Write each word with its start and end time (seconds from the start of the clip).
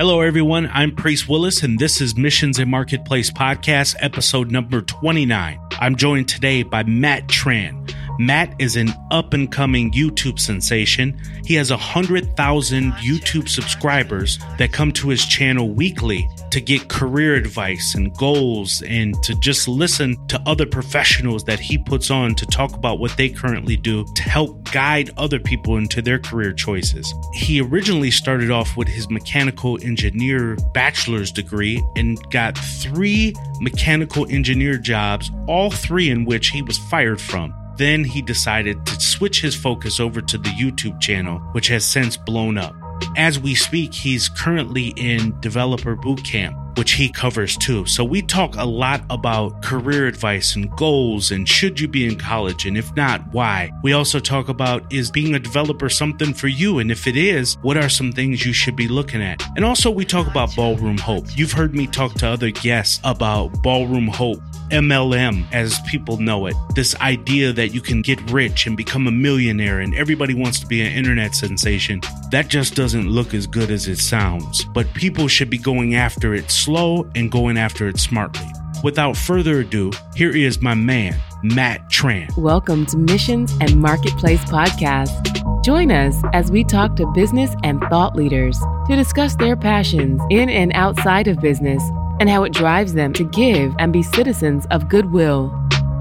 Hello, 0.00 0.22
everyone. 0.22 0.66
I'm 0.72 0.96
Priest 0.96 1.28
Willis, 1.28 1.62
and 1.62 1.78
this 1.78 2.00
is 2.00 2.16
Missions 2.16 2.58
and 2.58 2.70
Marketplace 2.70 3.30
Podcast, 3.30 3.96
episode 3.98 4.50
number 4.50 4.80
29. 4.80 5.60
I'm 5.72 5.94
joined 5.94 6.26
today 6.26 6.62
by 6.62 6.84
Matt 6.84 7.26
Tran. 7.26 7.94
Matt 8.20 8.54
is 8.58 8.76
an 8.76 8.92
up 9.10 9.32
and 9.32 9.50
coming 9.50 9.90
YouTube 9.92 10.38
sensation. 10.38 11.18
He 11.46 11.54
has 11.54 11.70
100,000 11.70 12.92
YouTube 12.92 13.48
subscribers 13.48 14.38
that 14.58 14.74
come 14.74 14.92
to 14.92 15.08
his 15.08 15.24
channel 15.24 15.70
weekly 15.70 16.28
to 16.50 16.60
get 16.60 16.90
career 16.90 17.34
advice 17.34 17.94
and 17.94 18.14
goals 18.18 18.82
and 18.82 19.14
to 19.22 19.34
just 19.40 19.68
listen 19.68 20.18
to 20.28 20.38
other 20.44 20.66
professionals 20.66 21.44
that 21.44 21.60
he 21.60 21.78
puts 21.78 22.10
on 22.10 22.34
to 22.34 22.44
talk 22.44 22.74
about 22.74 22.98
what 22.98 23.16
they 23.16 23.30
currently 23.30 23.74
do 23.74 24.04
to 24.14 24.22
help 24.24 24.70
guide 24.70 25.08
other 25.16 25.38
people 25.38 25.78
into 25.78 26.02
their 26.02 26.18
career 26.18 26.52
choices. 26.52 27.14
He 27.32 27.62
originally 27.62 28.10
started 28.10 28.50
off 28.50 28.76
with 28.76 28.88
his 28.88 29.08
mechanical 29.08 29.82
engineer 29.82 30.56
bachelor's 30.74 31.32
degree 31.32 31.82
and 31.96 32.18
got 32.30 32.58
three 32.58 33.34
mechanical 33.62 34.30
engineer 34.30 34.76
jobs, 34.76 35.30
all 35.46 35.70
three 35.70 36.10
in 36.10 36.26
which 36.26 36.48
he 36.48 36.60
was 36.60 36.76
fired 36.76 37.18
from. 37.18 37.54
Then 37.80 38.04
he 38.04 38.20
decided 38.20 38.84
to 38.84 39.00
switch 39.00 39.40
his 39.40 39.56
focus 39.56 40.00
over 40.00 40.20
to 40.20 40.36
the 40.36 40.50
YouTube 40.50 41.00
channel, 41.00 41.38
which 41.52 41.68
has 41.68 41.82
since 41.82 42.14
blown 42.14 42.58
up. 42.58 42.76
As 43.16 43.40
we 43.40 43.54
speak, 43.54 43.94
he's 43.94 44.28
currently 44.28 44.88
in 44.98 45.40
Developer 45.40 45.96
Bootcamp, 45.96 46.76
which 46.76 46.92
he 46.92 47.08
covers 47.08 47.56
too. 47.56 47.86
So 47.86 48.04
we 48.04 48.20
talk 48.20 48.54
a 48.56 48.66
lot 48.66 49.02
about 49.08 49.62
career 49.62 50.06
advice 50.06 50.56
and 50.56 50.70
goals 50.76 51.30
and 51.30 51.48
should 51.48 51.80
you 51.80 51.88
be 51.88 52.04
in 52.04 52.18
college 52.18 52.66
and 52.66 52.76
if 52.76 52.94
not, 52.96 53.22
why. 53.32 53.70
We 53.82 53.94
also 53.94 54.20
talk 54.20 54.50
about 54.50 54.92
is 54.92 55.10
being 55.10 55.34
a 55.34 55.38
developer 55.38 55.88
something 55.88 56.34
for 56.34 56.48
you 56.48 56.80
and 56.80 56.90
if 56.90 57.06
it 57.06 57.16
is, 57.16 57.56
what 57.62 57.78
are 57.78 57.88
some 57.88 58.12
things 58.12 58.44
you 58.44 58.52
should 58.52 58.76
be 58.76 58.88
looking 58.88 59.22
at. 59.22 59.42
And 59.56 59.64
also 59.64 59.90
we 59.90 60.04
talk 60.04 60.26
about 60.26 60.54
Ballroom 60.54 60.98
Hope. 60.98 61.24
You've 61.34 61.52
heard 61.52 61.74
me 61.74 61.86
talk 61.86 62.12
to 62.16 62.28
other 62.28 62.50
guests 62.50 63.00
about 63.04 63.62
Ballroom 63.62 64.08
Hope 64.08 64.42
MLM, 64.70 65.44
as 65.52 65.80
people 65.88 66.16
know 66.18 66.46
it. 66.46 66.54
This 66.74 66.94
idea 67.00 67.52
that 67.52 67.74
you 67.74 67.80
can 67.80 68.02
get 68.02 68.20
rich 68.30 68.66
and 68.66 68.76
become 68.76 69.08
a 69.08 69.10
millionaire 69.10 69.80
and 69.80 69.94
everybody 69.94 70.32
wants 70.32 70.60
to 70.60 70.66
be 70.66 70.80
an 70.80 70.92
internet 70.92 71.34
sensation. 71.34 72.00
That 72.30 72.48
just 72.48 72.76
doesn't 72.76 73.08
look 73.08 73.34
as 73.34 73.46
good 73.46 73.70
as 73.70 73.88
it 73.88 73.98
sounds. 73.98 74.64
But 74.66 74.92
people 74.94 75.26
should 75.26 75.50
be 75.50 75.58
going 75.58 75.96
after 75.96 76.34
it 76.34 76.50
slow 76.50 77.10
and 77.16 77.32
going 77.32 77.58
after 77.58 77.88
it 77.88 77.98
smartly. 77.98 78.46
Without 78.84 79.16
further 79.16 79.60
ado, 79.60 79.90
here 80.14 80.34
is 80.34 80.62
my 80.62 80.74
man, 80.74 81.20
Matt 81.42 81.90
Tran. 81.90 82.34
Welcome 82.36 82.86
to 82.86 82.96
Missions 82.96 83.52
and 83.60 83.76
Marketplace 83.76 84.40
Podcast. 84.44 85.64
Join 85.64 85.90
us 85.90 86.16
as 86.32 86.50
we 86.50 86.64
talk 86.64 86.96
to 86.96 87.06
business 87.12 87.50
and 87.62 87.80
thought 87.90 88.16
leaders 88.16 88.58
to 88.88 88.96
discuss 88.96 89.34
their 89.36 89.56
passions 89.56 90.22
in 90.30 90.48
and 90.48 90.72
outside 90.74 91.28
of 91.28 91.40
business 91.40 91.82
and 92.20 92.30
how 92.30 92.44
it 92.44 92.52
drives 92.52 92.94
them 92.94 93.12
to 93.14 93.24
give 93.24 93.74
and 93.78 93.92
be 93.92 94.02
citizens 94.02 94.66
of 94.70 94.88
goodwill. 94.88 95.52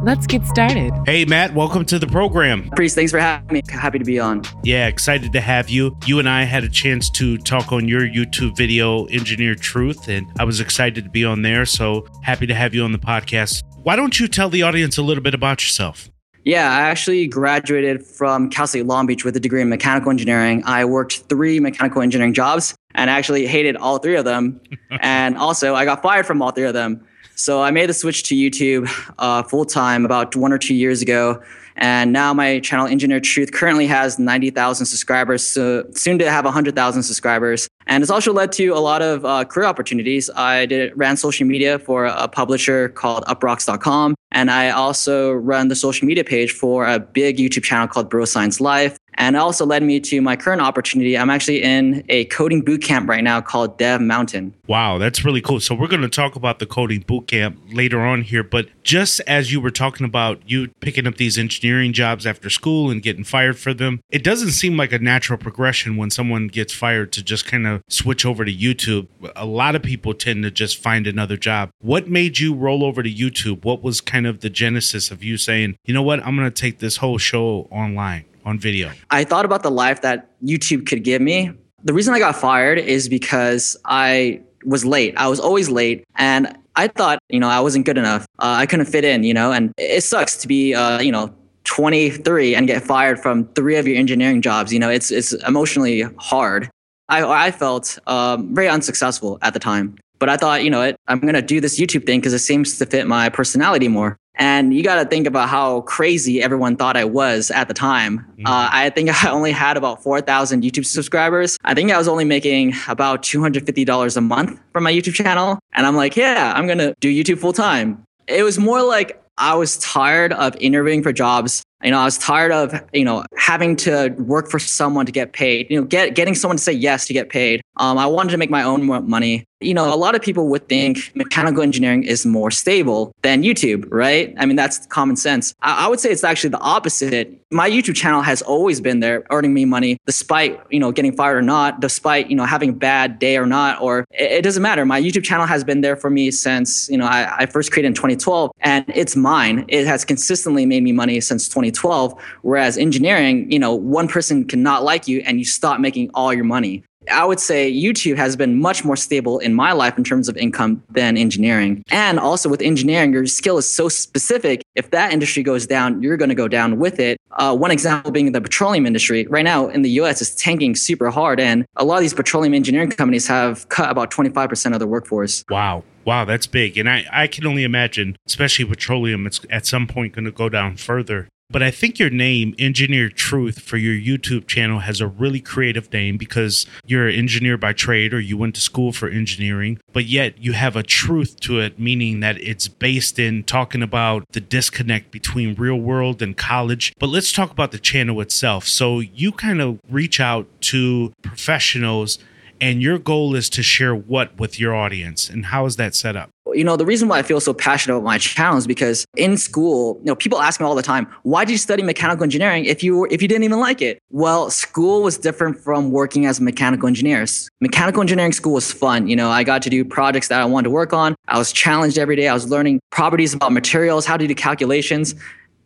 Let's 0.04 0.28
get 0.28 0.46
started. 0.46 0.94
Hey, 1.06 1.26
Matt, 1.26 1.54
welcome 1.54 1.84
to 1.86 2.00
the 2.00 2.08
program. 2.08 2.70
Priest, 2.70 2.96
thanks 2.96 3.12
for 3.12 3.20
having 3.20 3.52
me. 3.52 3.62
Happy 3.70 4.00
to 4.00 4.06
be 4.06 4.20
on. 4.20 4.44
Yeah, 4.64 4.88
excited 4.88 5.34
to 5.34 5.42
have 5.42 5.70
you. 5.70 5.98
You 6.06 6.20
and 6.20 6.30
I 6.30 6.44
had 6.44 6.64
a 6.64 6.70
chance 6.70 7.10
to 7.12 7.38
talk 7.38 7.74
on 7.74 7.88
your 7.88 8.02
YouTube 8.02 8.56
video, 8.56 9.08
Engineered 9.08 9.60
Truth, 9.60 10.08
and 10.08 10.28
I 10.40 10.46
was 10.46 10.62
excited 10.62 11.04
to 11.04 11.10
be 11.10 11.26
on 11.26 11.42
there. 11.42 11.66
So 11.66 12.08
happy 12.24 12.48
to 12.48 12.54
have 12.54 12.74
you 12.74 12.84
on 12.84 12.92
the 12.94 13.00
podcast. 13.00 13.64
Why 13.84 13.96
don't 13.96 14.20
you 14.20 14.28
tell 14.28 14.50
the 14.50 14.64
audience 14.64 14.98
a 14.98 15.02
little 15.02 15.24
bit 15.24 15.34
about 15.34 15.62
yourself? 15.62 16.10
Yeah, 16.50 16.72
I 16.72 16.90
actually 16.90 17.28
graduated 17.28 18.04
from 18.04 18.50
Cal 18.50 18.66
State 18.66 18.88
Long 18.88 19.06
Beach 19.06 19.24
with 19.24 19.36
a 19.36 19.40
degree 19.40 19.62
in 19.62 19.70
mechanical 19.70 20.10
engineering. 20.10 20.64
I 20.66 20.84
worked 20.84 21.20
three 21.30 21.60
mechanical 21.60 22.02
engineering 22.02 22.34
jobs 22.34 22.74
and 22.96 23.08
actually 23.08 23.46
hated 23.46 23.76
all 23.76 24.00
three 24.00 24.16
of 24.16 24.26
them. 24.26 24.60
and 24.90 25.38
also, 25.38 25.76
I 25.76 25.86
got 25.86 26.02
fired 26.02 26.26
from 26.26 26.42
all 26.42 26.50
three 26.50 26.66
of 26.66 26.74
them. 26.74 27.06
So 27.36 27.62
I 27.62 27.70
made 27.70 27.88
the 27.88 27.94
switch 27.94 28.24
to 28.24 28.36
YouTube 28.36 28.90
uh, 29.20 29.44
full 29.44 29.64
time 29.64 30.06
about 30.06 30.36
one 30.36 30.52
or 30.52 30.58
two 30.58 30.74
years 30.74 31.04
ago. 31.04 31.40
And 31.76 32.12
now 32.12 32.34
my 32.34 32.60
channel, 32.60 32.88
Engineered 32.88 33.24
Truth, 33.24 33.52
currently 33.52 33.88
has 33.88 34.20
90,000 34.20 34.86
subscribers, 34.86 35.44
so 35.44 35.86
soon 35.96 36.20
to 36.20 36.30
have 36.30 36.46
100,000 36.46 37.04
subscribers. 37.04 37.68
And 37.88 38.04
it's 38.04 38.12
also 38.12 38.32
led 38.32 38.52
to 38.54 38.68
a 38.70 38.80
lot 38.80 39.02
of 39.02 39.26
uh, 39.26 39.46
career 39.46 39.66
opportunities. 39.66 40.30
I 40.36 40.66
did 40.68 40.92
ran 40.96 41.18
social 41.18 41.48
media 41.48 41.80
for 41.80 42.06
a 42.06 42.28
publisher 42.28 42.90
called 42.90 43.24
uprocks.com. 43.26 44.16
And 44.32 44.52
I 44.52 44.70
also 44.70 45.32
run 45.32 45.70
the 45.70 45.76
social 45.76 46.08
media 46.08 46.24
page 46.24 46.52
for 46.52 46.86
a 46.86 47.00
big 47.00 47.38
YouTube 47.38 47.64
channel 47.64 47.88
called 47.88 48.10
Bro 48.10 48.26
Science 48.26 48.62
Life. 48.62 48.98
And 49.20 49.36
it 49.36 49.40
also 49.40 49.66
led 49.66 49.84
me 49.84 50.00
to 50.00 50.22
my 50.22 50.38
current 50.38 50.62
opportunity. 50.62 51.18
I'm 51.18 51.30
actually 51.30 51.62
in 51.62 52.04
a 52.08 52.24
coding 52.26 52.64
bootcamp 52.64 53.08
right 53.10 53.24
now 53.24 53.42
called 53.42 53.78
Dev 53.78 54.00
Mountain. 54.00 54.56
Wow, 54.66 54.98
that's 54.98 55.26
really 55.26 55.42
cool. 55.42 55.60
So 55.60 55.76
we're 55.76 55.88
going 55.88 56.02
to 56.02 56.10
talk 56.10 56.38
about 56.38 56.60
the 56.60 56.66
coding 56.66 57.04
bootcamp 57.04 57.58
later 57.76 58.00
on 58.00 58.22
here. 58.22 58.44
But 58.44 58.70
just 58.84 59.20
as 59.28 59.52
you 59.52 59.60
were 59.60 59.72
talking 59.72 60.06
about 60.06 60.42
you 60.50 60.70
picking 60.80 61.06
up 61.06 61.18
these 61.18 61.38
engineering 61.38 61.92
jobs 61.92 62.26
after 62.26 62.50
school 62.50 62.90
and 62.90 63.04
getting 63.04 63.26
fired 63.26 63.60
for 63.60 63.74
them, 63.74 64.00
it 64.10 64.24
doesn't 64.24 64.52
seem 64.52 64.78
like 64.78 64.94
a 64.94 65.00
natural 65.00 65.38
progression 65.38 65.98
when 65.98 66.10
someone 66.10 66.48
gets 66.48 66.74
fired 66.74 67.12
to 67.12 67.22
just 67.22 67.46
kind 67.46 67.68
of 67.68 67.84
switch 67.90 68.26
over 68.26 68.46
to 68.46 68.54
YouTube. 68.54 69.08
A 69.36 69.46
lot 69.46 69.76
of 69.76 69.84
people 69.84 70.14
tend 70.14 70.44
to 70.44 70.52
just 70.52 70.78
find 70.82 71.06
another 71.06 71.36
job. 71.36 71.72
What 71.80 72.08
made 72.08 72.40
you 72.40 72.54
roll 72.54 72.86
over 72.86 73.04
to 73.04 73.12
YouTube? 73.12 73.66
What 73.66 73.84
was 73.84 74.00
kind 74.00 74.26
of 74.26 74.40
the 74.40 74.50
genesis 74.50 75.12
of 75.12 75.26
you 75.26 75.36
saying, 75.36 75.76
you 75.84 75.94
know 75.94 76.04
what, 76.04 76.26
I'm 76.26 76.38
going 76.38 76.50
to 76.50 76.62
take 76.62 76.80
this 76.80 76.98
whole 76.98 77.18
show 77.18 77.68
online? 77.70 78.24
On 78.46 78.60
video? 78.60 78.92
I 79.10 79.24
thought 79.24 79.46
about 79.46 79.64
the 79.64 79.72
life 79.72 80.02
that 80.02 80.30
YouTube 80.44 80.88
could 80.88 81.04
give 81.04 81.22
me. 81.22 81.52
The 81.84 81.94
reason 81.94 82.14
I 82.14 82.20
got 82.20 82.36
fired 82.36 82.78
is 82.78 83.08
because 83.08 83.78
I 83.86 84.42
was 84.66 84.86
late. 84.86 85.16
I 85.18 85.28
was 85.28 85.40
always 85.40 85.70
late. 85.70 86.04
And 86.18 86.58
I 86.76 86.88
thought, 86.88 87.20
you 87.30 87.40
know, 87.40 87.50
I 87.50 87.60
wasn't 87.60 87.86
good 87.86 87.98
enough. 87.98 88.26
Uh, 88.40 88.58
I 88.60 88.66
couldn't 88.66 88.86
fit 88.86 89.06
in, 89.06 89.24
you 89.24 89.34
know, 89.34 89.52
and 89.52 89.74
it 89.78 90.04
sucks 90.04 90.38
to 90.38 90.48
be, 90.48 90.74
uh, 90.74 91.00
you 91.00 91.12
know, 91.12 91.34
23 91.66 92.56
and 92.56 92.68
get 92.68 92.84
fired 92.84 93.20
from 93.20 93.46
three 93.54 93.76
of 93.76 93.88
your 93.88 93.98
engineering 93.98 94.42
jobs. 94.42 94.74
You 94.74 94.80
know, 94.80 94.90
it's, 94.90 95.12
it's 95.12 95.34
emotionally 95.46 96.04
hard. 96.18 96.70
I, 97.10 97.48
I 97.48 97.52
felt 97.52 97.98
um, 98.08 98.54
very 98.54 98.70
unsuccessful 98.70 99.40
at 99.42 99.54
the 99.54 99.60
time. 99.60 99.96
But 100.20 100.30
I 100.30 100.38
thought, 100.38 100.64
you 100.64 100.70
know, 100.70 100.82
it, 100.82 100.96
I'm 101.08 101.20
going 101.20 101.34
to 101.34 101.42
do 101.42 101.62
this 101.62 101.80
YouTube 101.80 102.06
thing 102.06 102.20
because 102.20 102.34
it 102.34 102.40
seems 102.40 102.78
to 102.78 102.86
fit 102.86 103.08
my 103.08 103.30
personality 103.30 103.88
more. 103.88 104.18
And 104.40 104.74
you 104.74 104.84
got 104.84 104.96
to 104.96 105.06
think 105.06 105.28
about 105.28 105.50
how 105.50 105.82
crazy 105.82 106.42
everyone 106.42 106.78
thought 106.78 106.96
I 106.96 107.04
was 107.04 107.52
at 107.52 107.68
the 107.68 107.74
time. 107.74 108.20
Mm-hmm. 108.20 108.48
Uh, 108.48 108.70
I 108.72 108.90
think 108.90 109.10
I 109.26 109.30
only 109.30 109.52
had 109.52 109.78
about 109.78 110.02
4,000 110.02 110.64
YouTube 110.64 110.86
subscribers. 110.86 111.58
I 111.64 111.76
think 111.76 111.92
I 111.92 111.98
was 111.98 112.08
only 112.08 112.26
making 112.26 112.74
about 112.88 113.22
$250 113.22 114.18
a 114.18 114.22
month 114.22 114.60
from 114.72 114.84
my 114.84 114.94
YouTube 114.94 115.14
channel. 115.14 115.60
And 115.74 115.86
I'm 115.86 115.96
like, 115.96 116.16
yeah, 116.16 116.54
I'm 116.56 116.66
going 116.66 116.80
to 116.80 116.96
do 117.02 117.12
YouTube 117.12 117.40
full 117.40 117.54
time. 117.54 118.04
It 118.28 118.44
was 118.44 118.58
more 118.58 118.82
like 118.82 119.22
I 119.38 119.56
was 119.56 119.78
tired 119.78 120.34
of 120.34 120.56
interviewing 120.60 121.04
for 121.04 121.12
jobs 121.12 121.64
you 121.84 121.92
know, 121.92 122.00
I 122.00 122.06
was 122.06 122.18
tired 122.18 122.52
of, 122.52 122.74
you 122.94 123.06
know, 123.06 123.24
having 123.38 123.76
to 123.78 124.10
work 124.18 124.50
for 124.50 124.60
someone 124.60 125.06
to 125.06 125.12
get 125.12 125.34
paid, 125.34 125.68
you 125.70 125.80
know, 125.80 125.86
get, 125.86 126.14
getting 126.14 126.36
someone 126.36 126.58
to 126.58 126.64
say 126.64 126.74
yes 126.74 127.08
to 127.08 127.14
get 127.14 127.30
paid. 127.30 127.62
Um, 127.78 127.98
I 127.98 128.06
wanted 128.06 128.32
to 128.32 128.38
make 128.38 128.50
my 128.50 128.64
own 128.64 128.86
money. 128.86 129.46
You 129.62 129.74
know, 129.74 129.94
a 129.94 129.96
lot 129.96 130.16
of 130.16 130.22
people 130.22 130.48
would 130.50 130.70
think 130.70 131.12
mechanical 131.16 131.62
engineering 131.64 132.04
is 132.04 132.26
more 132.26 132.52
stable 132.52 133.14
than 133.24 133.44
YouTube, 133.44 133.86
right? 133.90 134.34
I 134.38 134.46
mean, 134.46 134.56
that's 134.56 134.86
common 134.88 135.16
sense. 135.16 135.54
I, 135.62 135.86
I 135.86 135.88
would 135.90 136.00
say 136.00 136.12
it's 136.12 136.24
actually 136.24 136.52
the 136.52 136.60
opposite. 136.60 137.42
My 137.52 137.70
YouTube 137.70 137.96
channel 137.96 138.22
has 138.22 138.42
always 138.42 138.80
been 138.80 139.00
there 139.00 139.26
earning 139.32 139.54
me 139.54 139.66
money 139.66 139.98
despite, 140.06 140.60
you 140.70 140.80
know, 140.80 140.92
getting 140.92 141.14
fired 141.14 141.38
or 141.38 141.42
not, 141.42 141.80
despite, 141.82 142.30
you 142.30 142.36
know, 142.36 142.46
having 142.46 142.70
a 142.70 142.74
bad 142.74 143.20
day 143.20 143.38
or 143.38 143.46
not, 143.46 143.82
or 143.82 144.06
it, 144.12 144.32
it 144.32 144.42
doesn't 144.44 144.64
matter. 144.64 144.86
My 144.86 145.02
YouTube 145.02 145.24
channel 145.24 145.46
has 145.46 145.64
been 145.64 145.82
there 145.82 145.96
for 145.96 146.10
me 146.10 146.32
since, 146.32 146.90
you 146.90 146.98
know, 146.98 147.06
I, 147.06 147.40
I 147.40 147.46
first 147.46 147.72
created 147.72 147.90
in 147.90 147.94
2012 147.96 148.52
and 148.62 148.86
it's 148.88 149.16
mine. 149.16 149.66
It 149.68 149.88
has 149.88 150.06
consistently 150.06 150.66
made 150.66 150.84
me 150.84 150.92
money 150.94 151.20
since 151.20 151.48
2012. 151.48 151.69
2012. 151.72 152.22
Whereas 152.42 152.78
engineering, 152.78 153.52
you 153.52 153.60
know, 153.60 153.74
one 153.74 154.08
person 154.08 154.46
cannot 154.46 154.84
like 154.84 155.08
you 155.08 155.22
and 155.26 155.40
you 155.40 155.46
stop 155.46 155.80
making 155.80 156.12
all 156.14 156.34
your 156.34 156.44
money. 156.44 156.84
I 157.12 157.26
would 157.26 157.40
say 157.40 157.72
YouTube 157.72 158.18
has 158.18 158.36
been 158.36 158.60
much 158.60 158.84
more 158.84 158.96
stable 158.96 159.40
in 159.40 159.54
my 159.54 159.72
life 159.72 159.98
in 159.98 160.04
terms 160.04 160.28
of 160.30 160.38
income 160.38 160.84
than 160.90 161.18
engineering. 161.18 161.84
And 161.90 162.20
also 162.20 162.50
with 162.50 162.62
engineering, 162.62 163.14
your 163.14 163.26
skill 163.26 163.58
is 163.58 163.72
so 163.72 163.90
specific. 163.90 164.62
If 164.76 164.92
that 164.92 165.14
industry 165.14 165.44
goes 165.44 165.66
down, 165.66 166.02
you're 166.04 166.18
going 166.18 166.30
to 166.30 166.36
go 166.36 166.48
down 166.48 166.78
with 166.78 167.00
it. 167.00 167.18
Uh, 167.32 167.56
one 167.56 167.72
example 167.72 168.12
being 168.12 168.32
the 168.32 168.42
petroleum 168.42 168.86
industry. 168.86 169.26
Right 169.28 169.44
now 169.46 169.70
in 169.70 169.82
the 169.82 169.90
US, 170.02 170.22
it's 170.22 170.36
tanking 170.36 170.76
super 170.76 171.10
hard. 171.10 171.40
And 171.40 171.66
a 171.78 171.86
lot 171.86 171.96
of 171.96 172.02
these 172.02 172.14
petroleum 172.14 172.54
engineering 172.54 172.92
companies 172.92 173.28
have 173.28 173.68
cut 173.70 173.90
about 173.90 174.12
25% 174.12 174.74
of 174.74 174.80
their 174.80 174.88
workforce. 174.88 175.44
Wow. 175.50 175.84
Wow, 176.06 176.26
that's 176.26 176.48
big. 176.48 176.78
And 176.78 176.90
I, 176.90 177.06
I 177.12 177.28
can 177.28 177.46
only 177.46 177.64
imagine, 177.64 178.18
especially 178.26 178.66
petroleum, 178.66 179.28
it's 179.28 179.42
at 179.50 179.66
some 179.66 179.86
point 179.86 180.14
going 180.14 180.26
to 180.26 180.32
go 180.32 180.50
down 180.50 180.76
further. 180.76 181.28
But 181.52 181.64
I 181.64 181.72
think 181.72 181.98
your 181.98 182.12
name, 182.12 182.54
Engineered 182.60 183.16
Truth, 183.16 183.62
for 183.62 183.78
your 183.78 183.96
YouTube 183.96 184.46
channel 184.46 184.82
has 184.82 185.02
a 185.02 185.08
really 185.08 185.40
creative 185.40 185.92
name 185.92 186.16
because 186.16 186.68
you're 186.86 187.08
an 187.08 187.16
engineer 187.16 187.58
by 187.58 187.74
trade 187.74 188.14
or 188.14 188.20
you 188.20 188.38
went 188.38 188.54
to 188.54 188.62
school 188.62 188.92
for 188.92 189.10
engineering, 189.10 189.80
but 189.92 190.06
yet 190.06 190.38
you 190.38 190.54
have 190.54 190.76
a 190.76 190.84
truth 190.84 191.40
to 191.40 191.60
it, 191.60 191.80
meaning 191.80 192.20
that 192.20 192.40
it's 192.40 192.68
based 192.68 193.18
in 193.18 193.44
talking 193.44 193.82
about 193.82 194.26
the 194.34 194.40
disconnect 194.40 195.10
between 195.10 195.56
real 195.56 195.78
world 195.78 196.22
and 196.22 196.38
college. 196.38 196.94
But 197.00 197.10
let's 197.10 197.32
talk 197.32 197.50
about 197.50 197.72
the 197.72 197.80
channel 197.80 198.22
itself. 198.22 198.68
So 198.68 199.00
you 199.00 199.32
kind 199.32 199.60
of 199.60 199.80
reach 199.90 200.20
out 200.20 200.46
to 200.62 201.14
professionals 201.24 202.20
and 202.62 202.82
your 202.82 203.00
goal 203.00 203.36
is 203.36 203.50
to 203.52 203.64
share 203.64 203.96
what 203.96 204.38
with 204.38 204.60
your 204.60 204.76
audience 204.76 205.30
and 205.30 205.48
how 205.48 205.66
is 205.66 205.78
that 205.78 205.96
set 205.96 206.16
up 206.16 206.30
you 206.54 206.64
know 206.64 206.76
the 206.76 206.86
reason 206.86 207.08
why 207.08 207.20
i 207.20 207.22
feel 207.22 207.40
so 207.40 207.54
passionate 207.54 207.96
about 207.96 208.06
my 208.06 208.18
channel 208.18 208.58
is 208.58 208.68
because 208.68 209.06
in 209.16 209.38
school 209.38 209.98
you 210.00 210.06
know 210.06 210.16
people 210.16 210.40
ask 210.40 210.60
me 210.60 210.66
all 210.66 210.76
the 210.76 210.82
time 210.82 211.08
why 211.24 211.46
did 211.46 211.52
you 211.52 211.58
study 211.58 211.84
mechanical 211.84 212.24
engineering 212.24 212.66
if 212.66 212.84
you 212.84 213.06
if 213.06 213.22
you 213.22 213.28
didn't 213.28 213.44
even 213.44 213.60
like 213.60 213.82
it? 213.82 214.00
Well 214.10 214.50
school 214.50 215.04
was 215.04 215.18
different 215.18 215.58
from 215.60 215.92
working 215.92 216.26
as 216.26 216.40
mechanical 216.42 216.88
engineers 216.88 217.50
mechanical 217.62 218.02
engineering 218.02 218.34
school 218.34 218.54
was 218.54 218.72
fun 218.72 219.08
you 219.08 219.16
know 219.16 219.30
i 219.30 219.44
got 219.44 219.62
to 219.62 219.70
do 219.70 219.84
projects 219.84 220.28
that 220.28 220.42
i 220.42 220.46
wanted 220.46 220.66
to 220.66 220.72
work 220.72 220.94
on. 220.94 221.16
I 221.28 221.38
was 221.38 221.52
challenged 221.52 221.98
every 221.98 222.16
day. 222.16 222.28
I 222.28 222.34
was 222.34 222.50
learning 222.50 222.80
properties 222.90 223.34
about 223.34 223.52
materials 223.52 224.06
how 224.06 224.18
to 224.18 224.28
do 224.28 224.36
calculations. 224.36 225.16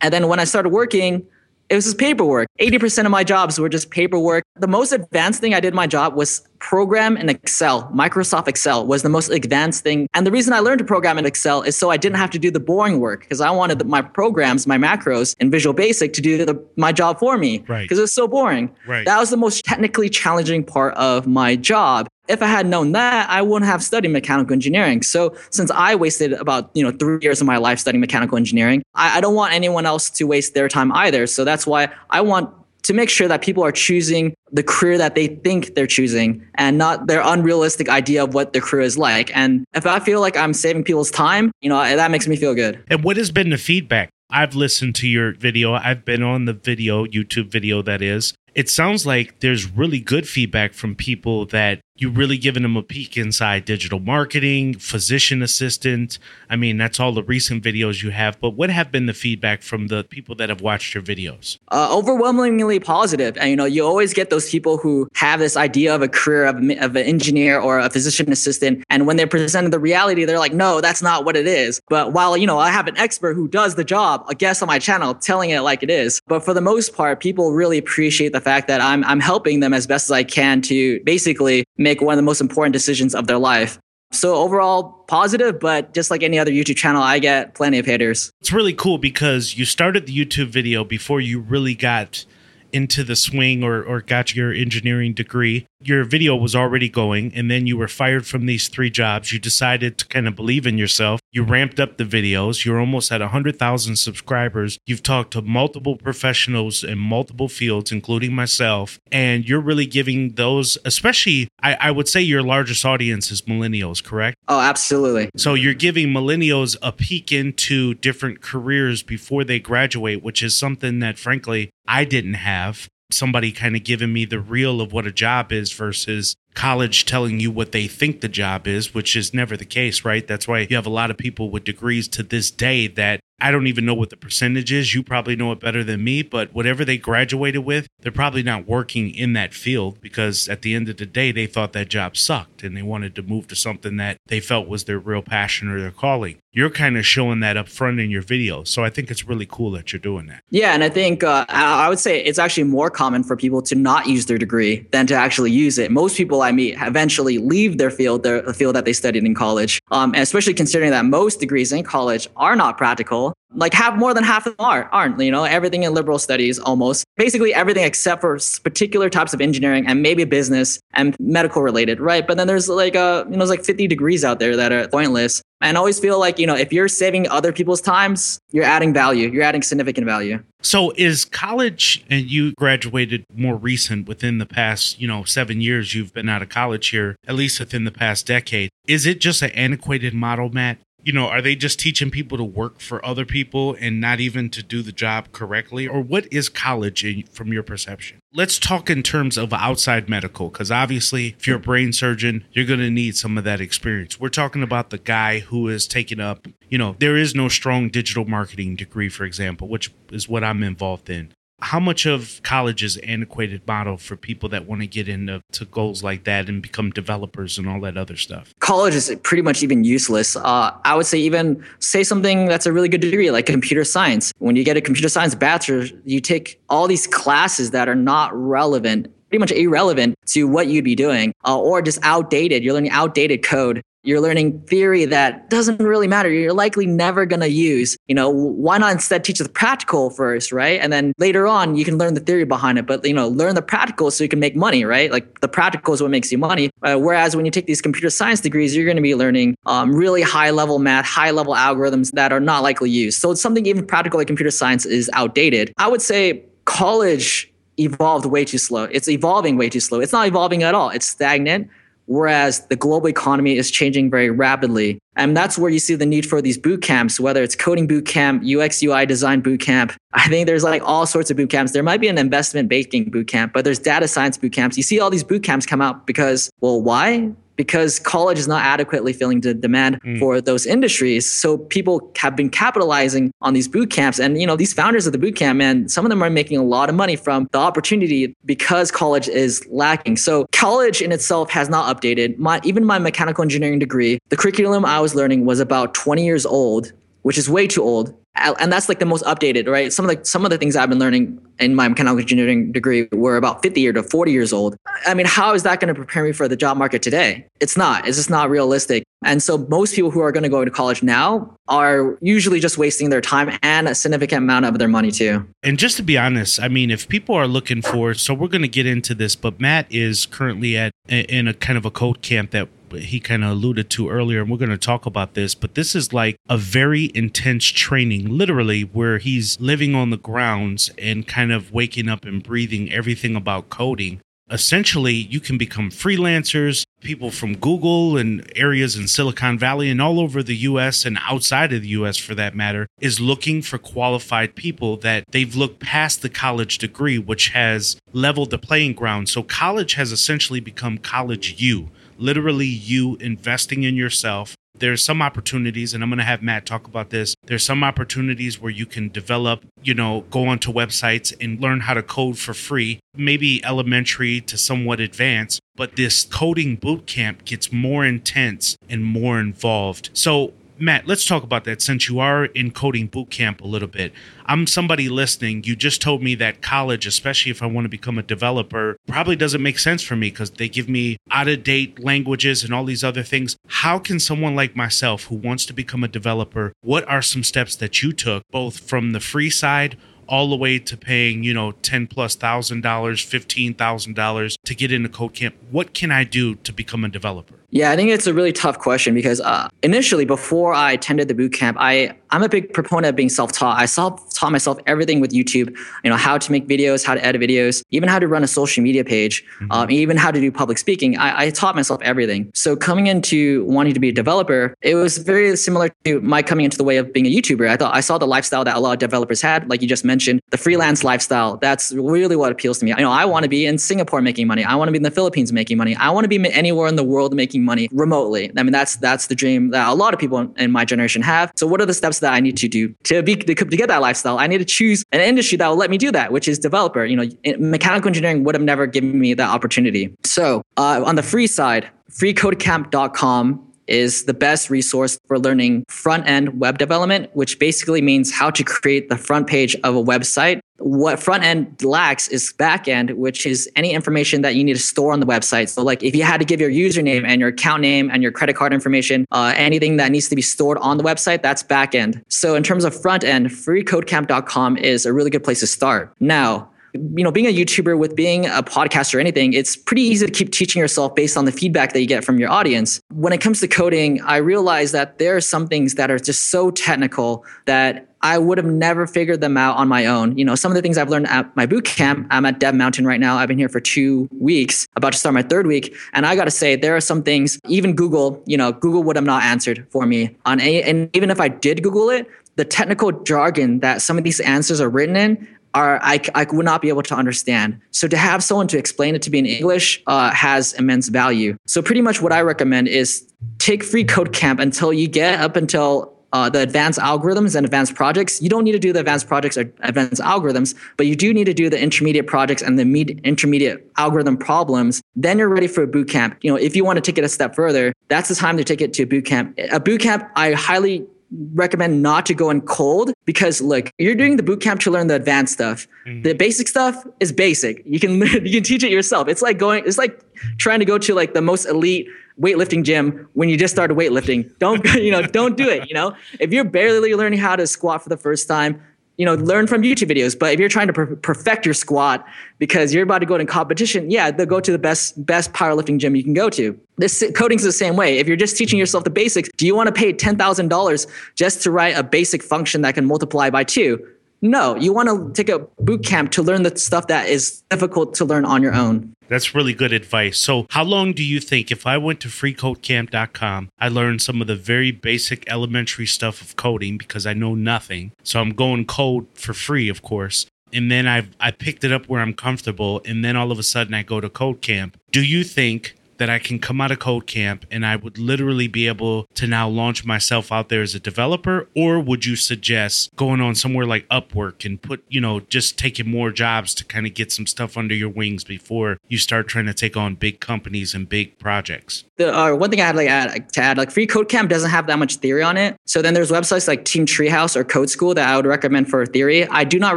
And 0.00 0.12
then 0.12 0.28
when 0.28 0.40
i 0.40 0.44
started 0.44 0.70
working 0.70 1.26
it 1.70 1.74
was 1.74 1.84
just 1.84 1.98
paperwork. 1.98 2.48
80% 2.60 3.04
of 3.04 3.10
my 3.10 3.24
jobs 3.24 3.58
were 3.58 3.68
just 3.68 3.90
paperwork. 3.90 4.44
The 4.56 4.68
most 4.68 4.92
advanced 4.92 5.40
thing 5.40 5.54
I 5.54 5.60
did 5.60 5.74
my 5.74 5.86
job 5.86 6.14
was 6.14 6.46
program 6.64 7.18
in 7.18 7.28
Excel. 7.28 7.84
Microsoft 7.94 8.48
Excel 8.48 8.86
was 8.86 9.02
the 9.02 9.10
most 9.10 9.28
advanced 9.28 9.84
thing. 9.84 10.08
And 10.14 10.26
the 10.26 10.30
reason 10.30 10.54
I 10.54 10.60
learned 10.60 10.78
to 10.78 10.84
program 10.84 11.18
in 11.18 11.26
Excel 11.26 11.60
is 11.60 11.76
so 11.76 11.90
I 11.90 11.98
didn't 11.98 12.16
have 12.16 12.30
to 12.30 12.38
do 12.38 12.50
the 12.50 12.58
boring 12.58 13.00
work 13.00 13.20
because 13.20 13.42
I 13.42 13.50
wanted 13.50 13.78
the, 13.78 13.84
my 13.84 14.00
programs, 14.00 14.66
my 14.66 14.78
macros 14.78 15.36
in 15.40 15.50
Visual 15.50 15.74
Basic 15.74 16.14
to 16.14 16.22
do 16.22 16.42
the, 16.42 16.64
my 16.76 16.90
job 16.90 17.18
for 17.18 17.36
me. 17.36 17.62
Right. 17.68 17.82
Because 17.82 17.98
it 17.98 18.00
was 18.00 18.14
so 18.14 18.26
boring. 18.26 18.74
Right. 18.86 19.04
That 19.04 19.20
was 19.20 19.28
the 19.28 19.36
most 19.36 19.62
technically 19.66 20.08
challenging 20.08 20.64
part 20.64 20.94
of 20.94 21.26
my 21.26 21.54
job 21.54 22.08
if 22.26 22.40
I 22.40 22.46
had 22.46 22.66
known 22.66 22.92
that, 22.92 23.28
I 23.28 23.42
wouldn't 23.42 23.70
have 23.70 23.82
studied 23.82 24.08
mechanical 24.08 24.54
engineering. 24.54 25.02
So 25.02 25.36
since 25.50 25.70
I 25.70 25.94
wasted 25.94 26.32
about 26.32 26.70
you 26.72 26.82
know 26.82 26.90
three 26.90 27.18
years 27.20 27.42
of 27.42 27.46
my 27.46 27.58
life 27.58 27.78
studying 27.78 28.00
mechanical 28.00 28.38
engineering, 28.38 28.82
I, 28.94 29.18
I 29.18 29.20
don't 29.20 29.34
want 29.34 29.52
anyone 29.52 29.84
else 29.84 30.08
to 30.10 30.24
waste 30.24 30.54
their 30.54 30.68
time 30.68 30.90
either. 30.92 31.26
So 31.26 31.44
that's 31.44 31.66
why 31.66 31.90
I 32.08 32.22
want 32.22 32.50
to 32.84 32.92
make 32.92 33.10
sure 33.10 33.28
that 33.28 33.42
people 33.42 33.64
are 33.64 33.72
choosing 33.72 34.34
the 34.52 34.62
career 34.62 34.96
that 34.96 35.14
they 35.14 35.26
think 35.26 35.74
they're 35.74 35.86
choosing 35.86 36.46
and 36.54 36.78
not 36.78 37.06
their 37.08 37.22
unrealistic 37.24 37.88
idea 37.88 38.22
of 38.22 38.34
what 38.34 38.52
the 38.52 38.60
career 38.60 38.82
is 38.82 38.96
like. 38.96 39.34
And 39.36 39.64
if 39.74 39.86
I 39.86 39.98
feel 40.00 40.20
like 40.20 40.36
I'm 40.36 40.54
saving 40.54 40.84
people's 40.84 41.10
time, 41.10 41.50
you 41.60 41.68
know, 41.68 41.78
that 41.78 42.10
makes 42.10 42.28
me 42.28 42.36
feel 42.36 42.54
good. 42.54 42.82
And 42.88 43.02
what 43.02 43.16
has 43.16 43.30
been 43.30 43.50
the 43.50 43.58
feedback? 43.58 44.10
I've 44.30 44.54
listened 44.54 44.94
to 44.96 45.08
your 45.08 45.34
video. 45.34 45.74
I've 45.74 46.04
been 46.04 46.22
on 46.22 46.44
the 46.44 46.52
video, 46.52 47.04
YouTube 47.06 47.50
video 47.50 47.82
that 47.82 48.02
is. 48.02 48.34
It 48.54 48.68
sounds 48.68 49.04
like 49.04 49.40
there's 49.40 49.70
really 49.70 50.00
good 50.00 50.28
feedback 50.28 50.74
from 50.74 50.94
people 50.94 51.46
that 51.46 51.80
you 51.96 52.10
really 52.10 52.36
giving 52.36 52.64
them 52.64 52.76
a 52.76 52.82
peek 52.82 53.16
inside 53.16 53.64
digital 53.64 54.00
marketing, 54.00 54.76
physician 54.78 55.42
assistant. 55.42 56.18
I 56.50 56.56
mean, 56.56 56.76
that's 56.76 56.98
all 56.98 57.12
the 57.12 57.22
recent 57.22 57.62
videos 57.62 58.02
you 58.02 58.10
have. 58.10 58.40
But 58.40 58.50
what 58.50 58.68
have 58.68 58.90
been 58.90 59.06
the 59.06 59.14
feedback 59.14 59.62
from 59.62 59.86
the 59.86 60.02
people 60.02 60.34
that 60.36 60.48
have 60.48 60.60
watched 60.60 60.92
your 60.92 61.04
videos? 61.04 61.58
Uh, 61.70 61.96
overwhelmingly 61.96 62.80
positive. 62.80 63.36
And 63.36 63.50
you 63.50 63.56
know, 63.56 63.64
you 63.64 63.86
always 63.86 64.12
get 64.12 64.30
those 64.30 64.50
people 64.50 64.76
who 64.76 65.08
have 65.14 65.38
this 65.38 65.56
idea 65.56 65.94
of 65.94 66.02
a 66.02 66.08
career 66.08 66.46
of, 66.46 66.56
of 66.56 66.96
an 66.96 67.06
engineer 67.06 67.60
or 67.60 67.78
a 67.78 67.88
physician 67.88 68.32
assistant, 68.32 68.82
and 68.90 69.06
when 69.06 69.16
they're 69.16 69.28
presented 69.28 69.70
the 69.70 69.78
reality, 69.78 70.24
they're 70.24 70.38
like, 70.38 70.52
"No, 70.52 70.80
that's 70.80 71.02
not 71.02 71.24
what 71.24 71.36
it 71.36 71.46
is." 71.46 71.80
But 71.88 72.12
while 72.12 72.36
you 72.36 72.46
know, 72.46 72.58
I 72.58 72.70
have 72.70 72.88
an 72.88 72.96
expert 72.96 73.34
who 73.34 73.46
does 73.46 73.76
the 73.76 73.84
job, 73.84 74.24
a 74.28 74.34
guest 74.34 74.62
on 74.62 74.66
my 74.66 74.80
channel 74.80 75.14
telling 75.14 75.50
it 75.50 75.60
like 75.60 75.84
it 75.84 75.90
is. 75.90 76.20
But 76.26 76.44
for 76.44 76.54
the 76.54 76.60
most 76.60 76.94
part, 76.94 77.20
people 77.20 77.52
really 77.52 77.78
appreciate 77.78 78.32
the 78.32 78.40
fact 78.40 78.66
that 78.66 78.80
I'm 78.80 79.04
I'm 79.04 79.20
helping 79.20 79.60
them 79.60 79.72
as 79.72 79.86
best 79.86 80.08
as 80.08 80.10
I 80.10 80.24
can 80.24 80.60
to 80.62 81.00
basically 81.04 81.64
make 81.84 82.00
one 82.00 82.14
of 82.14 82.16
the 82.16 82.22
most 82.22 82.40
important 82.40 82.72
decisions 82.72 83.14
of 83.14 83.28
their 83.28 83.38
life. 83.38 83.78
So 84.10 84.34
overall 84.36 85.04
positive, 85.06 85.60
but 85.60 85.94
just 85.94 86.10
like 86.10 86.22
any 86.22 86.38
other 86.38 86.50
YouTube 86.50 86.76
channel, 86.76 87.02
I 87.02 87.18
get 87.20 87.54
plenty 87.54 87.78
of 87.78 87.86
haters. 87.86 88.30
It's 88.40 88.52
really 88.52 88.72
cool 88.72 88.98
because 88.98 89.56
you 89.56 89.64
started 89.64 90.06
the 90.06 90.16
YouTube 90.16 90.48
video 90.48 90.84
before 90.84 91.20
you 91.20 91.40
really 91.40 91.74
got 91.74 92.24
into 92.72 93.04
the 93.04 93.14
swing 93.14 93.62
or, 93.62 93.82
or 93.82 94.00
got 94.00 94.34
your 94.34 94.52
engineering 94.52 95.14
degree 95.14 95.66
your 95.86 96.04
video 96.04 96.34
was 96.34 96.54
already 96.54 96.88
going 96.88 97.32
and 97.34 97.50
then 97.50 97.66
you 97.66 97.76
were 97.76 97.88
fired 97.88 98.26
from 98.26 98.46
these 98.46 98.68
three 98.68 98.90
jobs 98.90 99.32
you 99.32 99.38
decided 99.38 99.98
to 99.98 100.06
kind 100.06 100.26
of 100.26 100.34
believe 100.34 100.66
in 100.66 100.78
yourself 100.78 101.20
you 101.32 101.42
ramped 101.42 101.78
up 101.78 101.96
the 101.96 102.04
videos 102.04 102.64
you're 102.64 102.80
almost 102.80 103.12
at 103.12 103.20
100000 103.20 103.96
subscribers 103.96 104.78
you've 104.86 105.02
talked 105.02 105.32
to 105.32 105.42
multiple 105.42 105.96
professionals 105.96 106.84
in 106.84 106.98
multiple 106.98 107.48
fields 107.48 107.92
including 107.92 108.34
myself 108.34 108.98
and 109.12 109.48
you're 109.48 109.60
really 109.60 109.86
giving 109.86 110.34
those 110.34 110.78
especially 110.84 111.48
I, 111.62 111.74
I 111.80 111.90
would 111.90 112.08
say 112.08 112.20
your 112.20 112.42
largest 112.42 112.84
audience 112.84 113.30
is 113.30 113.42
millennials 113.42 114.04
correct? 114.04 114.36
Oh 114.48 114.60
absolutely. 114.60 115.30
So 115.36 115.54
you're 115.54 115.74
giving 115.74 116.08
millennials 116.08 116.76
a 116.82 116.92
peek 116.92 117.32
into 117.32 117.94
different 117.94 118.42
careers 118.42 119.02
before 119.02 119.44
they 119.44 119.58
graduate 119.58 120.22
which 120.22 120.42
is 120.42 120.56
something 120.56 121.00
that 121.00 121.18
frankly 121.18 121.70
i 121.86 122.04
didn't 122.04 122.34
have 122.34 122.88
somebody 123.10 123.52
kind 123.52 123.76
of 123.76 123.84
giving 123.84 124.12
me 124.12 124.24
the 124.24 124.40
real 124.40 124.80
of 124.80 124.92
what 124.92 125.06
a 125.06 125.12
job 125.12 125.52
is 125.52 125.72
versus 125.72 126.36
college 126.54 127.04
telling 127.04 127.40
you 127.40 127.50
what 127.50 127.72
they 127.72 127.86
think 127.86 128.20
the 128.20 128.28
job 128.28 128.66
is, 128.66 128.94
which 128.94 129.16
is 129.16 129.34
never 129.34 129.56
the 129.56 129.64
case, 129.64 130.04
right? 130.04 130.26
That's 130.26 130.48
why 130.48 130.60
you 130.60 130.76
have 130.76 130.86
a 130.86 130.90
lot 130.90 131.10
of 131.10 131.18
people 131.18 131.50
with 131.50 131.64
degrees 131.64 132.08
to 132.08 132.22
this 132.22 132.50
day 132.50 132.86
that 132.88 133.20
I 133.40 133.50
don't 133.50 133.66
even 133.66 133.84
know 133.84 133.94
what 133.94 134.10
the 134.10 134.16
percentage 134.16 134.72
is. 134.72 134.94
You 134.94 135.02
probably 135.02 135.36
know 135.36 135.52
it 135.52 135.60
better 135.60 135.82
than 135.84 136.04
me, 136.04 136.22
but 136.22 136.54
whatever 136.54 136.84
they 136.84 136.96
graduated 136.96 137.64
with, 137.64 137.88
they're 138.00 138.12
probably 138.12 138.42
not 138.42 138.66
working 138.66 139.14
in 139.14 139.32
that 139.32 139.54
field 139.54 140.00
because 140.00 140.48
at 140.48 140.62
the 140.62 140.74
end 140.74 140.88
of 140.88 140.96
the 140.96 141.06
day, 141.06 141.32
they 141.32 141.46
thought 141.46 141.72
that 141.72 141.88
job 141.88 142.16
sucked 142.16 142.62
and 142.62 142.76
they 142.76 142.82
wanted 142.82 143.14
to 143.16 143.22
move 143.22 143.48
to 143.48 143.56
something 143.56 143.96
that 143.96 144.18
they 144.26 144.40
felt 144.40 144.68
was 144.68 144.84
their 144.84 144.98
real 144.98 145.22
passion 145.22 145.68
or 145.68 145.80
their 145.80 145.90
calling. 145.90 146.38
You're 146.52 146.70
kind 146.70 146.96
of 146.96 147.04
showing 147.04 147.40
that 147.40 147.56
up 147.56 147.68
front 147.68 147.98
in 147.98 148.10
your 148.10 148.22
video. 148.22 148.62
So 148.62 148.84
I 148.84 148.90
think 148.90 149.10
it's 149.10 149.26
really 149.26 149.46
cool 149.46 149.72
that 149.72 149.92
you're 149.92 149.98
doing 149.98 150.26
that. 150.26 150.44
Yeah. 150.50 150.72
And 150.72 150.84
I 150.84 150.88
think 150.88 151.24
uh, 151.24 151.44
I 151.48 151.88
would 151.88 151.98
say 151.98 152.22
it's 152.22 152.38
actually 152.38 152.64
more 152.64 152.90
common 152.90 153.24
for 153.24 153.36
people 153.36 153.60
to 153.62 153.74
not 153.74 154.06
use 154.06 154.26
their 154.26 154.38
degree 154.38 154.86
than 154.92 155.06
to 155.08 155.14
actually 155.14 155.50
use 155.50 155.78
it. 155.78 155.90
Most 155.90 156.16
people 156.16 156.42
I 156.42 156.52
meet 156.52 156.76
eventually 156.80 157.38
leave 157.38 157.78
their 157.78 157.90
field, 157.90 158.22
their, 158.22 158.40
the 158.40 158.54
field 158.54 158.76
that 158.76 158.84
they 158.84 158.92
studied 158.92 159.24
in 159.24 159.34
college. 159.34 159.82
Um, 159.90 160.12
and 160.14 160.22
especially 160.22 160.54
considering 160.54 160.92
that 160.92 161.04
most 161.06 161.40
degrees 161.40 161.72
in 161.72 161.82
college 161.82 162.28
are 162.36 162.54
not 162.54 162.78
practical 162.78 163.23
like 163.54 163.72
half 163.72 163.96
more 163.96 164.12
than 164.14 164.24
half 164.24 164.46
of 164.46 164.56
them 164.56 164.66
are 164.66 164.88
aren't 164.92 165.20
you 165.20 165.30
know? 165.30 165.44
Everything 165.44 165.84
in 165.84 165.94
liberal 165.94 166.18
studies 166.18 166.58
almost. 166.58 167.04
Basically 167.16 167.54
everything 167.54 167.84
except 167.84 168.20
for 168.20 168.38
particular 168.62 169.08
types 169.08 169.32
of 169.32 169.40
engineering 169.40 169.86
and 169.86 170.02
maybe 170.02 170.24
business 170.24 170.80
and 170.94 171.16
medical 171.20 171.62
related 171.62 172.00
right? 172.00 172.26
But 172.26 172.36
then 172.36 172.46
there's 172.46 172.68
like 172.68 172.94
a 172.94 173.24
you 173.26 173.32
know 173.32 173.38
there's 173.38 173.50
like 173.50 173.64
50 173.64 173.86
degrees 173.86 174.24
out 174.24 174.38
there 174.38 174.56
that 174.56 174.72
are 174.72 174.88
pointless. 174.88 175.42
And 175.60 175.78
always 175.78 175.98
feel 175.98 176.18
like 176.18 176.38
you 176.38 176.46
know 176.46 176.56
if 176.56 176.72
you're 176.72 176.88
saving 176.88 177.28
other 177.28 177.52
people's 177.52 177.80
times 177.80 178.38
you're 178.50 178.64
adding 178.64 178.92
value 178.92 179.28
you're 179.30 179.42
adding 179.42 179.62
significant 179.62 180.06
value. 180.06 180.42
So 180.60 180.92
is 180.96 181.24
college 181.24 182.04
and 182.10 182.30
you 182.30 182.52
graduated 182.52 183.24
more 183.34 183.56
recent 183.56 184.08
within 184.08 184.38
the 184.38 184.46
past 184.46 185.00
you 185.00 185.08
know 185.08 185.24
seven 185.24 185.60
years 185.60 185.94
you've 185.94 186.12
been 186.12 186.28
out 186.28 186.42
of 186.42 186.48
college 186.48 186.88
here 186.88 187.16
at 187.26 187.34
least 187.34 187.60
within 187.60 187.84
the 187.84 187.92
past 187.92 188.26
decade 188.26 188.70
is 188.86 189.06
it 189.06 189.20
just 189.20 189.42
an 189.42 189.50
antiquated 189.50 190.14
model 190.14 190.50
matt 190.50 190.78
you 191.04 191.12
know, 191.12 191.28
are 191.28 191.42
they 191.42 191.54
just 191.54 191.78
teaching 191.78 192.10
people 192.10 192.38
to 192.38 192.44
work 192.44 192.80
for 192.80 193.04
other 193.04 193.24
people 193.24 193.76
and 193.78 194.00
not 194.00 194.20
even 194.20 194.48
to 194.50 194.62
do 194.62 194.82
the 194.82 194.92
job 194.92 195.32
correctly? 195.32 195.86
Or 195.86 196.00
what 196.00 196.26
is 196.32 196.48
college 196.48 197.04
in, 197.04 197.24
from 197.24 197.52
your 197.52 197.62
perception? 197.62 198.20
Let's 198.32 198.58
talk 198.58 198.90
in 198.90 199.02
terms 199.02 199.36
of 199.36 199.52
outside 199.52 200.08
medical, 200.08 200.48
because 200.48 200.70
obviously, 200.70 201.36
if 201.38 201.46
you're 201.46 201.56
a 201.56 201.60
brain 201.60 201.92
surgeon, 201.92 202.44
you're 202.52 202.64
going 202.64 202.80
to 202.80 202.90
need 202.90 203.16
some 203.16 203.38
of 203.38 203.44
that 203.44 203.60
experience. 203.60 204.18
We're 204.18 204.28
talking 204.28 204.62
about 204.62 204.90
the 204.90 204.98
guy 204.98 205.40
who 205.40 205.68
is 205.68 205.86
taking 205.86 206.20
up, 206.20 206.48
you 206.68 206.78
know, 206.78 206.96
there 206.98 207.16
is 207.16 207.34
no 207.34 207.48
strong 207.48 207.90
digital 207.90 208.24
marketing 208.24 208.76
degree, 208.76 209.08
for 209.08 209.24
example, 209.24 209.68
which 209.68 209.92
is 210.10 210.28
what 210.28 210.42
I'm 210.42 210.62
involved 210.62 211.10
in 211.10 211.32
how 211.64 211.80
much 211.80 212.04
of 212.04 212.40
college 212.42 212.84
is 212.84 212.98
antiquated 212.98 213.66
model 213.66 213.96
for 213.96 214.16
people 214.16 214.50
that 214.50 214.66
want 214.66 214.82
to 214.82 214.86
get 214.86 215.08
into 215.08 215.42
to 215.52 215.64
goals 215.64 216.02
like 216.02 216.24
that 216.24 216.46
and 216.46 216.60
become 216.60 216.90
developers 216.90 217.56
and 217.56 217.66
all 217.66 217.80
that 217.80 217.96
other 217.96 218.16
stuff? 218.16 218.54
College 218.60 218.94
is 218.94 219.14
pretty 219.22 219.42
much 219.42 219.62
even 219.62 219.82
useless. 219.82 220.36
Uh, 220.36 220.76
I 220.84 220.94
would 220.94 221.06
say 221.06 221.18
even 221.18 221.64
say 221.78 222.04
something 222.04 222.46
that's 222.46 222.66
a 222.66 222.72
really 222.72 222.90
good 222.90 223.00
degree 223.00 223.30
like 223.30 223.46
computer 223.46 223.82
science. 223.82 224.30
When 224.38 224.56
you 224.56 224.62
get 224.62 224.76
a 224.76 224.82
computer 224.82 225.08
science 225.08 225.34
bachelor, 225.34 225.86
you 226.04 226.20
take 226.20 226.60
all 226.68 226.86
these 226.86 227.06
classes 227.06 227.70
that 227.70 227.88
are 227.88 227.94
not 227.94 228.30
relevant 228.34 229.08
pretty 229.30 229.40
much 229.40 229.52
irrelevant 229.52 230.14
to 230.26 230.44
what 230.44 230.68
you'd 230.68 230.84
be 230.84 230.94
doing 230.94 231.32
uh, 231.46 231.58
or 231.58 231.82
just 231.82 231.98
outdated. 232.02 232.62
You're 232.62 232.74
learning 232.74 232.90
outdated 232.90 233.42
code 233.42 233.82
you're 234.04 234.20
learning 234.20 234.60
theory 234.62 235.06
that 235.06 235.48
doesn't 235.48 235.80
really 235.80 236.06
matter. 236.06 236.30
You're 236.30 236.52
likely 236.52 236.86
never 236.86 237.24
going 237.24 237.40
to 237.40 237.48
use. 237.48 237.96
You 238.06 238.14
know, 238.14 238.28
why 238.28 238.76
not 238.76 238.92
instead 238.92 239.24
teach 239.24 239.38
the 239.38 239.48
practical 239.48 240.10
first, 240.10 240.52
right? 240.52 240.78
And 240.78 240.92
then 240.92 241.14
later 241.18 241.46
on, 241.46 241.74
you 241.74 241.86
can 241.86 241.96
learn 241.96 242.12
the 242.12 242.20
theory 242.20 242.44
behind 242.44 242.78
it. 242.78 242.86
But 242.86 243.04
you 243.06 243.14
know, 243.14 243.28
learn 243.28 243.54
the 243.54 243.62
practical 243.62 244.10
so 244.10 244.22
you 244.22 244.28
can 244.28 244.38
make 244.38 244.54
money, 244.54 244.84
right? 244.84 245.10
Like 245.10 245.40
the 245.40 245.48
practical 245.48 245.94
is 245.94 246.02
what 246.02 246.10
makes 246.10 246.30
you 246.30 246.36
money. 246.36 246.70
Uh, 246.82 246.96
whereas 246.96 247.34
when 247.34 247.46
you 247.46 247.50
take 247.50 247.66
these 247.66 247.80
computer 247.80 248.10
science 248.10 248.40
degrees, 248.40 248.76
you're 248.76 248.84
going 248.84 248.96
to 248.96 249.02
be 249.02 249.14
learning 249.14 249.56
um, 249.64 249.94
really 249.94 250.22
high 250.22 250.50
level 250.50 250.78
math, 250.78 251.06
high 251.06 251.30
level 251.30 251.54
algorithms 251.54 252.10
that 252.12 252.30
are 252.30 252.40
not 252.40 252.62
likely 252.62 252.90
used. 252.90 253.20
So 253.20 253.30
it's 253.30 253.40
something 253.40 253.64
even 253.64 253.86
practical 253.86 254.18
like 254.18 254.26
computer 254.26 254.50
science 254.50 254.84
is 254.84 255.08
outdated. 255.14 255.72
I 255.78 255.88
would 255.88 256.02
say 256.02 256.44
college 256.66 257.50
evolved 257.78 258.26
way 258.26 258.44
too 258.44 258.58
slow. 258.58 258.84
It's 258.84 259.08
evolving 259.08 259.56
way 259.56 259.70
too 259.70 259.80
slow. 259.80 260.00
It's 260.00 260.12
not 260.12 260.26
evolving 260.26 260.62
at 260.62 260.74
all. 260.74 260.90
It's 260.90 261.06
stagnant 261.06 261.70
whereas 262.06 262.66
the 262.66 262.76
global 262.76 263.08
economy 263.08 263.56
is 263.56 263.70
changing 263.70 264.10
very 264.10 264.30
rapidly. 264.30 264.98
And 265.16 265.36
that's 265.36 265.56
where 265.56 265.70
you 265.70 265.78
see 265.78 265.94
the 265.94 266.06
need 266.06 266.26
for 266.26 266.42
these 266.42 266.58
boot 266.58 266.82
camps, 266.82 267.20
whether 267.20 267.42
it's 267.42 267.54
coding 267.54 267.86
boot 267.86 268.06
camp, 268.06 268.42
UX 268.44 268.82
UI 268.82 269.06
design 269.06 269.40
boot 269.40 269.60
camp. 269.60 269.92
I 270.12 270.28
think 270.28 270.46
there's 270.46 270.64
like 270.64 270.82
all 270.84 271.06
sorts 271.06 271.30
of 271.30 271.36
boot 271.36 271.50
camps. 271.50 271.72
There 271.72 271.82
might 271.82 272.00
be 272.00 272.08
an 272.08 272.18
investment 272.18 272.68
banking 272.68 273.10
boot 273.10 273.28
camp, 273.28 273.52
but 273.52 273.64
there's 273.64 273.78
data 273.78 274.08
science 274.08 274.36
boot 274.36 274.52
camps. 274.52 274.76
You 274.76 274.82
see 274.82 275.00
all 275.00 275.10
these 275.10 275.24
boot 275.24 275.42
camps 275.42 275.66
come 275.66 275.80
out 275.80 276.06
because, 276.06 276.50
well, 276.60 276.80
why? 276.80 277.32
Because 277.56 277.98
college 277.98 278.38
is 278.38 278.48
not 278.48 278.64
adequately 278.64 279.12
filling 279.12 279.40
the 279.40 279.54
demand 279.54 280.00
mm. 280.02 280.18
for 280.18 280.40
those 280.40 280.66
industries. 280.66 281.30
So 281.30 281.58
people 281.58 282.12
have 282.16 282.36
been 282.36 282.50
capitalizing 282.50 283.32
on 283.40 283.54
these 283.54 283.68
boot 283.68 283.90
camps. 283.90 284.18
And, 284.18 284.40
you 284.40 284.46
know, 284.46 284.56
these 284.56 284.72
founders 284.72 285.06
of 285.06 285.12
the 285.12 285.18
boot 285.18 285.36
camp, 285.36 285.58
man, 285.58 285.88
some 285.88 286.04
of 286.04 286.10
them 286.10 286.22
are 286.22 286.30
making 286.30 286.58
a 286.58 286.64
lot 286.64 286.88
of 286.88 286.94
money 286.94 287.16
from 287.16 287.48
the 287.52 287.58
opportunity 287.58 288.34
because 288.44 288.90
college 288.90 289.28
is 289.28 289.66
lacking. 289.70 290.16
So 290.16 290.46
college 290.52 291.00
in 291.00 291.12
itself 291.12 291.50
has 291.50 291.68
not 291.68 291.94
updated. 291.94 292.38
My, 292.38 292.60
even 292.64 292.84
my 292.84 292.98
mechanical 292.98 293.42
engineering 293.42 293.78
degree, 293.78 294.18
the 294.28 294.36
curriculum 294.36 294.84
I 294.84 295.00
was 295.00 295.14
learning 295.14 295.44
was 295.46 295.60
about 295.60 295.94
20 295.94 296.24
years 296.24 296.46
old, 296.46 296.92
which 297.22 297.38
is 297.38 297.48
way 297.48 297.66
too 297.66 297.82
old 297.82 298.14
and 298.36 298.72
that's 298.72 298.88
like 298.88 298.98
the 298.98 299.06
most 299.06 299.24
updated, 299.24 299.68
right? 299.68 299.92
Some 299.92 300.08
of 300.08 300.16
the 300.16 300.24
some 300.24 300.44
of 300.44 300.50
the 300.50 300.58
things 300.58 300.76
I've 300.76 300.88
been 300.88 300.98
learning 300.98 301.38
in 301.60 301.74
my 301.74 301.86
mechanical 301.86 302.18
engineering 302.18 302.72
degree 302.72 303.08
were 303.12 303.36
about 303.36 303.62
50 303.62 303.86
or 303.86 303.92
to 303.92 304.02
40 304.02 304.32
years 304.32 304.52
old. 304.52 304.76
I 305.06 305.14
mean, 305.14 305.26
how 305.26 305.54
is 305.54 305.62
that 305.62 305.80
going 305.80 305.88
to 305.88 305.94
prepare 305.94 306.24
me 306.24 306.32
for 306.32 306.48
the 306.48 306.56
job 306.56 306.76
market 306.76 307.02
today? 307.02 307.46
It's 307.60 307.76
not. 307.76 308.08
It's 308.08 308.16
just 308.16 308.30
not 308.30 308.50
realistic. 308.50 309.04
And 309.24 309.42
so 309.42 309.58
most 309.68 309.94
people 309.94 310.10
who 310.10 310.20
are 310.20 310.32
going 310.32 310.42
to 310.42 310.48
go 310.48 310.64
to 310.64 310.70
college 310.70 311.02
now 311.02 311.56
are 311.68 312.18
usually 312.20 312.60
just 312.60 312.76
wasting 312.76 313.08
their 313.08 313.20
time 313.20 313.56
and 313.62 313.88
a 313.88 313.94
significant 313.94 314.38
amount 314.38 314.66
of 314.66 314.78
their 314.78 314.88
money 314.88 315.10
too. 315.10 315.46
And 315.62 315.78
just 315.78 315.96
to 315.96 316.02
be 316.02 316.18
honest, 316.18 316.60
I 316.60 316.68
mean, 316.68 316.90
if 316.90 317.08
people 317.08 317.34
are 317.34 317.46
looking 317.46 317.80
for, 317.80 318.14
so 318.14 318.34
we're 318.34 318.48
going 318.48 318.62
to 318.62 318.68
get 318.68 318.84
into 318.84 319.14
this, 319.14 319.34
but 319.36 319.60
Matt 319.60 319.86
is 319.90 320.26
currently 320.26 320.76
at 320.76 320.92
in 321.08 321.48
a 321.48 321.54
kind 321.54 321.78
of 321.78 321.84
a 321.84 321.90
code 321.90 322.20
camp 322.20 322.50
that 322.50 322.68
he 322.92 323.20
kind 323.20 323.44
of 323.44 323.50
alluded 323.50 323.90
to 323.90 324.08
earlier, 324.08 324.42
and 324.42 324.50
we're 324.50 324.58
going 324.58 324.70
to 324.70 324.78
talk 324.78 325.06
about 325.06 325.34
this, 325.34 325.54
but 325.54 325.74
this 325.74 325.94
is 325.94 326.12
like 326.12 326.36
a 326.48 326.56
very 326.56 327.10
intense 327.14 327.66
training, 327.66 328.28
literally, 328.28 328.82
where 328.82 329.18
he's 329.18 329.60
living 329.60 329.94
on 329.94 330.10
the 330.10 330.16
grounds 330.16 330.90
and 330.98 331.26
kind 331.26 331.52
of 331.52 331.72
waking 331.72 332.08
up 332.08 332.24
and 332.24 332.42
breathing 332.42 332.92
everything 332.92 333.36
about 333.36 333.70
coding. 333.70 334.20
Essentially, 334.50 335.14
you 335.14 335.40
can 335.40 335.56
become 335.56 335.90
freelancers. 335.90 336.84
People 337.00 337.30
from 337.30 337.56
Google 337.56 338.18
and 338.18 338.46
areas 338.54 338.94
in 338.94 339.08
Silicon 339.08 339.58
Valley 339.58 339.88
and 339.88 340.02
all 340.02 340.20
over 340.20 340.42
the 340.42 340.56
US 340.56 341.06
and 341.06 341.18
outside 341.22 341.72
of 341.72 341.80
the 341.80 341.88
US 341.88 342.18
for 342.18 342.34
that 342.34 342.54
matter 342.54 342.86
is 343.00 343.20
looking 343.20 343.62
for 343.62 343.78
qualified 343.78 344.54
people 344.54 344.98
that 344.98 345.24
they've 345.30 345.56
looked 345.56 345.80
past 345.80 346.20
the 346.20 346.28
college 346.28 346.76
degree, 346.76 347.18
which 347.18 347.48
has 347.48 347.96
leveled 348.12 348.50
the 348.50 348.58
playing 348.58 348.92
ground. 348.92 349.30
So, 349.30 349.42
college 349.42 349.94
has 349.94 350.12
essentially 350.12 350.60
become 350.60 350.98
college 350.98 351.60
U 351.62 351.88
literally 352.18 352.66
you 352.66 353.16
investing 353.16 353.82
in 353.82 353.96
yourself. 353.96 354.54
There's 354.76 355.04
some 355.04 355.22
opportunities, 355.22 355.94
and 355.94 356.02
I'm 356.02 356.10
going 356.10 356.18
to 356.18 356.24
have 356.24 356.42
Matt 356.42 356.66
talk 356.66 356.88
about 356.88 357.10
this. 357.10 357.36
There's 357.46 357.64
some 357.64 357.84
opportunities 357.84 358.60
where 358.60 358.72
you 358.72 358.86
can 358.86 359.08
develop, 359.08 359.64
you 359.84 359.94
know, 359.94 360.22
go 360.30 360.48
onto 360.48 360.72
websites 360.72 361.32
and 361.40 361.60
learn 361.60 361.80
how 361.80 361.94
to 361.94 362.02
code 362.02 362.38
for 362.38 362.54
free, 362.54 362.98
maybe 363.16 363.64
elementary 363.64 364.40
to 364.40 364.58
somewhat 364.58 364.98
advanced. 364.98 365.60
But 365.76 365.94
this 365.94 366.24
coding 366.24 366.74
boot 366.74 367.06
camp 367.06 367.44
gets 367.44 367.72
more 367.72 368.04
intense 368.04 368.76
and 368.88 369.04
more 369.04 369.38
involved. 369.38 370.10
So 370.12 370.52
Matt, 370.84 371.06
let's 371.06 371.24
talk 371.24 371.42
about 371.42 371.64
that 371.64 371.80
since 371.80 372.10
you 372.10 372.20
are 372.20 372.44
in 372.44 372.70
coding 372.70 373.06
boot 373.06 373.30
camp 373.30 373.62
a 373.62 373.66
little 373.66 373.88
bit. 373.88 374.12
I'm 374.44 374.66
somebody 374.66 375.08
listening. 375.08 375.64
You 375.64 375.76
just 375.76 376.02
told 376.02 376.22
me 376.22 376.34
that 376.34 376.60
college, 376.60 377.06
especially 377.06 377.50
if 377.50 377.62
I 377.62 377.66
want 377.66 377.86
to 377.86 377.88
become 377.88 378.18
a 378.18 378.22
developer, 378.22 378.98
probably 379.08 379.34
doesn't 379.34 379.62
make 379.62 379.78
sense 379.78 380.02
for 380.02 380.14
me 380.14 380.28
because 380.28 380.50
they 380.50 380.68
give 380.68 380.86
me 380.86 381.16
out 381.30 381.48
of 381.48 381.64
date 381.64 382.04
languages 382.04 382.62
and 382.62 382.74
all 382.74 382.84
these 382.84 383.02
other 383.02 383.22
things. 383.22 383.56
How 383.66 383.98
can 383.98 384.20
someone 384.20 384.54
like 384.54 384.76
myself 384.76 385.24
who 385.24 385.36
wants 385.36 385.64
to 385.66 385.72
become 385.72 386.04
a 386.04 386.08
developer, 386.08 386.74
what 386.82 387.08
are 387.08 387.22
some 387.22 387.44
steps 387.44 387.74
that 387.76 388.02
you 388.02 388.12
took, 388.12 388.42
both 388.50 388.78
from 388.78 389.12
the 389.12 389.20
free 389.20 389.48
side 389.48 389.96
all 390.28 390.50
the 390.50 390.56
way 390.56 390.78
to 390.78 390.96
paying, 390.96 391.42
you 391.42 391.54
know, 391.54 391.72
10 391.72 392.06
plus 392.08 392.34
thousand 392.34 392.82
dollars, 392.82 393.24
$15,000 393.24 394.56
to 394.64 394.74
get 394.74 394.92
into 394.92 395.08
code 395.08 395.34
camp. 395.34 395.54
What 395.70 395.94
can 395.94 396.10
I 396.10 396.24
do 396.24 396.56
to 396.56 396.72
become 396.72 397.04
a 397.04 397.08
developer? 397.08 397.54
Yeah, 397.74 397.90
I 397.90 397.96
think 397.96 398.10
it's 398.10 398.28
a 398.28 398.32
really 398.32 398.52
tough 398.52 398.78
question 398.78 399.14
because 399.14 399.40
uh, 399.40 399.68
initially, 399.82 400.24
before 400.24 400.72
I 400.72 400.92
attended 400.92 401.26
the 401.26 401.34
boot 401.34 401.52
camp, 401.52 401.76
I 401.80 402.16
I'm 402.30 402.42
a 402.44 402.48
big 402.48 402.72
proponent 402.72 403.10
of 403.10 403.16
being 403.16 403.28
self-taught. 403.28 403.78
I 403.78 403.86
self-taught 403.86 404.52
myself 404.52 404.78
everything 404.86 405.20
with 405.20 405.32
YouTube. 405.32 405.76
You 406.04 406.10
know, 406.10 406.16
how 406.16 406.38
to 406.38 406.52
make 406.52 406.68
videos, 406.68 407.04
how 407.04 407.14
to 407.14 407.24
edit 407.24 407.40
videos, 407.40 407.82
even 407.90 408.08
how 408.08 408.20
to 408.20 408.28
run 408.28 408.44
a 408.44 408.46
social 408.46 408.82
media 408.82 409.04
page, 409.04 409.44
mm-hmm. 409.60 409.72
um, 409.72 409.90
even 409.90 410.16
how 410.16 410.30
to 410.30 410.40
do 410.40 410.52
public 410.52 410.78
speaking. 410.78 411.16
I, 411.16 411.46
I 411.46 411.50
taught 411.50 411.74
myself 411.74 412.00
everything. 412.02 412.50
So 412.54 412.76
coming 412.76 413.08
into 413.08 413.64
wanting 413.64 413.94
to 413.94 414.00
be 414.00 414.08
a 414.08 414.12
developer, 414.12 414.74
it 414.82 414.94
was 414.94 415.18
very 415.18 415.56
similar 415.56 415.90
to 416.04 416.20
my 416.20 416.42
coming 416.42 416.64
into 416.64 416.76
the 416.76 416.84
way 416.84 416.96
of 416.96 417.12
being 417.12 417.26
a 417.26 417.30
YouTuber. 417.30 417.68
I 417.68 417.76
thought 417.76 417.94
I 417.94 418.00
saw 418.00 418.18
the 418.18 418.26
lifestyle 418.26 418.64
that 418.64 418.76
a 418.76 418.80
lot 418.80 418.92
of 418.92 418.98
developers 419.00 419.42
had, 419.42 419.68
like 419.68 419.82
you 419.82 419.88
just 419.88 420.04
mentioned, 420.04 420.40
the 420.50 420.58
freelance 420.58 421.02
lifestyle. 421.02 421.56
That's 421.56 421.92
really 421.92 422.36
what 422.36 422.52
appeals 422.52 422.78
to 422.78 422.84
me. 422.84 422.92
You 422.92 422.98
know, 422.98 423.10
I 423.10 423.24
want 423.24 423.42
to 423.42 423.48
be 423.48 423.66
in 423.66 423.78
Singapore 423.78 424.22
making 424.22 424.46
money. 424.46 424.62
I 424.62 424.76
want 424.76 424.86
to 424.88 424.92
be 424.92 424.98
in 424.98 425.02
the 425.02 425.10
Philippines 425.10 425.52
making 425.52 425.76
money. 425.76 425.96
I 425.96 426.10
want 426.10 426.24
to 426.24 426.28
be 426.28 426.44
anywhere 426.52 426.86
in 426.86 426.94
the 426.94 427.04
world 427.04 427.34
making 427.34 427.63
money 427.64 427.88
remotely. 427.92 428.50
I 428.56 428.62
mean, 428.62 428.72
that's 428.72 428.96
that's 428.96 429.26
the 429.26 429.34
dream 429.34 429.70
that 429.70 429.88
a 429.88 429.94
lot 429.94 430.14
of 430.14 430.20
people 430.20 430.52
in 430.56 430.70
my 430.70 430.84
generation 430.84 431.22
have. 431.22 431.52
So, 431.56 431.66
what 431.66 431.80
are 431.80 431.86
the 431.86 431.94
steps 431.94 432.20
that 432.20 432.32
I 432.32 432.40
need 432.40 432.56
to 432.58 432.68
do 432.68 432.94
to 433.04 433.22
be 433.22 433.36
to, 433.36 433.54
to 433.54 433.76
get 433.76 433.88
that 433.88 434.00
lifestyle? 434.00 434.38
I 434.38 434.46
need 434.46 434.58
to 434.58 434.64
choose 434.64 435.04
an 435.12 435.20
industry 435.20 435.56
that 435.58 435.68
will 435.68 435.76
let 435.76 435.90
me 435.90 435.98
do 435.98 436.12
that, 436.12 436.32
which 436.32 436.48
is 436.48 436.58
developer. 436.58 437.04
You 437.04 437.16
know, 437.16 437.56
mechanical 437.58 438.08
engineering 438.08 438.44
would 438.44 438.54
have 438.54 438.64
never 438.64 438.86
given 438.86 439.18
me 439.18 439.34
that 439.34 439.48
opportunity. 439.48 440.14
So, 440.24 440.62
uh, 440.76 441.02
on 441.04 441.16
the 441.16 441.22
free 441.22 441.46
side, 441.46 441.90
freecodecamp.com 442.10 443.63
is 443.86 444.24
the 444.24 444.34
best 444.34 444.70
resource 444.70 445.18
for 445.26 445.38
learning 445.38 445.84
front 445.88 446.26
end 446.26 446.60
web 446.60 446.78
development, 446.78 447.30
which 447.34 447.58
basically 447.58 448.02
means 448.02 448.32
how 448.32 448.50
to 448.50 448.64
create 448.64 449.08
the 449.08 449.16
front 449.16 449.46
page 449.46 449.76
of 449.84 449.94
a 449.94 450.02
website. 450.02 450.60
What 450.78 451.20
front 451.20 451.44
end 451.44 451.82
lacks 451.82 452.28
is 452.28 452.52
back 452.52 452.88
end, 452.88 453.10
which 453.12 453.46
is 453.46 453.70
any 453.76 453.92
information 453.92 454.42
that 454.42 454.56
you 454.56 454.64
need 454.64 454.74
to 454.74 454.80
store 454.80 455.12
on 455.12 455.20
the 455.20 455.26
website. 455.26 455.68
So, 455.68 455.82
like 455.82 456.02
if 456.02 456.14
you 456.14 456.24
had 456.24 456.38
to 456.38 456.44
give 456.44 456.60
your 456.60 456.70
username 456.70 457.24
and 457.24 457.40
your 457.40 457.50
account 457.50 457.82
name 457.82 458.10
and 458.10 458.22
your 458.22 458.32
credit 458.32 458.56
card 458.56 458.72
information, 458.72 459.24
uh, 459.30 459.54
anything 459.56 459.96
that 459.98 460.10
needs 460.10 460.28
to 460.28 460.36
be 460.36 460.42
stored 460.42 460.78
on 460.78 460.96
the 460.96 461.04
website, 461.04 461.42
that's 461.42 461.62
back 461.62 461.94
end. 461.94 462.22
So, 462.28 462.54
in 462.56 462.62
terms 462.62 462.84
of 462.84 463.00
front 463.00 463.24
end, 463.24 463.48
freecodecamp.com 463.48 464.76
is 464.78 465.06
a 465.06 465.12
really 465.12 465.30
good 465.30 465.44
place 465.44 465.60
to 465.60 465.66
start. 465.66 466.12
Now, 466.18 466.70
you 466.94 467.24
know, 467.24 467.32
being 467.32 467.46
a 467.46 467.54
YouTuber 467.54 467.98
with 467.98 468.14
being 468.14 468.46
a 468.46 468.62
podcast 468.62 469.14
or 469.14 469.20
anything, 469.20 469.52
it's 469.52 469.76
pretty 469.76 470.02
easy 470.02 470.26
to 470.26 470.32
keep 470.32 470.52
teaching 470.52 470.80
yourself 470.80 471.14
based 471.14 471.36
on 471.36 471.44
the 471.44 471.52
feedback 471.52 471.92
that 471.92 472.00
you 472.00 472.06
get 472.06 472.24
from 472.24 472.38
your 472.38 472.50
audience. 472.50 473.00
When 473.12 473.32
it 473.32 473.40
comes 473.40 473.60
to 473.60 473.68
coding, 473.68 474.20
I 474.22 474.36
realize 474.36 474.92
that 474.92 475.18
there 475.18 475.36
are 475.36 475.40
some 475.40 475.66
things 475.66 475.94
that 475.94 476.10
are 476.10 476.18
just 476.18 476.50
so 476.50 476.70
technical 476.70 477.44
that 477.66 478.06
I 478.22 478.38
would 478.38 478.56
have 478.56 478.66
never 478.66 479.06
figured 479.06 479.42
them 479.42 479.56
out 479.56 479.76
on 479.76 479.86
my 479.86 480.06
own. 480.06 480.38
You 480.38 480.46
know, 480.46 480.54
some 480.54 480.72
of 480.72 480.76
the 480.76 480.82
things 480.82 480.96
I've 480.96 481.10
learned 481.10 481.26
at 481.28 481.54
my 481.56 481.66
boot 481.66 481.84
camp, 481.84 482.26
I'm 482.30 482.46
at 482.46 482.58
Dev 482.58 482.74
Mountain 482.74 483.06
right 483.06 483.20
now. 483.20 483.36
I've 483.36 483.48
been 483.48 483.58
here 483.58 483.68
for 483.68 483.80
two 483.80 484.28
weeks, 484.38 484.86
about 484.96 485.12
to 485.12 485.18
start 485.18 485.34
my 485.34 485.42
third 485.42 485.66
week. 485.66 485.94
And 486.14 486.24
I 486.24 486.34
got 486.36 486.44
to 486.44 486.50
say, 486.50 486.74
there 486.76 486.96
are 486.96 487.02
some 487.02 487.22
things, 487.22 487.58
even 487.68 487.94
Google, 487.94 488.42
you 488.46 488.56
know, 488.56 488.72
Google 488.72 489.02
would 489.02 489.16
have 489.16 489.26
not 489.26 489.42
answered 489.42 489.86
for 489.90 490.06
me 490.06 490.34
on 490.46 490.60
a, 490.60 490.82
and 490.82 491.10
even 491.14 491.28
if 491.30 491.40
I 491.40 491.48
did 491.48 491.82
Google 491.82 492.08
it, 492.08 492.26
the 492.56 492.64
technical 492.64 493.10
jargon 493.10 493.80
that 493.80 494.00
some 494.00 494.16
of 494.16 494.24
these 494.24 494.40
answers 494.40 494.80
are 494.80 494.88
written 494.88 495.16
in 495.16 495.46
are 495.74 495.98
I, 496.02 496.20
I 496.34 496.46
would 496.50 496.64
not 496.64 496.80
be 496.80 496.88
able 496.88 497.02
to 497.02 497.14
understand. 497.14 497.80
So 497.90 498.08
to 498.08 498.16
have 498.16 498.42
someone 498.42 498.68
to 498.68 498.78
explain 498.78 499.14
it 499.14 499.22
to 499.22 499.30
me 499.30 499.40
in 499.40 499.46
English 499.46 500.02
uh, 500.06 500.30
has 500.30 500.72
immense 500.74 501.08
value. 501.08 501.56
So 501.66 501.82
pretty 501.82 502.00
much 502.00 502.22
what 502.22 502.32
I 502.32 502.40
recommend 502.40 502.88
is 502.88 503.28
take 503.58 503.82
free 503.82 504.04
code 504.04 504.32
camp 504.32 504.60
until 504.60 504.92
you 504.92 505.08
get 505.08 505.40
up 505.40 505.56
until 505.56 506.14
uh, 506.34 506.50
the 506.50 506.58
advanced 506.60 506.98
algorithms 506.98 507.54
and 507.54 507.64
advanced 507.64 507.94
projects. 507.94 508.42
You 508.42 508.48
don't 508.48 508.64
need 508.64 508.72
to 508.72 508.78
do 508.80 508.92
the 508.92 508.98
advanced 508.98 509.28
projects 509.28 509.56
or 509.56 509.72
advanced 509.82 510.20
algorithms, 510.20 510.74
but 510.96 511.06
you 511.06 511.14
do 511.14 511.32
need 511.32 511.44
to 511.44 511.54
do 511.54 511.70
the 511.70 511.80
intermediate 511.80 512.26
projects 512.26 512.60
and 512.60 512.76
the 512.76 512.84
mid 512.84 513.20
intermediate 513.22 513.88
algorithm 513.96 514.36
problems. 514.36 515.00
Then 515.14 515.38
you're 515.38 515.48
ready 515.48 515.68
for 515.68 515.84
a 515.84 515.86
boot 515.86 516.08
camp. 516.08 516.36
You 516.42 516.50
know, 516.50 516.56
if 516.56 516.74
you 516.74 516.84
want 516.84 516.96
to 516.96 517.00
take 517.00 517.18
it 517.18 517.24
a 517.24 517.28
step 517.28 517.54
further, 517.54 517.92
that's 518.08 518.28
the 518.28 518.34
time 518.34 518.56
to 518.56 518.64
take 518.64 518.80
it 518.80 518.92
to 518.94 519.04
a 519.04 519.06
boot 519.06 519.24
camp. 519.24 519.56
A 519.70 519.78
boot 519.78 520.00
camp, 520.00 520.28
I 520.34 520.52
highly 520.54 521.06
recommend 521.54 522.02
not 522.02 522.26
to 522.26 522.34
go 522.34 522.50
in 522.50 522.60
cold 522.62 523.12
because 523.24 523.60
look, 523.60 523.90
you're 523.98 524.14
doing 524.14 524.36
the 524.36 524.42
boot 524.42 524.60
camp 524.60 524.80
to 524.80 524.90
learn 524.90 525.06
the 525.06 525.14
advanced 525.14 525.54
stuff. 525.54 525.86
Mm-hmm. 526.06 526.22
The 526.22 526.34
basic 526.34 526.68
stuff 526.68 527.04
is 527.20 527.32
basic. 527.32 527.82
You 527.86 528.00
can 528.00 528.20
you 528.20 528.52
can 528.52 528.62
teach 528.62 528.82
it 528.82 528.90
yourself. 528.90 529.28
It's 529.28 529.42
like 529.42 529.58
going 529.58 529.84
it's 529.86 529.98
like 529.98 530.20
trying 530.58 530.78
to 530.80 530.84
go 530.84 530.98
to 530.98 531.14
like 531.14 531.34
the 531.34 531.42
most 531.42 531.66
elite 531.66 532.08
weightlifting 532.40 532.82
gym 532.82 533.28
when 533.34 533.48
you 533.48 533.56
just 533.56 533.74
started 533.74 533.96
weightlifting. 533.96 534.50
Don't 534.58 534.84
you 534.94 535.10
know, 535.10 535.22
don't 535.22 535.56
do 535.56 535.68
it, 535.68 535.88
you 535.88 535.94
know? 535.94 536.14
If 536.40 536.52
you're 536.52 536.64
barely 536.64 537.14
learning 537.14 537.38
how 537.38 537.56
to 537.56 537.66
squat 537.66 538.02
for 538.02 538.08
the 538.08 538.16
first 538.16 538.48
time, 538.48 538.80
you 539.16 539.24
know, 539.24 539.34
learn 539.34 539.66
from 539.66 539.82
YouTube 539.82 540.10
videos. 540.10 540.38
But 540.38 540.52
if 540.52 540.60
you're 540.60 540.68
trying 540.68 540.88
to 540.88 540.92
per- 540.92 541.16
perfect 541.16 541.64
your 541.64 541.74
squat 541.74 542.26
because 542.58 542.92
you're 542.92 543.04
about 543.04 543.20
to 543.20 543.26
go 543.26 543.38
to 543.38 543.44
competition, 543.44 544.10
yeah, 544.10 544.30
they'll 544.30 544.46
go 544.46 544.60
to 544.60 544.72
the 544.72 544.78
best 544.78 545.24
best 545.24 545.52
powerlifting 545.52 545.98
gym 545.98 546.16
you 546.16 546.24
can 546.24 546.34
go 546.34 546.50
to. 546.50 546.78
This 546.96 547.24
coding's 547.34 547.62
the 547.62 547.72
same 547.72 547.96
way. 547.96 548.18
If 548.18 548.26
you're 548.26 548.36
just 548.36 548.56
teaching 548.56 548.78
yourself 548.78 549.04
the 549.04 549.10
basics, 549.10 549.48
do 549.56 549.66
you 549.66 549.74
want 549.74 549.86
to 549.88 549.92
pay 549.92 550.12
ten 550.12 550.36
thousand 550.36 550.68
dollars 550.68 551.06
just 551.34 551.62
to 551.62 551.70
write 551.70 551.96
a 551.96 552.02
basic 552.02 552.42
function 552.42 552.82
that 552.82 552.94
can 552.94 553.04
multiply 553.04 553.50
by 553.50 553.64
two? 553.64 554.04
No, 554.42 554.76
you 554.76 554.92
want 554.92 555.08
to 555.08 555.32
take 555.32 555.48
a 555.48 555.60
boot 555.80 556.04
camp 556.04 556.30
to 556.32 556.42
learn 556.42 556.64
the 556.64 556.76
stuff 556.76 557.06
that 557.06 557.28
is 557.28 557.62
difficult 557.70 558.12
to 558.16 558.26
learn 558.26 558.44
on 558.44 558.62
your 558.62 558.74
own. 558.74 559.13
That's 559.28 559.54
really 559.54 559.74
good 559.74 559.92
advice. 559.92 560.38
So, 560.38 560.66
how 560.70 560.84
long 560.84 561.12
do 561.12 561.24
you 561.24 561.40
think 561.40 561.70
if 561.70 561.86
I 561.86 561.96
went 561.98 562.20
to 562.20 562.28
freecodecamp.com, 562.28 563.70
I 563.78 563.88
learned 563.88 564.22
some 564.22 564.40
of 564.40 564.46
the 564.46 564.56
very 564.56 564.90
basic 564.90 565.44
elementary 565.48 566.06
stuff 566.06 566.40
of 566.40 566.56
coding 566.56 566.98
because 566.98 567.26
I 567.26 567.32
know 567.32 567.54
nothing. 567.54 568.12
So, 568.22 568.40
I'm 568.40 568.50
going 568.50 568.86
code 568.86 569.26
for 569.34 569.54
free, 569.54 569.88
of 569.88 570.02
course. 570.02 570.46
And 570.72 570.90
then 570.90 571.06
I've 571.06 571.28
I 571.38 571.52
picked 571.52 571.84
it 571.84 571.92
up 571.92 572.06
where 572.06 572.20
I'm 572.20 572.34
comfortable 572.34 573.00
and 573.04 573.24
then 573.24 573.36
all 573.36 573.52
of 573.52 573.58
a 573.60 573.62
sudden 573.62 573.94
I 573.94 574.02
go 574.02 574.20
to 574.20 574.28
code 574.28 574.60
camp. 574.60 574.98
Do 575.12 575.22
you 575.22 575.44
think 575.44 575.94
that 576.18 576.30
I 576.30 576.38
can 576.38 576.58
come 576.58 576.80
out 576.80 576.90
of 576.90 576.98
code 576.98 577.26
camp 577.26 577.66
and 577.70 577.84
I 577.84 577.96
would 577.96 578.18
literally 578.18 578.68
be 578.68 578.86
able 578.86 579.26
to 579.34 579.46
now 579.46 579.68
launch 579.68 580.04
myself 580.04 580.52
out 580.52 580.68
there 580.68 580.82
as 580.82 580.94
a 580.94 581.00
developer? 581.00 581.68
Or 581.74 582.00
would 582.00 582.24
you 582.24 582.36
suggest 582.36 583.14
going 583.16 583.40
on 583.40 583.54
somewhere 583.54 583.86
like 583.86 584.08
Upwork 584.08 584.64
and 584.64 584.80
put, 584.80 585.04
you 585.08 585.20
know, 585.20 585.40
just 585.40 585.78
taking 585.78 586.10
more 586.10 586.30
jobs 586.30 586.74
to 586.74 586.84
kind 586.84 587.06
of 587.06 587.14
get 587.14 587.32
some 587.32 587.46
stuff 587.46 587.76
under 587.76 587.94
your 587.94 588.08
wings 588.08 588.44
before 588.44 588.98
you 589.08 589.18
start 589.18 589.48
trying 589.48 589.66
to 589.66 589.74
take 589.74 589.96
on 589.96 590.14
big 590.14 590.40
companies 590.40 590.94
and 590.94 591.08
big 591.08 591.38
projects? 591.38 592.04
The 592.16 592.34
uh, 592.34 592.54
one 592.54 592.70
thing 592.70 592.80
I 592.80 592.86
had 592.86 592.96
like 592.96 593.08
add, 593.08 593.48
to 593.52 593.60
add, 593.60 593.76
like 593.76 593.90
Free 593.90 594.06
Code 594.06 594.28
Camp 594.28 594.48
doesn't 594.48 594.70
have 594.70 594.86
that 594.86 594.98
much 594.98 595.16
theory 595.16 595.42
on 595.42 595.56
it. 595.56 595.76
So 595.86 596.00
then 596.00 596.14
there's 596.14 596.30
websites 596.30 596.68
like 596.68 596.84
Team 596.84 597.06
Treehouse 597.06 597.56
or 597.56 597.64
Code 597.64 597.90
School 597.90 598.14
that 598.14 598.28
I 598.28 598.36
would 598.36 598.46
recommend 598.46 598.88
for 598.88 599.04
theory. 599.04 599.46
I 599.48 599.64
do 599.64 599.78
not 599.78 599.96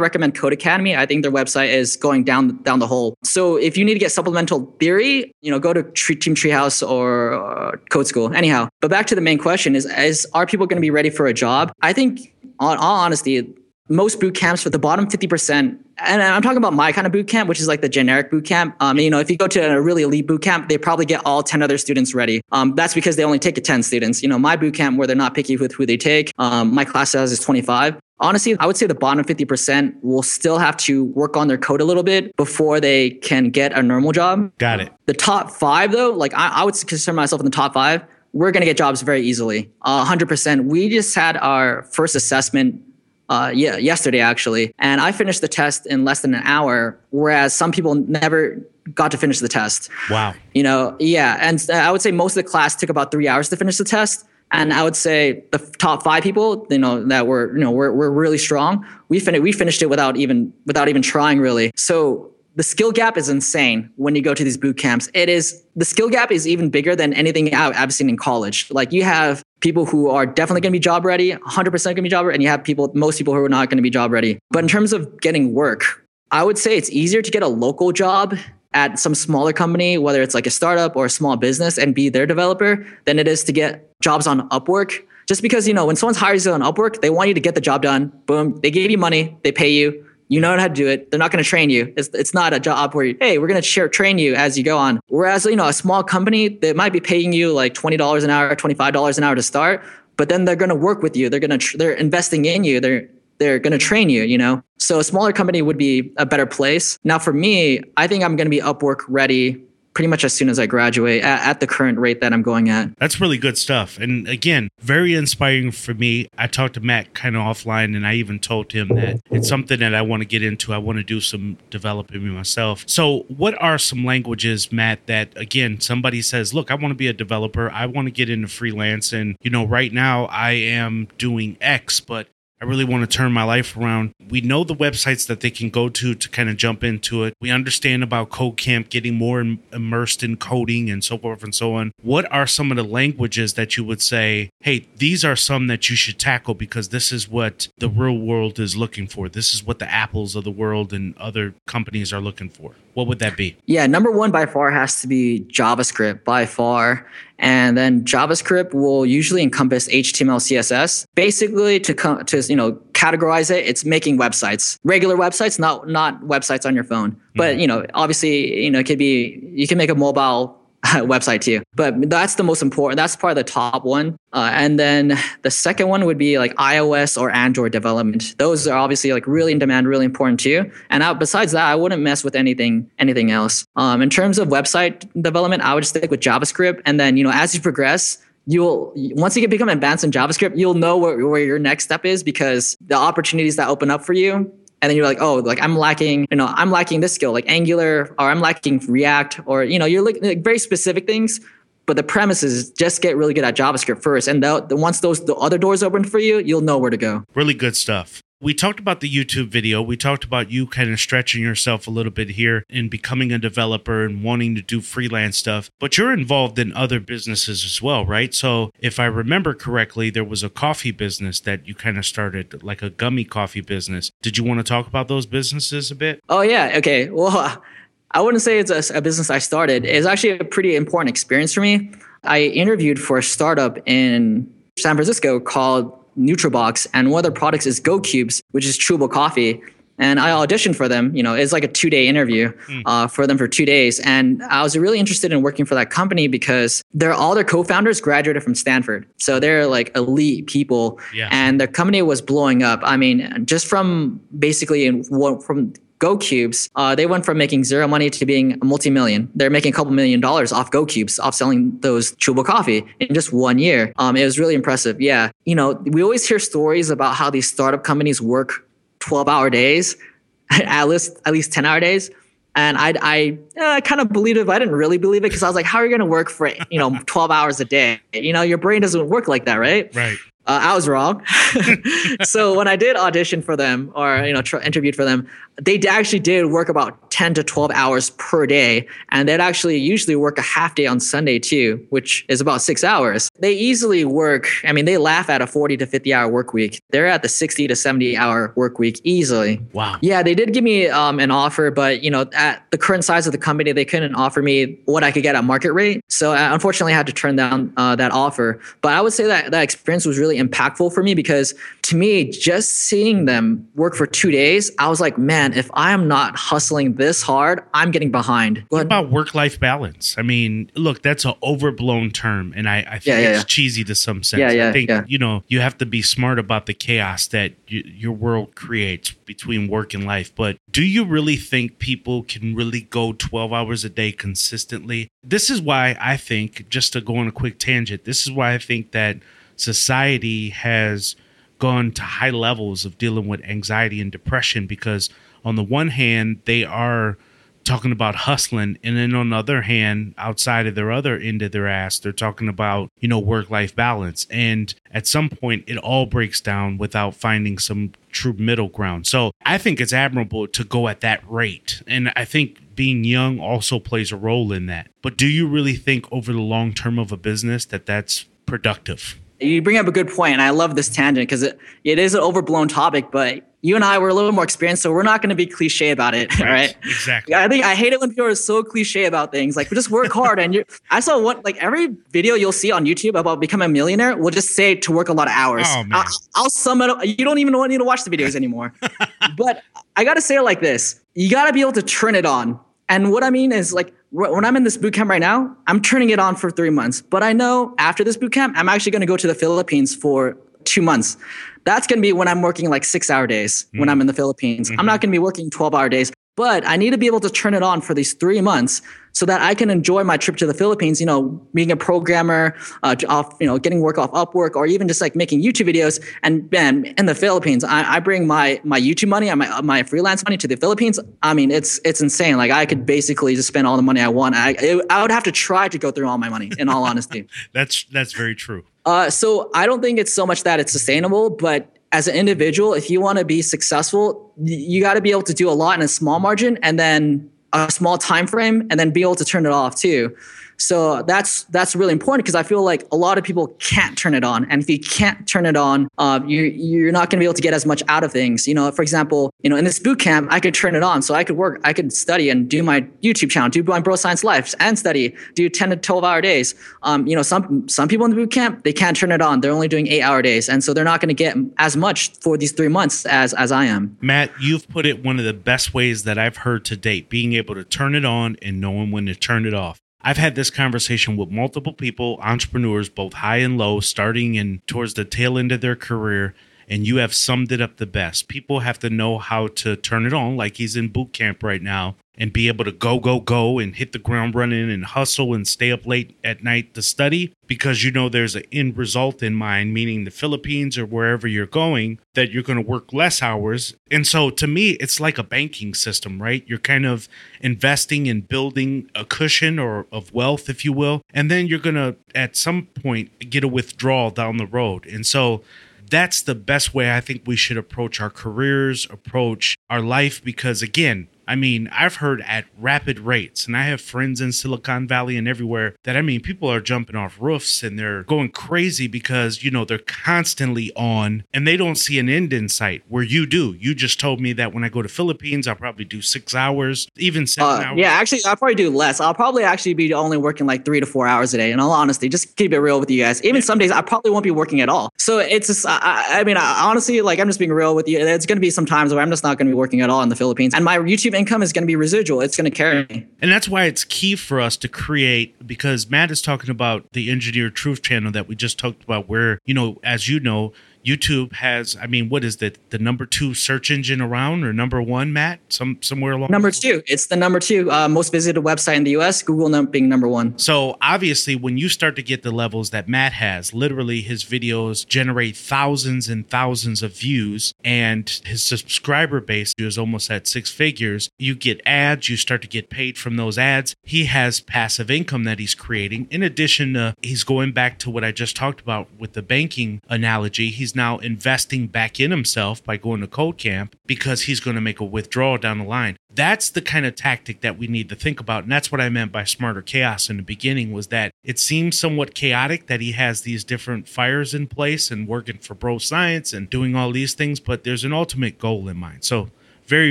recommend 0.00 0.34
Codecademy. 0.34 0.96
I 0.96 1.06
think 1.06 1.22
their 1.22 1.32
website 1.32 1.68
is 1.68 1.96
going 1.96 2.24
down 2.24 2.60
down 2.62 2.78
the 2.78 2.86
hole. 2.86 3.14
So 3.22 3.56
if 3.56 3.76
you 3.76 3.84
need 3.84 3.94
to 3.94 4.00
get 4.00 4.12
supplemental 4.12 4.74
theory, 4.80 5.32
you 5.40 5.50
know, 5.50 5.58
go 5.58 5.72
to 5.72 5.84
Team 6.14 6.34
Treehouse 6.34 6.86
or, 6.88 7.34
or 7.34 7.80
Code 7.90 8.06
School. 8.06 8.32
Anyhow, 8.34 8.68
but 8.80 8.90
back 8.90 9.06
to 9.06 9.14
the 9.14 9.20
main 9.20 9.38
question: 9.38 9.74
is 9.76 9.86
is 9.86 10.26
are 10.34 10.46
people 10.46 10.66
going 10.66 10.76
to 10.76 10.82
be 10.82 10.90
ready 10.90 11.10
for 11.10 11.26
a 11.26 11.34
job? 11.34 11.72
I 11.82 11.92
think, 11.92 12.34
on 12.60 12.76
all 12.78 12.96
honesty, 12.96 13.46
most 13.88 14.20
boot 14.20 14.34
camps 14.34 14.62
for 14.62 14.70
the 14.70 14.78
bottom 14.78 15.06
50% 15.06 15.78
and 16.00 16.22
i'm 16.22 16.42
talking 16.42 16.58
about 16.58 16.72
my 16.72 16.92
kind 16.92 17.06
of 17.06 17.12
boot 17.12 17.26
camp 17.26 17.48
which 17.48 17.60
is 17.60 17.66
like 17.66 17.80
the 17.80 17.88
generic 17.88 18.30
boot 18.30 18.44
camp. 18.44 18.76
Um, 18.80 18.98
you 18.98 19.10
know 19.10 19.18
if 19.18 19.30
you 19.30 19.36
go 19.36 19.48
to 19.48 19.60
a 19.60 19.80
really 19.80 20.02
elite 20.02 20.26
boot 20.26 20.42
camp 20.42 20.68
they 20.68 20.78
probably 20.78 21.06
get 21.06 21.22
all 21.24 21.42
10 21.42 21.62
other 21.62 21.78
students 21.78 22.14
ready. 22.14 22.40
Um, 22.52 22.74
that's 22.74 22.94
because 22.94 23.16
they 23.16 23.24
only 23.24 23.38
take 23.38 23.62
10 23.62 23.82
students. 23.82 24.22
You 24.22 24.28
know 24.28 24.38
my 24.38 24.56
boot 24.56 24.74
camp 24.74 24.98
where 24.98 25.06
they're 25.06 25.16
not 25.16 25.34
picky 25.34 25.56
with 25.56 25.72
who 25.72 25.86
they 25.86 25.96
take 25.96 26.32
um, 26.38 26.74
my 26.74 26.84
class 26.84 27.10
size 27.10 27.32
is 27.32 27.40
25 27.40 27.96
honestly 28.20 28.56
i 28.58 28.66
would 28.66 28.76
say 28.76 28.86
the 28.86 28.94
bottom 28.94 29.24
50% 29.24 29.94
will 30.02 30.22
still 30.22 30.58
have 30.58 30.76
to 30.76 31.04
work 31.04 31.36
on 31.36 31.48
their 31.48 31.58
code 31.58 31.80
a 31.80 31.84
little 31.84 32.02
bit 32.02 32.34
before 32.36 32.80
they 32.80 33.10
can 33.10 33.50
get 33.50 33.72
a 33.72 33.82
normal 33.82 34.12
job. 34.12 34.50
Got 34.58 34.80
it. 34.80 34.92
The 35.06 35.14
top 35.14 35.50
five 35.50 35.92
though 35.92 36.10
like 36.10 36.34
i, 36.34 36.48
I 36.48 36.64
would 36.64 36.74
consider 36.74 37.14
myself 37.14 37.40
in 37.40 37.44
the 37.44 37.50
top 37.50 37.74
five. 37.74 38.04
We're 38.34 38.50
going 38.50 38.60
to 38.60 38.66
get 38.66 38.76
jobs 38.76 39.00
very 39.00 39.22
easily. 39.22 39.70
Uh, 39.82 40.04
100% 40.04 40.66
we 40.66 40.90
just 40.90 41.14
had 41.14 41.38
our 41.38 41.84
first 41.84 42.14
assessment 42.14 42.82
uh, 43.28 43.52
yeah, 43.54 43.76
yesterday 43.76 44.20
actually, 44.20 44.72
and 44.78 45.00
I 45.00 45.12
finished 45.12 45.40
the 45.40 45.48
test 45.48 45.86
in 45.86 46.04
less 46.04 46.20
than 46.20 46.34
an 46.34 46.42
hour, 46.44 46.98
whereas 47.10 47.54
some 47.54 47.72
people 47.72 47.94
never 47.94 48.58
got 48.94 49.10
to 49.10 49.18
finish 49.18 49.40
the 49.40 49.48
test. 49.48 49.90
Wow. 50.10 50.34
You 50.54 50.62
know, 50.62 50.96
yeah, 50.98 51.36
and 51.40 51.64
I 51.70 51.92
would 51.92 52.00
say 52.00 52.10
most 52.10 52.36
of 52.36 52.44
the 52.44 52.50
class 52.50 52.74
took 52.74 52.88
about 52.88 53.10
three 53.10 53.28
hours 53.28 53.50
to 53.50 53.56
finish 53.56 53.76
the 53.76 53.84
test, 53.84 54.24
and 54.50 54.72
I 54.72 54.82
would 54.82 54.96
say 54.96 55.44
the 55.52 55.58
top 55.78 56.02
five 56.02 56.22
people, 56.22 56.66
you 56.70 56.78
know, 56.78 57.04
that 57.04 57.26
were 57.26 57.52
you 57.52 57.62
know 57.62 57.70
were, 57.70 57.92
were 57.92 58.10
really 58.10 58.38
strong. 58.38 58.86
We 59.08 59.20
finished 59.20 59.42
we 59.42 59.52
finished 59.52 59.82
it 59.82 59.90
without 59.90 60.16
even 60.16 60.52
without 60.64 60.88
even 60.88 61.02
trying 61.02 61.38
really. 61.38 61.70
So 61.76 62.30
the 62.58 62.64
skill 62.64 62.90
gap 62.90 63.16
is 63.16 63.28
insane 63.28 63.88
when 63.94 64.16
you 64.16 64.20
go 64.20 64.34
to 64.34 64.42
these 64.42 64.56
boot 64.56 64.76
camps. 64.76 65.08
It 65.14 65.28
is 65.28 65.62
the 65.76 65.84
skill 65.84 66.10
gap 66.10 66.32
is 66.32 66.44
even 66.44 66.70
bigger 66.70 66.96
than 66.96 67.14
anything 67.14 67.54
I've 67.54 67.94
seen 67.94 68.08
in 68.08 68.16
college. 68.16 68.68
Like 68.72 68.92
you 68.92 69.04
have 69.04 69.44
people 69.60 69.86
who 69.86 70.10
are 70.10 70.26
definitely 70.26 70.62
going 70.62 70.72
to 70.72 70.76
be 70.76 70.80
job 70.80 71.04
ready, 71.04 71.34
100% 71.34 71.84
going 71.84 71.94
to 71.94 72.02
be 72.02 72.08
job 72.08 72.26
ready, 72.26 72.34
and 72.34 72.42
you 72.42 72.48
have 72.48 72.64
people, 72.64 72.90
most 72.94 73.16
people 73.16 73.32
who 73.32 73.44
are 73.44 73.48
not 73.48 73.70
going 73.70 73.78
to 73.78 73.82
be 73.82 73.90
job 73.90 74.10
ready. 74.10 74.40
But 74.50 74.64
in 74.64 74.68
terms 74.68 74.92
of 74.92 75.20
getting 75.20 75.54
work, 75.54 76.04
I 76.32 76.42
would 76.42 76.58
say 76.58 76.76
it's 76.76 76.90
easier 76.90 77.22
to 77.22 77.30
get 77.30 77.44
a 77.44 77.48
local 77.48 77.92
job 77.92 78.36
at 78.74 78.98
some 78.98 79.14
smaller 79.14 79.52
company, 79.52 79.96
whether 79.96 80.20
it's 80.20 80.34
like 80.34 80.48
a 80.48 80.50
startup 80.50 80.96
or 80.96 81.06
a 81.06 81.10
small 81.10 81.36
business, 81.36 81.78
and 81.78 81.94
be 81.94 82.08
their 82.08 82.26
developer 82.26 82.84
than 83.04 83.20
it 83.20 83.28
is 83.28 83.44
to 83.44 83.52
get 83.52 83.88
jobs 84.00 84.26
on 84.26 84.48
Upwork. 84.48 85.04
Just 85.28 85.42
because 85.42 85.68
you 85.68 85.74
know 85.74 85.86
when 85.86 85.94
someone 85.94 86.16
hires 86.16 86.44
you 86.44 86.52
on 86.52 86.62
Upwork, 86.62 87.02
they 87.02 87.10
want 87.10 87.28
you 87.28 87.34
to 87.34 87.40
get 87.40 87.54
the 87.54 87.60
job 87.60 87.82
done. 87.82 88.12
Boom, 88.26 88.58
they 88.62 88.72
give 88.72 88.90
you 88.90 88.98
money, 88.98 89.38
they 89.44 89.52
pay 89.52 89.70
you 89.70 90.04
you 90.28 90.40
know 90.40 90.56
how 90.56 90.68
to 90.68 90.72
do 90.72 90.86
it. 90.86 91.10
They're 91.10 91.18
not 91.18 91.32
going 91.32 91.42
to 91.42 91.48
train 91.48 91.70
you. 91.70 91.92
It's, 91.96 92.08
it's 92.08 92.34
not 92.34 92.52
a 92.52 92.60
job 92.60 92.94
where, 92.94 93.06
you, 93.06 93.16
hey, 93.20 93.38
we're 93.38 93.48
going 93.48 93.60
to 93.60 93.66
share, 93.66 93.88
train 93.88 94.18
you 94.18 94.34
as 94.34 94.56
you 94.56 94.64
go 94.64 94.78
on. 94.78 95.00
Whereas, 95.08 95.44
you 95.46 95.56
know, 95.56 95.66
a 95.66 95.72
small 95.72 96.02
company, 96.02 96.48
that 96.48 96.76
might 96.76 96.92
be 96.92 97.00
paying 97.00 97.32
you 97.32 97.52
like 97.52 97.74
$20 97.74 98.24
an 98.24 98.30
hour, 98.30 98.54
$25 98.54 99.18
an 99.18 99.24
hour 99.24 99.34
to 99.34 99.42
start, 99.42 99.82
but 100.16 100.28
then 100.28 100.44
they're 100.44 100.56
going 100.56 100.68
to 100.68 100.74
work 100.74 101.02
with 101.02 101.16
you. 101.16 101.28
They're 101.28 101.40
going 101.40 101.50
to, 101.50 101.58
tr- 101.58 101.76
they're 101.78 101.92
investing 101.92 102.44
in 102.44 102.64
you. 102.64 102.80
They're, 102.80 103.08
they're 103.38 103.58
going 103.58 103.72
to 103.72 103.78
train 103.78 104.10
you, 104.10 104.22
you 104.24 104.36
know? 104.36 104.62
So 104.78 104.98
a 104.98 105.04
smaller 105.04 105.32
company 105.32 105.62
would 105.62 105.78
be 105.78 106.12
a 106.16 106.26
better 106.26 106.46
place. 106.46 106.98
Now 107.04 107.18
for 107.18 107.32
me, 107.32 107.82
I 107.96 108.06
think 108.06 108.24
I'm 108.24 108.36
going 108.36 108.46
to 108.46 108.50
be 108.50 108.60
Upwork 108.60 109.00
ready 109.08 109.62
pretty 109.98 110.06
much 110.06 110.22
as 110.22 110.32
soon 110.32 110.48
as 110.48 110.60
I 110.60 110.66
graduate 110.66 111.24
at, 111.24 111.44
at, 111.44 111.58
the 111.58 111.66
current 111.66 111.98
rate 111.98 112.20
that 112.20 112.32
I'm 112.32 112.40
going 112.40 112.68
at. 112.68 112.96
That's 113.00 113.20
really 113.20 113.36
good 113.36 113.58
stuff. 113.58 113.98
And 113.98 114.28
again, 114.28 114.68
very 114.78 115.16
inspiring 115.16 115.72
for 115.72 115.92
me. 115.92 116.28
I 116.38 116.46
talked 116.46 116.74
to 116.74 116.80
Matt 116.80 117.14
kind 117.14 117.34
of 117.34 117.42
offline 117.42 117.96
and 117.96 118.06
I 118.06 118.14
even 118.14 118.38
told 118.38 118.70
him 118.70 118.90
that 118.90 119.20
it's 119.28 119.48
something 119.48 119.80
that 119.80 119.96
I 119.96 120.02
want 120.02 120.20
to 120.20 120.24
get 120.24 120.40
into. 120.40 120.72
I 120.72 120.78
want 120.78 120.98
to 120.98 121.02
do 121.02 121.20
some 121.20 121.58
developing 121.70 122.28
myself. 122.28 122.84
So, 122.86 123.24
what 123.26 123.60
are 123.60 123.76
some 123.76 124.04
languages, 124.04 124.70
Matt, 124.70 125.04
that 125.08 125.36
again, 125.36 125.80
somebody 125.80 126.22
says, 126.22 126.54
look, 126.54 126.70
I 126.70 126.76
want 126.76 126.92
to 126.92 126.96
be 126.96 127.08
a 127.08 127.12
developer. 127.12 127.68
I 127.68 127.86
want 127.86 128.06
to 128.06 128.12
get 128.12 128.30
into 128.30 128.46
freelance. 128.46 129.12
And, 129.12 129.36
you 129.40 129.50
know, 129.50 129.66
right 129.66 129.92
now 129.92 130.26
I 130.26 130.52
am 130.52 131.08
doing 131.18 131.56
X, 131.60 131.98
but 131.98 132.28
I 132.60 132.64
really 132.64 132.84
want 132.84 133.08
to 133.08 133.16
turn 133.16 133.32
my 133.32 133.44
life 133.44 133.76
around. 133.76 134.14
We 134.28 134.40
know 134.40 134.64
the 134.64 134.74
websites 134.74 135.26
that 135.28 135.40
they 135.40 135.50
can 135.50 135.70
go 135.70 135.88
to 135.88 136.14
to 136.14 136.28
kind 136.28 136.48
of 136.48 136.56
jump 136.56 136.82
into 136.82 137.22
it. 137.22 137.34
We 137.40 137.50
understand 137.50 138.02
about 138.02 138.30
Code 138.30 138.56
Camp 138.56 138.88
getting 138.90 139.14
more 139.14 139.40
immersed 139.72 140.24
in 140.24 140.36
coding 140.36 140.90
and 140.90 141.04
so 141.04 141.18
forth 141.18 141.44
and 141.44 141.54
so 141.54 141.74
on. 141.74 141.92
What 142.02 142.30
are 142.32 142.46
some 142.46 142.72
of 142.72 142.76
the 142.76 142.82
languages 142.82 143.54
that 143.54 143.76
you 143.76 143.84
would 143.84 144.02
say, 144.02 144.50
hey, 144.60 144.86
these 144.96 145.24
are 145.24 145.36
some 145.36 145.68
that 145.68 145.88
you 145.88 145.94
should 145.94 146.18
tackle 146.18 146.54
because 146.54 146.88
this 146.88 147.12
is 147.12 147.28
what 147.28 147.68
the 147.78 147.88
real 147.88 148.18
world 148.18 148.58
is 148.58 148.76
looking 148.76 149.06
for? 149.06 149.28
This 149.28 149.54
is 149.54 149.64
what 149.64 149.78
the 149.78 149.88
Apples 149.88 150.34
of 150.34 150.44
the 150.44 150.50
world 150.50 150.92
and 150.92 151.16
other 151.18 151.54
companies 151.66 152.12
are 152.12 152.20
looking 152.20 152.48
for. 152.48 152.74
What 152.94 153.06
would 153.06 153.20
that 153.20 153.36
be? 153.36 153.56
Yeah, 153.66 153.86
number 153.86 154.10
one 154.10 154.32
by 154.32 154.46
far 154.46 154.72
has 154.72 155.00
to 155.02 155.06
be 155.06 155.46
JavaScript 155.48 156.24
by 156.24 156.46
far. 156.46 157.06
And 157.38 157.76
then 157.76 158.02
JavaScript 158.04 158.74
will 158.74 159.06
usually 159.06 159.42
encompass 159.42 159.88
HTML, 159.88 160.40
CSS. 160.40 161.06
Basically, 161.14 161.78
to 161.80 161.94
come 161.94 162.24
to 162.24 162.40
you 162.42 162.56
know 162.56 162.72
categorize 162.92 163.50
it, 163.50 163.64
it's 163.66 163.84
making 163.84 164.18
websites, 164.18 164.76
regular 164.82 165.16
websites, 165.16 165.58
not 165.58 165.88
not 165.88 166.20
websites 166.22 166.66
on 166.66 166.74
your 166.74 166.84
phone. 166.84 167.20
But 167.36 167.52
mm-hmm. 167.52 167.60
you 167.60 167.66
know, 167.68 167.86
obviously, 167.94 168.64
you 168.64 168.70
know, 168.70 168.80
it 168.80 168.86
could 168.86 168.98
be 168.98 169.40
you 169.54 169.68
can 169.68 169.78
make 169.78 169.90
a 169.90 169.94
mobile 169.94 170.57
website 171.06 171.40
too. 171.40 171.62
But 171.74 172.08
that's 172.08 172.36
the 172.36 172.42
most 172.42 172.62
important. 172.62 172.96
That's 172.96 173.16
probably 173.16 173.42
the 173.42 173.48
top 173.48 173.84
one. 173.84 174.16
Uh, 174.32 174.50
and 174.52 174.78
then 174.78 175.18
the 175.42 175.50
second 175.50 175.88
one 175.88 176.04
would 176.04 176.18
be 176.18 176.38
like 176.38 176.54
iOS 176.56 177.20
or 177.20 177.30
Android 177.30 177.72
development. 177.72 178.34
Those 178.38 178.66
are 178.66 178.76
obviously 178.76 179.12
like 179.12 179.26
really 179.26 179.52
in 179.52 179.58
demand, 179.58 179.86
really 179.88 180.04
important 180.04 180.40
too. 180.40 180.70
And 180.90 181.04
I, 181.04 181.12
besides 181.12 181.52
that, 181.52 181.66
I 181.66 181.74
wouldn't 181.74 182.02
mess 182.02 182.24
with 182.24 182.34
anything 182.34 182.90
anything 182.98 183.30
else. 183.30 183.66
Um, 183.76 184.02
in 184.02 184.10
terms 184.10 184.38
of 184.38 184.48
website 184.48 185.06
development, 185.20 185.62
I 185.62 185.74
would 185.74 185.86
stick 185.86 186.10
with 186.10 186.20
JavaScript. 186.20 186.80
And 186.86 186.98
then 186.98 187.16
you 187.16 187.24
know 187.24 187.32
as 187.32 187.54
you 187.54 187.60
progress, 187.60 188.18
you'll 188.46 188.92
once 188.96 189.36
you 189.36 189.40
get 189.42 189.50
become 189.50 189.68
advanced 189.68 190.04
in 190.04 190.10
JavaScript, 190.10 190.56
you'll 190.56 190.74
know 190.74 190.96
where, 190.96 191.26
where 191.26 191.42
your 191.42 191.58
next 191.58 191.84
step 191.84 192.04
is 192.04 192.22
because 192.22 192.76
the 192.80 192.96
opportunities 192.96 193.56
that 193.56 193.68
open 193.68 193.90
up 193.90 194.04
for 194.04 194.14
you 194.14 194.52
and 194.80 194.90
then 194.90 194.96
you're 194.96 195.06
like, 195.06 195.20
oh, 195.20 195.36
like 195.36 195.60
I'm 195.62 195.76
lacking, 195.76 196.26
you 196.30 196.36
know, 196.36 196.46
I'm 196.46 196.70
lacking 196.70 197.00
this 197.00 197.12
skill, 197.12 197.32
like 197.32 197.48
Angular, 197.48 198.14
or 198.18 198.30
I'm 198.30 198.40
lacking 198.40 198.78
React, 198.86 199.40
or 199.46 199.64
you 199.64 199.78
know, 199.78 199.86
you're 199.86 200.02
like, 200.02 200.18
like 200.22 200.42
very 200.42 200.58
specific 200.58 201.06
things. 201.06 201.40
But 201.86 201.96
the 201.96 202.02
premise 202.02 202.42
is 202.42 202.70
just 202.72 203.00
get 203.00 203.16
really 203.16 203.32
good 203.32 203.44
at 203.44 203.56
JavaScript 203.56 204.02
first, 204.02 204.28
and 204.28 204.42
the, 204.42 204.60
the, 204.60 204.76
once 204.76 205.00
those 205.00 205.24
the 205.24 205.34
other 205.36 205.56
doors 205.56 205.82
open 205.82 206.04
for 206.04 206.18
you, 206.18 206.38
you'll 206.38 206.60
know 206.60 206.76
where 206.76 206.90
to 206.90 206.98
go. 206.98 207.24
Really 207.34 207.54
good 207.54 207.76
stuff. 207.76 208.22
We 208.40 208.54
talked 208.54 208.78
about 208.78 209.00
the 209.00 209.12
YouTube 209.12 209.48
video. 209.48 209.82
We 209.82 209.96
talked 209.96 210.22
about 210.22 210.48
you 210.48 210.68
kind 210.68 210.92
of 210.92 211.00
stretching 211.00 211.42
yourself 211.42 211.88
a 211.88 211.90
little 211.90 212.12
bit 212.12 212.30
here 212.30 212.64
and 212.70 212.88
becoming 212.88 213.32
a 213.32 213.38
developer 213.38 214.04
and 214.04 214.22
wanting 214.22 214.54
to 214.54 214.62
do 214.62 214.80
freelance 214.80 215.36
stuff. 215.36 215.72
But 215.80 215.98
you're 215.98 216.12
involved 216.12 216.56
in 216.56 216.72
other 216.72 217.00
businesses 217.00 217.64
as 217.64 217.82
well, 217.82 218.06
right? 218.06 218.32
So, 218.32 218.70
if 218.78 219.00
I 219.00 219.06
remember 219.06 219.54
correctly, 219.54 220.10
there 220.10 220.22
was 220.22 220.44
a 220.44 220.48
coffee 220.48 220.92
business 220.92 221.40
that 221.40 221.66
you 221.66 221.74
kind 221.74 221.98
of 221.98 222.06
started, 222.06 222.62
like 222.62 222.80
a 222.80 222.90
gummy 222.90 223.24
coffee 223.24 223.60
business. 223.60 224.12
Did 224.22 224.38
you 224.38 224.44
want 224.44 224.58
to 224.58 224.64
talk 224.64 224.86
about 224.86 225.08
those 225.08 225.26
businesses 225.26 225.90
a 225.90 225.96
bit? 225.96 226.22
Oh, 226.28 226.42
yeah. 226.42 226.74
Okay. 226.76 227.10
Well, 227.10 227.60
I 228.12 228.20
wouldn't 228.20 228.42
say 228.42 228.60
it's 228.60 228.70
a, 228.70 228.98
a 228.98 229.02
business 229.02 229.30
I 229.30 229.38
started. 229.38 229.84
It's 229.84 230.06
actually 230.06 230.38
a 230.38 230.44
pretty 230.44 230.76
important 230.76 231.10
experience 231.10 231.52
for 231.52 231.60
me. 231.60 231.90
I 232.22 232.42
interviewed 232.42 233.00
for 233.00 233.18
a 233.18 233.22
startup 233.22 233.78
in 233.84 234.48
San 234.78 234.94
Francisco 234.94 235.40
called 235.40 235.97
Nootrobox, 236.18 236.86
and 236.92 237.10
one 237.10 237.20
of 237.20 237.22
their 237.22 237.32
products 237.32 237.66
is 237.66 237.80
Go 237.80 238.00
Cubes, 238.00 238.42
which 238.50 238.66
is 238.66 238.78
chewable 238.78 239.10
coffee. 239.10 239.62
And 240.00 240.20
I 240.20 240.30
auditioned 240.30 240.76
for 240.76 240.86
them. 240.88 241.14
You 241.14 241.24
know, 241.24 241.34
it's 241.34 241.52
like 241.52 241.64
a 241.64 241.68
two 241.68 241.90
day 241.90 242.06
interview 242.06 242.52
mm. 242.68 242.82
uh, 242.86 243.08
for 243.08 243.26
them 243.26 243.36
for 243.36 243.48
two 243.48 243.66
days. 243.66 243.98
And 244.00 244.42
I 244.44 244.62
was 244.62 244.78
really 244.78 245.00
interested 245.00 245.32
in 245.32 245.42
working 245.42 245.64
for 245.64 245.74
that 245.74 245.90
company 245.90 246.28
because 246.28 246.84
they're 246.94 247.12
all 247.12 247.34
their 247.34 247.42
co-founders 247.42 248.00
graduated 248.00 248.44
from 248.44 248.54
Stanford, 248.54 249.08
so 249.16 249.40
they're 249.40 249.66
like 249.66 249.90
elite 249.96 250.46
people. 250.46 251.00
Yeah. 251.12 251.28
And 251.32 251.60
their 251.60 251.66
company 251.66 252.00
was 252.02 252.22
blowing 252.22 252.62
up. 252.62 252.80
I 252.84 252.96
mean, 252.96 253.44
just 253.44 253.66
from 253.66 254.20
basically 254.38 254.86
in, 254.86 255.02
from 255.02 255.72
Go 255.98 256.16
Cubes, 256.16 256.68
uh, 256.76 256.94
they 256.94 257.06
went 257.06 257.24
from 257.24 257.38
making 257.38 257.64
zero 257.64 257.88
money 257.88 258.10
to 258.10 258.26
being 258.26 258.58
a 258.60 258.64
multi-million. 258.64 259.30
They're 259.34 259.50
making 259.50 259.72
a 259.72 259.76
couple 259.76 259.92
million 259.92 260.20
dollars 260.20 260.52
off 260.52 260.70
Go 260.70 260.86
Cubes, 260.86 261.18
off 261.18 261.34
selling 261.34 261.78
those 261.80 262.12
chewable 262.16 262.44
coffee 262.44 262.84
in 263.00 263.14
just 263.14 263.32
one 263.32 263.58
year. 263.58 263.92
Um, 263.96 264.16
it 264.16 264.24
was 264.24 264.38
really 264.38 264.54
impressive. 264.54 265.00
Yeah, 265.00 265.30
you 265.44 265.54
know, 265.54 265.72
we 265.84 266.02
always 266.02 266.26
hear 266.26 266.38
stories 266.38 266.90
about 266.90 267.14
how 267.14 267.30
these 267.30 267.50
startup 267.50 267.84
companies 267.84 268.20
work 268.20 268.66
12-hour 269.00 269.50
days, 269.50 269.96
at 270.50 270.88
least 270.88 271.16
at 271.24 271.32
least 271.32 271.52
10-hour 271.52 271.80
days. 271.80 272.10
And 272.54 272.76
I, 272.76 272.92
I, 273.00 273.38
I 273.60 273.80
kind 273.82 274.00
of 274.00 274.12
believed 274.12 274.36
it, 274.36 274.46
but 274.46 274.56
I 274.56 274.58
didn't 274.58 274.74
really 274.74 274.98
believe 274.98 275.20
it 275.22 275.28
because 275.28 275.44
I 275.44 275.46
was 275.46 275.54
like, 275.54 275.64
how 275.64 275.78
are 275.78 275.84
you 275.84 275.90
going 275.90 276.00
to 276.00 276.06
work 276.06 276.28
for, 276.28 276.48
you 276.70 276.78
know, 276.78 276.98
12 277.06 277.30
hours 277.30 277.60
a 277.60 277.64
day? 277.64 278.00
You 278.12 278.32
know, 278.32 278.42
your 278.42 278.58
brain 278.58 278.82
doesn't 278.82 279.08
work 279.08 279.28
like 279.28 279.44
that, 279.44 279.56
right? 279.56 279.94
Right. 279.94 280.18
Uh, 280.48 280.60
I 280.62 280.74
was 280.74 280.88
wrong. 280.88 281.22
so 282.22 282.56
when 282.56 282.66
I 282.66 282.74
did 282.74 282.96
audition 282.96 283.42
for 283.42 283.54
them 283.54 283.92
or 283.94 284.24
you 284.24 284.32
know 284.32 284.40
tr- 284.40 284.56
interviewed 284.58 284.96
for 284.96 285.04
them, 285.04 285.28
they 285.60 285.78
actually 285.80 286.20
did 286.20 286.46
work 286.46 286.68
about 286.68 287.10
10 287.10 287.34
to 287.34 287.44
12 287.44 287.70
hours 287.72 288.10
per 288.10 288.46
day, 288.46 288.86
and 289.10 289.28
they'd 289.28 289.40
actually 289.40 289.76
usually 289.76 290.16
work 290.16 290.38
a 290.38 290.42
half 290.42 290.74
day 290.74 290.86
on 290.86 291.00
Sunday 291.00 291.38
too, 291.38 291.84
which 291.90 292.24
is 292.28 292.40
about 292.40 292.62
six 292.62 292.82
hours. 292.82 293.28
They 293.40 293.52
easily 293.52 294.04
work. 294.04 294.48
I 294.64 294.72
mean, 294.72 294.84
they 294.84 294.96
laugh 294.96 295.28
at 295.28 295.42
a 295.42 295.46
40 295.46 295.76
to 295.78 295.86
50 295.86 296.14
hour 296.14 296.28
work 296.28 296.52
week. 296.52 296.80
They're 296.90 297.06
at 297.06 297.22
the 297.22 297.28
60 297.28 297.66
to 297.66 297.76
70 297.76 298.16
hour 298.16 298.52
work 298.56 298.78
week 298.78 299.00
easily. 299.04 299.60
Wow. 299.74 299.96
Yeah, 300.00 300.22
they 300.22 300.34
did 300.34 300.54
give 300.54 300.64
me 300.64 300.88
um, 300.88 301.20
an 301.20 301.30
offer, 301.30 301.70
but 301.70 302.02
you 302.02 302.10
know, 302.10 302.26
at 302.32 302.64
the 302.70 302.78
current 302.78 303.04
size 303.04 303.26
of 303.26 303.32
the 303.32 303.38
company, 303.38 303.72
they 303.72 303.84
couldn't 303.84 304.14
offer 304.14 304.40
me 304.40 304.78
what 304.86 305.04
I 305.04 305.10
could 305.10 305.22
get 305.22 305.34
at 305.34 305.44
market 305.44 305.72
rate. 305.72 306.02
So 306.08 306.32
I 306.32 306.54
unfortunately 306.54 306.92
had 306.94 307.06
to 307.06 307.12
turn 307.12 307.36
down 307.36 307.72
uh, 307.76 307.96
that 307.96 308.12
offer. 308.12 308.60
But 308.80 308.92
I 308.92 309.00
would 309.02 309.12
say 309.12 309.26
that 309.26 309.50
that 309.50 309.62
experience 309.62 310.06
was 310.06 310.18
really 310.18 310.37
impactful 310.38 310.92
for 310.94 311.02
me 311.02 311.14
because 311.14 311.54
to 311.82 311.96
me, 311.96 312.24
just 312.30 312.70
seeing 312.74 313.24
them 313.24 313.66
work 313.74 313.94
for 313.94 314.06
two 314.06 314.30
days, 314.30 314.70
I 314.78 314.88
was 314.88 315.00
like, 315.00 315.16
man, 315.18 315.52
if 315.54 315.70
I 315.74 315.92
am 315.92 316.06
not 316.08 316.36
hustling 316.36 316.94
this 316.94 317.22
hard, 317.22 317.62
I'm 317.74 317.90
getting 317.90 318.10
behind. 318.10 318.64
What 318.68 318.82
about 318.82 319.10
work 319.10 319.34
life 319.34 319.58
balance? 319.58 320.14
I 320.18 320.22
mean, 320.22 320.70
look, 320.74 321.02
that's 321.02 321.24
an 321.24 321.34
overblown 321.42 322.10
term, 322.10 322.52
and 322.56 322.68
I, 322.68 322.78
I 322.80 322.98
think 322.98 323.06
Yeah, 323.06 323.18
yeah, 323.20 323.28
it's 323.30 323.38
yeah. 323.40 323.44
cheesy 323.44 323.84
to 323.84 323.94
some 323.94 324.22
sense. 324.22 324.40
Yeah, 324.40 324.50
yeah, 324.50 324.68
I 324.68 324.72
think, 324.72 324.90
you 325.10 325.18
know, 325.18 325.42
you 325.48 325.60
have 325.60 325.78
to 325.78 325.86
be 325.86 326.02
smart 326.02 326.38
about 326.38 326.66
the 326.66 326.74
chaos 326.74 327.26
that 327.28 327.52
y- 327.70 327.82
your 327.86 328.12
world 328.12 328.54
creates 328.54 329.12
between 329.12 329.68
work 329.68 329.94
and 329.94 330.04
life. 330.04 330.34
But 330.34 330.56
do 330.70 330.82
you 330.84 331.04
really 331.04 331.36
think 331.36 331.78
people 331.78 332.22
can 332.22 332.54
really 332.54 332.82
go 332.82 333.12
12 333.12 333.52
hours 333.52 333.84
a 333.84 333.88
day 333.90 334.12
consistently? 334.12 335.08
This 335.22 335.50
is 335.50 335.60
why 335.60 335.96
I 336.00 336.16
think, 336.16 336.68
just 336.68 336.92
to 336.92 337.00
go 337.00 337.16
on 337.16 337.28
a 337.28 337.32
quick 337.32 337.58
tangent, 337.58 338.04
this 338.04 338.22
is 338.26 338.30
why 338.32 338.54
I 338.54 338.58
think 338.58 338.92
that 338.92 339.18
society 339.60 340.50
has 340.50 341.16
gone 341.58 341.92
to 341.92 342.02
high 342.02 342.30
levels 342.30 342.84
of 342.84 342.98
dealing 342.98 343.26
with 343.26 343.42
anxiety 343.42 344.00
and 344.00 344.12
depression 344.12 344.66
because 344.66 345.10
on 345.44 345.56
the 345.56 345.62
one 345.62 345.88
hand 345.88 346.40
they 346.44 346.64
are 346.64 347.18
talking 347.64 347.92
about 347.92 348.14
hustling 348.14 348.78
and 348.82 348.96
then 348.96 349.14
on 349.14 349.28
the 349.28 349.36
other 349.36 349.60
hand 349.62 350.14
outside 350.16 350.66
of 350.66 350.74
their 350.74 350.90
other 350.90 351.18
end 351.18 351.42
of 351.42 351.52
their 351.52 351.66
ass 351.66 351.98
they're 351.98 352.12
talking 352.12 352.48
about 352.48 352.90
you 352.98 353.08
know 353.08 353.18
work 353.18 353.50
life 353.50 353.76
balance. 353.76 354.26
And 354.30 354.74
at 354.90 355.06
some 355.06 355.28
point 355.28 355.64
it 355.66 355.76
all 355.76 356.06
breaks 356.06 356.40
down 356.40 356.78
without 356.78 357.14
finding 357.14 357.58
some 357.58 357.92
true 358.10 358.32
middle 358.32 358.68
ground. 358.68 359.06
So 359.06 359.32
i 359.44 359.58
think 359.58 359.80
it's 359.80 359.92
admirable 359.92 360.46
to 360.48 360.64
go 360.64 360.88
at 360.88 361.00
that 361.00 361.22
rate. 361.28 361.82
And 361.86 362.10
i 362.16 362.24
think 362.24 362.74
being 362.74 363.04
young 363.04 363.38
also 363.38 363.78
plays 363.78 364.12
a 364.12 364.16
role 364.16 364.52
in 364.52 364.66
that. 364.66 364.88
But 365.02 365.18
do 365.18 365.26
you 365.26 365.46
really 365.46 365.74
think 365.74 366.10
over 366.10 366.32
the 366.32 366.40
long 366.40 366.72
term 366.72 366.98
of 366.98 367.12
a 367.12 367.16
business 367.16 367.66
that 367.66 367.84
that's 367.84 368.24
productive 368.46 369.20
You 369.40 369.62
bring 369.62 369.76
up 369.76 369.86
a 369.86 369.92
good 369.92 370.08
point, 370.08 370.32
and 370.32 370.42
I 370.42 370.50
love 370.50 370.74
this 370.74 370.88
tangent 370.88 371.28
because 371.28 371.42
it, 371.42 371.58
it 371.84 371.98
is 371.98 372.14
an 372.14 372.20
overblown 372.20 372.68
topic, 372.68 373.10
but 373.12 373.44
you 373.60 373.74
and 373.74 373.84
I 373.84 373.98
were 373.98 374.08
a 374.08 374.14
little 374.14 374.32
more 374.32 374.44
experienced, 374.44 374.82
so 374.82 374.92
we're 374.92 375.02
not 375.02 375.20
going 375.20 375.30
to 375.30 375.36
be 375.36 375.46
cliche 375.46 375.90
about 375.90 376.14
it, 376.14 376.38
right? 376.38 376.76
exactly 376.84 377.34
I 377.34 377.48
think 377.48 377.64
I 377.64 377.74
hate 377.74 377.92
it 377.92 378.00
when 378.00 378.10
people 378.10 378.26
are 378.26 378.34
so 378.34 378.62
cliche 378.62 379.04
about 379.04 379.32
things. 379.32 379.56
Like, 379.56 379.68
just 379.70 379.90
work 379.90 380.12
hard, 380.12 380.38
and 380.38 380.54
you. 380.54 380.64
I 380.90 381.00
saw 381.00 381.20
one 381.20 381.40
like 381.44 381.56
every 381.56 381.88
video 382.10 382.34
you'll 382.34 382.52
see 382.52 382.70
on 382.70 382.84
YouTube 382.84 383.18
about 383.18 383.40
becoming 383.40 383.66
a 383.66 383.68
millionaire 383.68 384.16
will 384.16 384.30
just 384.30 384.50
say 384.50 384.74
to 384.76 384.92
work 384.92 385.08
a 385.08 385.12
lot 385.12 385.28
of 385.28 385.34
hours. 385.34 385.66
Oh, 385.68 385.84
man. 385.84 385.92
I'll, 385.92 386.04
I'll 386.34 386.50
sum 386.50 386.82
it 386.82 386.90
up. 386.90 387.04
You 387.04 387.24
don't 387.24 387.38
even 387.38 387.52
need 387.68 387.78
to 387.78 387.84
watch 387.84 388.04
the 388.04 388.10
videos 388.10 388.36
anymore. 388.36 388.72
but 389.36 389.62
I 389.96 390.04
got 390.04 390.14
to 390.14 390.20
say 390.20 390.36
it 390.36 390.42
like 390.42 390.60
this: 390.60 391.00
you 391.14 391.30
got 391.30 391.46
to 391.46 391.52
be 391.52 391.60
able 391.60 391.72
to 391.72 391.82
turn 391.82 392.14
it 392.14 392.26
on. 392.26 392.60
And 392.88 393.12
what 393.12 393.22
I 393.22 393.30
mean 393.30 393.52
is 393.52 393.72
like 393.72 393.92
when 394.10 394.44
I'm 394.44 394.56
in 394.56 394.64
this 394.64 394.76
boot 394.76 394.94
camp 394.94 395.10
right 395.10 395.20
now, 395.20 395.54
I'm 395.66 395.80
turning 395.82 396.10
it 396.10 396.18
on 396.18 396.36
for 396.36 396.50
three 396.50 396.70
months. 396.70 397.02
But 397.02 397.22
I 397.22 397.32
know 397.32 397.74
after 397.78 398.02
this 398.02 398.16
boot 398.16 398.32
camp, 398.32 398.54
I'm 398.56 398.68
actually 398.68 398.92
going 398.92 399.00
to 399.00 399.06
go 399.06 399.16
to 399.16 399.26
the 399.26 399.34
Philippines 399.34 399.94
for 399.94 400.36
two 400.64 400.82
months. 400.82 401.16
That's 401.64 401.86
going 401.86 401.98
to 401.98 402.02
be 402.02 402.12
when 402.12 402.28
I'm 402.28 402.40
working 402.40 402.70
like 402.70 402.84
six 402.84 403.10
hour 403.10 403.26
days 403.26 403.66
when 403.72 403.88
mm. 403.88 403.92
I'm 403.92 404.00
in 404.00 404.06
the 404.06 404.14
Philippines. 404.14 404.70
I'm 404.70 404.76
not 404.76 404.82
mm-hmm. 404.82 404.88
going 404.88 405.00
to 405.00 405.08
be 405.08 405.18
working 405.18 405.50
12 405.50 405.74
hour 405.74 405.88
days, 405.88 406.12
but 406.36 406.66
I 406.66 406.76
need 406.76 406.90
to 406.90 406.98
be 406.98 407.06
able 407.06 407.20
to 407.20 407.30
turn 407.30 407.52
it 407.54 407.62
on 407.62 407.80
for 407.80 407.94
these 407.94 408.14
three 408.14 408.40
months 408.40 408.80
so 409.18 409.26
that 409.26 409.40
I 409.40 409.52
can 409.52 409.68
enjoy 409.68 410.04
my 410.04 410.16
trip 410.16 410.36
to 410.36 410.46
the 410.46 410.54
Philippines, 410.54 411.00
you 411.00 411.06
know, 411.06 411.22
being 411.52 411.72
a 411.72 411.76
programmer, 411.76 412.54
uh, 412.84 412.94
off, 413.08 413.34
you 413.40 413.48
know, 413.48 413.58
getting 413.58 413.80
work 413.80 413.98
off 413.98 414.12
Upwork 414.12 414.54
or 414.54 414.64
even 414.64 414.86
just 414.86 415.00
like 415.00 415.16
making 415.16 415.42
YouTube 415.42 415.68
videos. 415.68 416.00
And 416.22 416.48
man, 416.52 416.84
in 416.96 417.06
the 417.06 417.16
Philippines, 417.16 417.64
I, 417.64 417.94
I 417.94 417.98
bring 417.98 418.28
my, 418.28 418.60
my 418.62 418.80
YouTube 418.80 419.08
money 419.08 419.28
and 419.28 419.40
my, 419.40 419.60
my 419.60 419.82
freelance 419.82 420.22
money 420.24 420.36
to 420.36 420.46
the 420.46 420.56
Philippines. 420.56 421.00
I 421.24 421.34
mean, 421.34 421.50
it's, 421.50 421.80
it's 421.84 422.00
insane. 422.00 422.36
Like 422.36 422.52
I 422.52 422.64
could 422.64 422.86
basically 422.86 423.34
just 423.34 423.48
spend 423.48 423.66
all 423.66 423.74
the 423.74 423.82
money 423.82 424.00
I 424.00 424.06
want. 424.06 424.36
I, 424.36 424.50
it, 424.50 424.86
I 424.88 425.02
would 425.02 425.10
have 425.10 425.24
to 425.24 425.32
try 425.32 425.66
to 425.66 425.78
go 425.78 425.90
through 425.90 426.06
all 426.06 426.18
my 426.18 426.28
money 426.28 426.52
in 426.56 426.68
all 426.68 426.84
honesty. 426.90 427.26
that's 427.52 427.86
that's 427.90 428.12
very 428.12 428.36
true 428.36 428.64
Uh, 428.86 429.10
so 429.10 429.50
I 429.52 429.66
don't 429.66 429.82
think 429.82 429.98
it's 429.98 430.14
so 430.14 430.26
much 430.26 430.44
that 430.44 430.60
it's 430.60 430.70
sustainable, 430.70 431.28
but 431.30 431.76
as 431.90 432.06
an 432.06 432.14
individual, 432.14 432.72
if 432.72 432.88
you 432.88 433.00
want 433.00 433.18
to 433.18 433.24
be 433.24 433.42
successful, 433.42 434.32
you 434.40 434.80
got 434.80 434.94
to 434.94 435.00
be 435.00 435.10
able 435.10 435.22
to 435.22 435.34
do 435.34 435.50
a 435.50 435.56
lot 435.64 435.76
in 435.76 435.84
a 435.84 435.88
small 435.88 436.20
margin 436.20 436.56
and 436.62 436.78
then 436.78 437.28
a 437.52 437.70
small 437.70 437.98
time 437.98 438.26
frame, 438.26 438.66
and 438.70 438.78
then 438.78 438.90
be 438.90 439.02
able 439.02 439.14
to 439.16 439.24
turn 439.24 439.46
it 439.46 439.52
off 439.52 439.76
too. 439.76 440.14
So 440.58 441.02
that's 441.02 441.44
that's 441.44 441.76
really 441.76 441.92
important 441.92 442.24
because 442.24 442.34
I 442.34 442.42
feel 442.42 442.62
like 442.62 442.84
a 442.90 442.96
lot 442.96 443.16
of 443.16 443.24
people 443.24 443.48
can't 443.60 443.96
turn 443.96 444.12
it 444.12 444.24
on, 444.24 444.44
and 444.50 444.60
if 444.60 444.68
you 444.68 444.78
can't 444.78 445.26
turn 445.26 445.46
it 445.46 445.56
on, 445.56 445.88
uh, 445.98 446.20
you 446.26 446.42
you're 446.42 446.92
not 446.92 447.10
going 447.10 447.18
to 447.18 447.20
be 447.20 447.24
able 447.24 447.34
to 447.34 447.42
get 447.42 447.54
as 447.54 447.64
much 447.64 447.82
out 447.88 448.02
of 448.02 448.12
things. 448.12 448.48
You 448.48 448.54
know, 448.54 448.70
for 448.72 448.82
example, 448.82 449.30
you 449.42 449.50
know, 449.50 449.56
in 449.56 449.64
this 449.64 449.78
boot 449.78 450.00
camp, 450.00 450.28
I 450.32 450.40
could 450.40 450.54
turn 450.54 450.74
it 450.74 450.82
on, 450.82 451.00
so 451.02 451.14
I 451.14 451.22
could 451.22 451.36
work, 451.36 451.60
I 451.62 451.72
could 451.72 451.92
study 451.92 452.28
and 452.28 452.48
do 452.48 452.62
my 452.64 452.80
YouTube 453.02 453.30
channel, 453.30 453.48
do 453.48 453.62
my 453.62 453.80
Bro 453.80 453.96
Science 453.96 454.24
Life, 454.24 454.52
and 454.58 454.76
study, 454.76 455.14
do 455.34 455.48
ten 455.48 455.70
to 455.70 455.76
twelve 455.76 456.02
hour 456.02 456.20
days. 456.20 456.56
Um, 456.82 457.06
you 457.06 457.14
know, 457.14 457.22
some 457.22 457.68
some 457.68 457.86
people 457.86 458.04
in 458.06 458.10
the 458.10 458.16
boot 458.16 458.32
camp 458.32 458.64
they 458.64 458.72
can't 458.72 458.96
turn 458.96 459.12
it 459.12 459.22
on; 459.22 459.40
they're 459.40 459.52
only 459.52 459.68
doing 459.68 459.86
eight 459.86 460.02
hour 460.02 460.22
days, 460.22 460.48
and 460.48 460.64
so 460.64 460.74
they're 460.74 460.84
not 460.84 461.00
going 461.00 461.08
to 461.08 461.14
get 461.14 461.36
as 461.58 461.76
much 461.76 462.10
for 462.20 462.36
these 462.36 462.50
three 462.50 462.68
months 462.68 463.06
as 463.06 463.32
as 463.34 463.52
I 463.52 463.66
am. 463.66 463.96
Matt, 464.00 464.32
you've 464.40 464.68
put 464.68 464.86
it 464.86 465.04
one 465.04 465.20
of 465.20 465.24
the 465.24 465.34
best 465.34 465.72
ways 465.72 466.02
that 466.02 466.18
I've 466.18 466.38
heard 466.38 466.64
to 466.66 466.76
date, 466.76 467.08
being 467.08 467.34
able 467.34 467.54
to 467.54 467.64
turn 467.64 467.94
it 467.94 468.04
on 468.04 468.36
and 468.42 468.60
knowing 468.60 468.90
when 468.90 469.06
to 469.06 469.14
turn 469.14 469.46
it 469.46 469.54
off. 469.54 469.80
I've 470.08 470.16
had 470.16 470.36
this 470.36 470.48
conversation 470.48 471.18
with 471.18 471.30
multiple 471.30 471.74
people, 471.74 472.18
entrepreneurs, 472.22 472.88
both 472.88 473.12
high 473.12 473.40
and 473.40 473.58
low, 473.58 473.80
starting 473.80 474.38
and 474.38 474.66
towards 474.66 474.94
the 474.94 475.04
tail 475.04 475.36
end 475.36 475.52
of 475.52 475.60
their 475.60 475.76
career, 475.76 476.34
and 476.66 476.86
you 476.86 476.96
have 476.96 477.12
summed 477.12 477.52
it 477.52 477.60
up 477.60 477.76
the 477.76 477.84
best. 477.84 478.26
People 478.26 478.60
have 478.60 478.78
to 478.78 478.88
know 478.88 479.18
how 479.18 479.48
to 479.48 479.76
turn 479.76 480.06
it 480.06 480.14
on, 480.14 480.34
like 480.34 480.56
he's 480.56 480.76
in 480.76 480.88
boot 480.88 481.12
camp 481.12 481.42
right 481.42 481.60
now, 481.60 481.96
and 482.18 482.32
be 482.32 482.48
able 482.48 482.64
to 482.64 482.72
go, 482.72 482.98
go, 482.98 483.20
go 483.20 483.60
and 483.60 483.76
hit 483.76 483.92
the 483.92 483.98
ground 483.98 484.34
running 484.34 484.70
and 484.70 484.84
hustle 484.84 485.32
and 485.32 485.46
stay 485.46 485.70
up 485.70 485.86
late 485.86 486.18
at 486.24 486.42
night 486.42 486.74
to 486.74 486.82
study 486.82 487.32
because 487.46 487.84
you 487.84 487.92
know 487.92 488.08
there's 488.08 488.34
an 488.34 488.42
end 488.52 488.76
result 488.76 489.22
in 489.22 489.34
mind, 489.34 489.72
meaning 489.72 490.04
the 490.04 490.10
Philippines 490.10 490.76
or 490.76 490.84
wherever 490.84 491.28
you're 491.28 491.46
going, 491.46 491.98
that 492.14 492.30
you're 492.30 492.42
going 492.42 492.62
to 492.62 492.68
work 492.68 492.92
less 492.92 493.22
hours. 493.22 493.74
And 493.90 494.06
so 494.06 494.30
to 494.30 494.46
me, 494.48 494.70
it's 494.72 494.98
like 494.98 495.16
a 495.16 495.22
banking 495.22 495.72
system, 495.74 496.20
right? 496.20 496.44
You're 496.46 496.58
kind 496.58 496.84
of 496.84 497.08
investing 497.40 498.08
and 498.08 498.26
building 498.26 498.90
a 498.96 499.04
cushion 499.04 499.58
or 499.58 499.86
of 499.92 500.12
wealth, 500.12 500.50
if 500.50 500.64
you 500.64 500.72
will. 500.72 501.02
And 501.14 501.30
then 501.30 501.46
you're 501.46 501.60
going 501.60 501.76
to, 501.76 501.96
at 502.14 502.36
some 502.36 502.66
point, 502.66 503.30
get 503.30 503.44
a 503.44 503.48
withdrawal 503.48 504.10
down 504.10 504.36
the 504.36 504.46
road. 504.46 504.86
And 504.86 505.06
so 505.06 505.42
that's 505.88 506.20
the 506.20 506.34
best 506.34 506.74
way 506.74 506.94
I 506.94 507.00
think 507.00 507.22
we 507.24 507.36
should 507.36 507.56
approach 507.56 508.00
our 508.00 508.10
careers, 508.10 508.86
approach 508.90 509.56
our 509.70 509.80
life, 509.80 510.22
because 510.22 510.60
again, 510.60 511.08
I 511.28 511.36
mean, 511.36 511.68
I've 511.72 511.96
heard 511.96 512.22
at 512.26 512.46
rapid 512.58 512.98
rates, 512.98 513.46
and 513.46 513.56
I 513.56 513.64
have 513.64 513.80
friends 513.80 514.20
in 514.20 514.32
Silicon 514.32 514.88
Valley 514.88 515.16
and 515.16 515.28
everywhere 515.28 515.76
that 515.84 515.96
I 515.96 516.02
mean, 516.02 516.20
people 516.20 516.50
are 516.50 516.60
jumping 516.60 516.96
off 516.96 517.18
roofs 517.20 517.62
and 517.62 517.78
they're 517.78 518.02
going 518.04 518.30
crazy 518.30 518.88
because, 518.88 519.44
you 519.44 519.50
know, 519.50 519.64
they're 519.64 519.78
constantly 519.78 520.72
on 520.74 521.24
and 521.32 521.46
they 521.46 521.56
don't 521.56 521.76
see 521.76 521.98
an 521.98 522.08
end 522.08 522.32
in 522.32 522.48
sight 522.48 522.82
where 522.88 523.02
you 523.02 523.26
do. 523.26 523.54
You 523.60 523.74
just 523.74 524.00
told 524.00 524.20
me 524.20 524.32
that 524.32 524.54
when 524.54 524.64
I 524.64 524.68
go 524.68 524.80
to 524.82 524.88
Philippines, 524.88 525.46
I'll 525.46 525.54
probably 525.54 525.84
do 525.84 526.00
six 526.00 526.34
hours, 526.34 526.88
even 526.96 527.26
seven 527.26 527.50
Uh, 527.50 527.64
hours. 527.68 527.78
yeah, 527.78 527.90
actually, 527.92 528.20
I'll 528.24 528.36
probably 528.36 528.54
do 528.54 528.70
less. 528.70 529.00
I'll 529.00 529.14
probably 529.14 529.44
actually 529.44 529.74
be 529.74 529.92
only 529.92 530.16
working 530.16 530.46
like 530.46 530.64
three 530.64 530.80
to 530.80 530.86
four 530.86 531.06
hours 531.06 531.34
a 531.34 531.36
day. 531.36 531.52
In 531.52 531.60
all 531.60 531.72
honesty, 531.72 532.08
just 532.08 532.36
keep 532.36 532.52
it 532.52 532.58
real 532.60 532.80
with 532.80 532.90
you 532.90 533.02
guys. 533.02 533.22
Even 533.22 533.42
some 533.42 533.58
days, 533.58 533.70
I 533.70 533.82
probably 533.82 534.10
won't 534.10 534.24
be 534.24 534.30
working 534.30 534.60
at 534.62 534.68
all. 534.70 534.92
So 534.96 535.18
it's 535.18 535.48
just, 535.48 535.66
I, 535.66 535.78
I 535.82 536.20
I 536.20 536.24
mean, 536.24 536.36
I, 536.36 536.62
honestly, 536.64 537.00
like 537.02 537.20
I'm 537.20 537.28
just 537.28 537.38
being 537.38 537.52
real 537.52 537.74
with 537.74 537.86
you. 537.86 537.98
It's 537.98 538.26
going 538.26 538.36
to 538.38 538.40
be 538.40 538.50
some 538.50 538.66
times 538.66 538.92
where 538.94 539.02
I'm 539.02 539.10
just 539.10 539.22
not 539.22 539.36
going 539.38 539.46
to 539.46 539.52
be 539.52 539.56
working 539.58 539.82
at 539.82 539.90
all 539.90 540.02
in 540.02 540.08
the 540.08 540.16
Philippines, 540.16 540.54
and 540.54 540.64
my 540.64 540.78
YouTube 540.78 541.14
income 541.18 541.42
is 541.42 541.52
going 541.52 541.62
to 541.62 541.66
be 541.66 541.76
residual. 541.76 542.20
It's 542.20 542.36
going 542.36 542.50
to 542.50 542.56
carry 542.56 542.86
me. 542.88 543.06
And 543.20 543.30
that's 543.30 543.48
why 543.48 543.64
it's 543.64 543.84
key 543.84 544.16
for 544.16 544.40
us 544.40 544.56
to 544.58 544.68
create 544.68 545.46
because 545.46 545.90
Matt 545.90 546.10
is 546.10 546.22
talking 546.22 546.50
about 546.50 546.92
the 546.92 547.10
Engineered 547.10 547.54
Truth 547.54 547.82
channel 547.82 548.12
that 548.12 548.28
we 548.28 548.34
just 548.36 548.58
talked 548.58 548.84
about, 548.84 549.08
where, 549.08 549.40
you 549.44 549.54
know, 549.54 549.78
as 549.82 550.08
you 550.08 550.20
know, 550.20 550.52
YouTube 550.88 551.32
has, 551.34 551.76
I 551.80 551.86
mean, 551.86 552.08
what 552.08 552.24
is 552.24 552.38
the 552.38 552.54
the 552.70 552.78
number 552.78 553.04
two 553.04 553.34
search 553.34 553.70
engine 553.70 554.00
around 554.00 554.44
or 554.44 554.52
number 554.52 554.80
one, 554.80 555.12
Matt? 555.12 555.40
Some 555.48 555.78
somewhere 555.80 556.12
along 556.12 556.30
number 556.30 556.50
two. 556.50 556.82
It's 556.86 557.06
the 557.06 557.16
number 557.16 557.40
two 557.40 557.70
uh, 557.70 557.88
most 557.88 558.12
visited 558.12 558.42
website 558.42 558.76
in 558.76 558.84
the 558.84 558.92
U.S. 558.92 559.22
Google 559.22 559.48
num- 559.48 559.66
being 559.66 559.88
number 559.88 560.08
one. 560.08 560.38
So 560.38 560.76
obviously, 560.80 561.36
when 561.36 561.58
you 561.58 561.68
start 561.68 561.96
to 561.96 562.02
get 562.02 562.22
the 562.22 562.30
levels 562.30 562.70
that 562.70 562.88
Matt 562.88 563.12
has, 563.12 563.52
literally 563.52 564.00
his 564.00 564.24
videos 564.24 564.86
generate 564.86 565.36
thousands 565.36 566.08
and 566.08 566.28
thousands 566.28 566.82
of 566.82 566.96
views, 566.96 567.52
and 567.64 568.08
his 568.24 568.42
subscriber 568.42 569.20
base 569.20 569.52
is 569.58 569.78
almost 569.78 570.10
at 570.10 570.26
six 570.26 570.50
figures. 570.50 571.10
You 571.18 571.34
get 571.34 571.60
ads, 571.66 572.08
you 572.08 572.16
start 572.16 572.42
to 572.42 572.48
get 572.48 572.70
paid 572.70 572.96
from 572.96 573.16
those 573.16 573.38
ads. 573.38 573.76
He 573.82 574.06
has 574.06 574.40
passive 574.40 574.90
income 574.90 575.24
that 575.24 575.38
he's 575.38 575.54
creating. 575.54 576.08
In 576.10 576.22
addition 576.22 576.74
to, 576.74 576.94
he's 577.02 577.24
going 577.24 577.52
back 577.52 577.78
to 577.80 577.90
what 577.90 578.04
I 578.04 578.12
just 578.12 578.36
talked 578.36 578.60
about 578.60 578.88
with 578.98 579.12
the 579.12 579.22
banking 579.22 579.80
analogy. 579.88 580.50
He's 580.50 580.74
now 580.78 580.96
investing 580.98 581.66
back 581.66 582.00
in 582.00 582.10
himself 582.10 582.64
by 582.64 582.78
going 582.78 583.02
to 583.02 583.06
Code 583.06 583.36
Camp 583.36 583.76
because 583.84 584.22
he's 584.22 584.40
going 584.40 584.54
to 584.54 584.62
make 584.62 584.80
a 584.80 584.84
withdrawal 584.84 585.36
down 585.36 585.58
the 585.58 585.64
line. 585.64 585.98
That's 586.10 586.48
the 586.48 586.62
kind 586.62 586.86
of 586.86 586.94
tactic 586.94 587.42
that 587.42 587.58
we 587.58 587.66
need 587.66 587.90
to 587.90 587.94
think 587.94 588.20
about. 588.20 588.44
And 588.44 588.52
that's 588.52 588.72
what 588.72 588.80
I 588.80 588.88
meant 588.88 589.12
by 589.12 589.24
smarter 589.24 589.60
chaos 589.60 590.08
in 590.08 590.16
the 590.16 590.22
beginning 590.22 590.72
was 590.72 590.86
that 590.86 591.12
it 591.22 591.38
seems 591.38 591.78
somewhat 591.78 592.14
chaotic 592.14 592.66
that 592.68 592.80
he 592.80 592.92
has 592.92 593.20
these 593.20 593.44
different 593.44 593.88
fires 593.88 594.32
in 594.32 594.46
place 594.46 594.90
and 594.90 595.06
working 595.06 595.38
for 595.38 595.54
bro 595.54 595.76
science 595.76 596.32
and 596.32 596.48
doing 596.48 596.74
all 596.74 596.92
these 596.92 597.14
things, 597.14 597.40
but 597.40 597.64
there's 597.64 597.84
an 597.84 597.92
ultimate 597.92 598.38
goal 598.38 598.68
in 598.68 598.78
mind. 598.78 599.04
So 599.04 599.28
very, 599.68 599.90